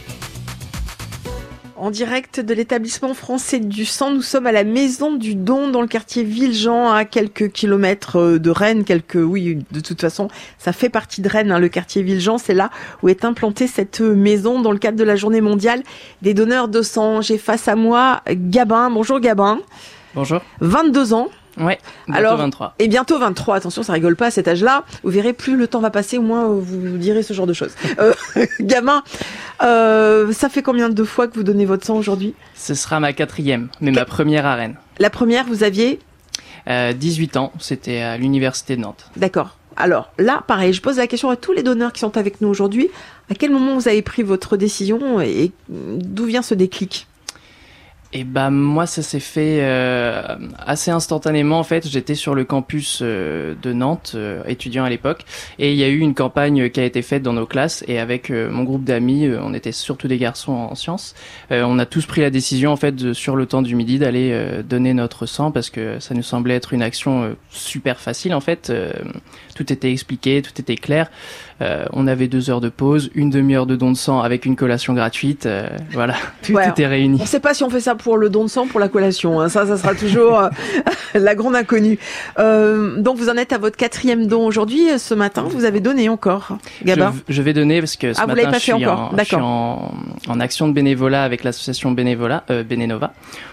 [1.77, 5.81] En direct de l'établissement français du sang, nous sommes à la Maison du Don dans
[5.81, 8.85] le quartier Villejean, à quelques kilomètres euh, de Rennes.
[8.85, 12.37] Quelques, oui, de toute façon, ça fait partie de Rennes, hein, le quartier Villejean.
[12.37, 12.69] C'est là
[13.03, 15.83] où est implantée cette maison dans le cadre de la Journée mondiale
[16.21, 17.23] des donneurs de sang.
[17.23, 18.91] J'ai face à moi Gabin.
[18.91, 19.61] Bonjour Gabin.
[20.15, 20.43] Bonjour.
[20.61, 21.29] 22 ans.
[21.61, 22.75] Ouais, bientôt Alors, 23.
[22.79, 23.57] Et bientôt 23.
[23.57, 24.85] Attention, ça rigole pas à cet âge-là.
[25.03, 27.53] Vous verrez, plus le temps va passer, au moins euh, vous direz ce genre de
[27.53, 27.75] choses.
[27.99, 28.15] Euh,
[28.61, 29.03] gamin,
[29.63, 32.35] euh, ça fait combien de fois que vous donnez votre sang aujourd'hui?
[32.55, 34.77] Ce sera ma quatrième, mais ma première arène.
[34.99, 35.99] La première, vous aviez?
[36.69, 39.11] Euh, 18 ans, c'était à l'université de Nantes.
[39.17, 39.57] D'accord.
[39.77, 42.49] Alors là, pareil, je pose la question à tous les donneurs qui sont avec nous
[42.49, 42.91] aujourd'hui.
[43.31, 47.07] À quel moment vous avez pris votre décision et d'où vient ce déclic?
[48.13, 51.87] Et bah moi ça s'est fait euh, assez instantanément en fait.
[51.87, 55.25] J'étais sur le campus euh, de Nantes, euh, étudiant à l'époque,
[55.61, 57.85] et il y a eu une campagne qui a été faite dans nos classes.
[57.87, 61.15] Et avec mon groupe d'amis, on était surtout des garçons en sciences,
[61.51, 64.93] on a tous pris la décision en fait sur le temps du midi d'aller donner
[64.93, 68.73] notre sang parce que ça nous semblait être une action super facile en fait.
[69.61, 71.11] Tout était expliqué, tout était clair.
[71.61, 74.57] Euh, on avait deux heures de pause, une demi-heure de don de sang avec une
[74.57, 75.45] collation gratuite.
[75.45, 77.19] euh, voilà, tout Ouais, était réuni.
[77.21, 78.89] On ne sait pas si on fait ça pour le don de sang, pour la
[78.89, 79.39] collation.
[79.39, 79.51] hein.
[79.51, 80.49] Ça, ça sera toujours euh,
[81.15, 81.99] la grande inconnue.
[82.39, 84.99] Donc vous en êtes à votre quatrième don aujourd'hui.
[84.99, 87.13] Ce matin, vous avez donné encore, Gabin.
[87.29, 88.85] Je, je vais donner parce que ce Ah, vous matin l'avez pas je, fait suis
[88.87, 88.99] encore.
[88.99, 89.47] en, je suis D'accord.
[89.47, 89.95] en,
[90.29, 93.13] en action de bénévolat avec l'association Bénévolat, Bénénova.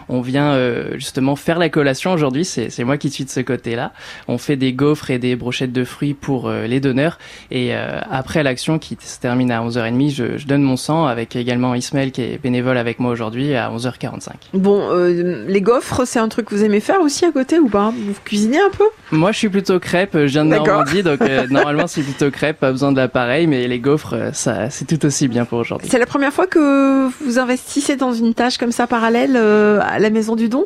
[0.09, 2.45] On vient euh, justement faire la collation aujourd'hui.
[2.45, 3.91] C'est c'est moi qui suis de ce côté-là.
[4.27, 7.17] On fait des gaufres et des brochettes de fruits pour euh, les donneurs.
[7.51, 11.35] Et euh, après l'action qui se termine à 11h30, je, je donne mon sang avec
[11.35, 14.31] également Ismaël qui est bénévole avec moi aujourd'hui à 11h45.
[14.53, 17.67] Bon, euh, les gaufres, c'est un truc que vous aimez faire aussi à côté ou
[17.69, 17.91] pas?
[17.95, 18.85] Vous cuisinez un peu?
[19.11, 20.13] Moi, je suis plutôt crêpe.
[20.13, 20.49] Je viens de.
[20.49, 23.47] Normandie, donc euh, normalement, c'est plutôt crêpe, pas besoin de l'appareil.
[23.47, 25.87] Mais les gaufres, ça, c'est tout aussi bien pour aujourd'hui.
[25.89, 29.96] C'est la première fois que vous investissez dans une tâche comme ça parallèle euh, à
[29.99, 30.65] la Maison du Don?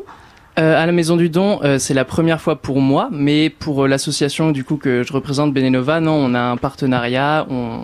[0.58, 3.84] Euh, à la Maison du Don, euh, c'est la première fois pour moi, mais pour
[3.84, 7.46] euh, l'association du coup que je représente, Benenova, non, on a un partenariat.
[7.48, 7.78] On...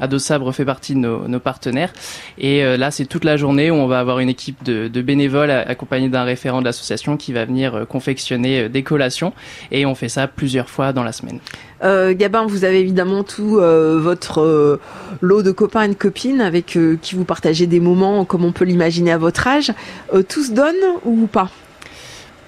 [0.00, 1.92] Ado Sabre fait partie de nos, nos partenaires,
[2.38, 5.02] et euh, là c'est toute la journée où on va avoir une équipe de, de
[5.02, 9.32] bénévoles a- accompagnée d'un référent de l'association qui va venir euh, confectionner euh, des collations,
[9.72, 11.40] et on fait ça plusieurs fois dans la semaine.
[11.82, 14.80] Euh, Gabin, vous avez évidemment tout euh, votre euh,
[15.20, 18.52] lot de copains et de copines avec euh, qui vous partagez des moments comme on
[18.52, 19.72] peut l'imaginer à votre âge.
[20.14, 21.50] Euh, tous donnent ou pas?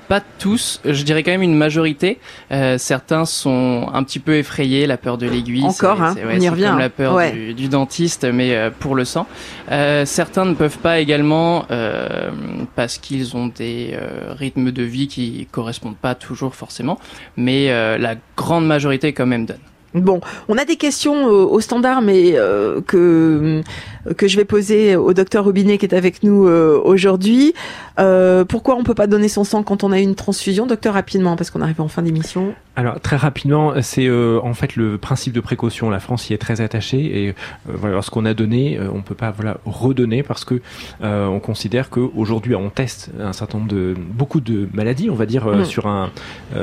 [0.09, 2.19] Pas tous, je dirais quand même une majorité.
[2.53, 5.65] Euh, certains sont un petit peu effrayés, la peur de l'aiguille.
[5.65, 7.33] Encore, hein, on y revient, Comme la peur Ouais.
[7.33, 9.27] du, du dentiste, mais euh, pour le sang.
[9.71, 11.65] Euh, certains ne peuvent pas également
[12.77, 13.97] parce qu'ils ont des
[14.39, 16.99] rythmes de vie qui correspondent pas toujours forcément,
[17.37, 17.69] mais
[17.99, 19.59] la grande majorité quand même donne.
[19.95, 23.63] Bon, on a des questions au standard, mais euh, que
[24.17, 27.55] que je vais poser au docteur Robinet qui est avec nous euh, aujourd'hui.
[27.99, 31.37] Euh, pourquoi on peut pas donner son sang quand on a une transfusion, docteur rapidement,
[31.37, 32.55] parce qu'on arrive en fin d'émission?
[32.77, 35.91] Alors très rapidement, c'est euh, en fait le principe de précaution.
[35.91, 37.33] La France y est très attachée et euh,
[37.67, 40.61] voilà, lorsqu'on a donné, on peut pas voilà redonner parce que
[41.03, 45.45] on considère qu'aujourd'hui on teste un certain nombre de beaucoup de maladies, on va dire
[45.45, 45.65] Mm.
[45.65, 46.11] sur un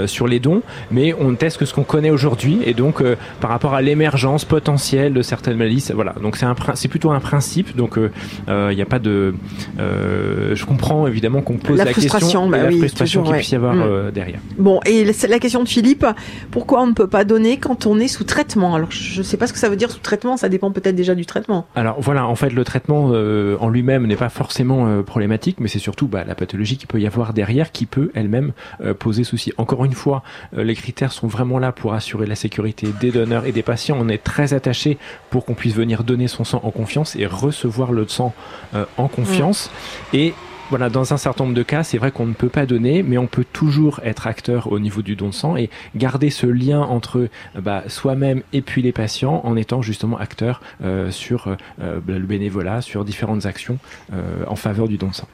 [0.05, 3.03] sur les dons, mais on ne teste que ce qu'on connaît aujourd'hui et donc
[3.39, 6.13] par rapport à l'émergence potentielle de certaines maladies, voilà.
[6.21, 7.30] Donc c'est un c'est plutôt un principe.
[7.75, 9.33] Donc il n'y a pas de,
[9.79, 13.23] euh, je comprends évidemment qu'on pose La la, frustration, question, bah et la oui, frustration
[13.23, 13.37] qu'il ouais.
[13.37, 13.81] puisse y avoir Mm.
[13.81, 14.39] euh, derrière.
[14.57, 16.05] Bon, et la question de Philippe,
[16.51, 18.75] pourquoi on ne peut pas donner quand on est sous traitement?
[18.75, 20.95] Alors, je ne sais pas ce que ça veut dire sous traitement, ça dépend peut-être
[20.95, 21.65] déjà du traitement.
[21.75, 25.67] Alors voilà, en fait, le traitement euh, en lui-même n'est pas forcément euh, problématique, mais
[25.67, 28.51] c'est surtout bah, la pathologie qui peut y avoir derrière qui peut elle-même
[28.83, 29.53] euh, poser souci.
[29.57, 30.23] Encore une fois,
[30.57, 33.97] euh, les critères sont vraiment là pour assurer la sécurité des donneurs et des patients.
[33.99, 34.97] On est très attaché
[35.29, 38.33] pour qu'on puisse venir donner son sang en confiance et recevoir le sang
[38.73, 39.71] euh, en confiance.
[40.13, 40.33] Et
[40.71, 43.17] voilà, dans un certain nombre de cas, c'est vrai qu'on ne peut pas donner, mais
[43.17, 46.79] on peut toujours être acteur au niveau du don de sang et garder ce lien
[46.79, 47.27] entre euh,
[47.61, 51.49] bah, soi-même et puis les patients en étant justement acteur euh, sur
[51.81, 53.79] euh, le bénévolat, sur différentes actions
[54.13, 55.27] euh, en faveur du don de sang.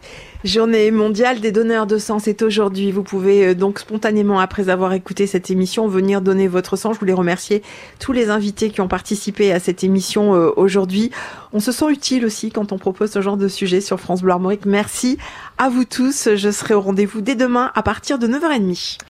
[0.44, 2.92] Journée mondiale des donneurs de sang, c'est aujourd'hui.
[2.92, 6.94] Vous pouvez euh, donc spontanément, après avoir écouté cette émission, venir donner votre sang.
[6.94, 7.64] Je voulais remercier
[8.00, 11.10] tous les invités qui ont participé à cette émission euh, aujourd'hui.
[11.54, 14.32] On se sent utile aussi quand on propose ce genre de sujet sur France Bleu
[14.32, 14.68] Armorique.
[14.68, 15.18] Merci
[15.58, 16.30] à vous tous.
[16.36, 19.00] Je serai au rendez-vous dès demain à partir de 9h30.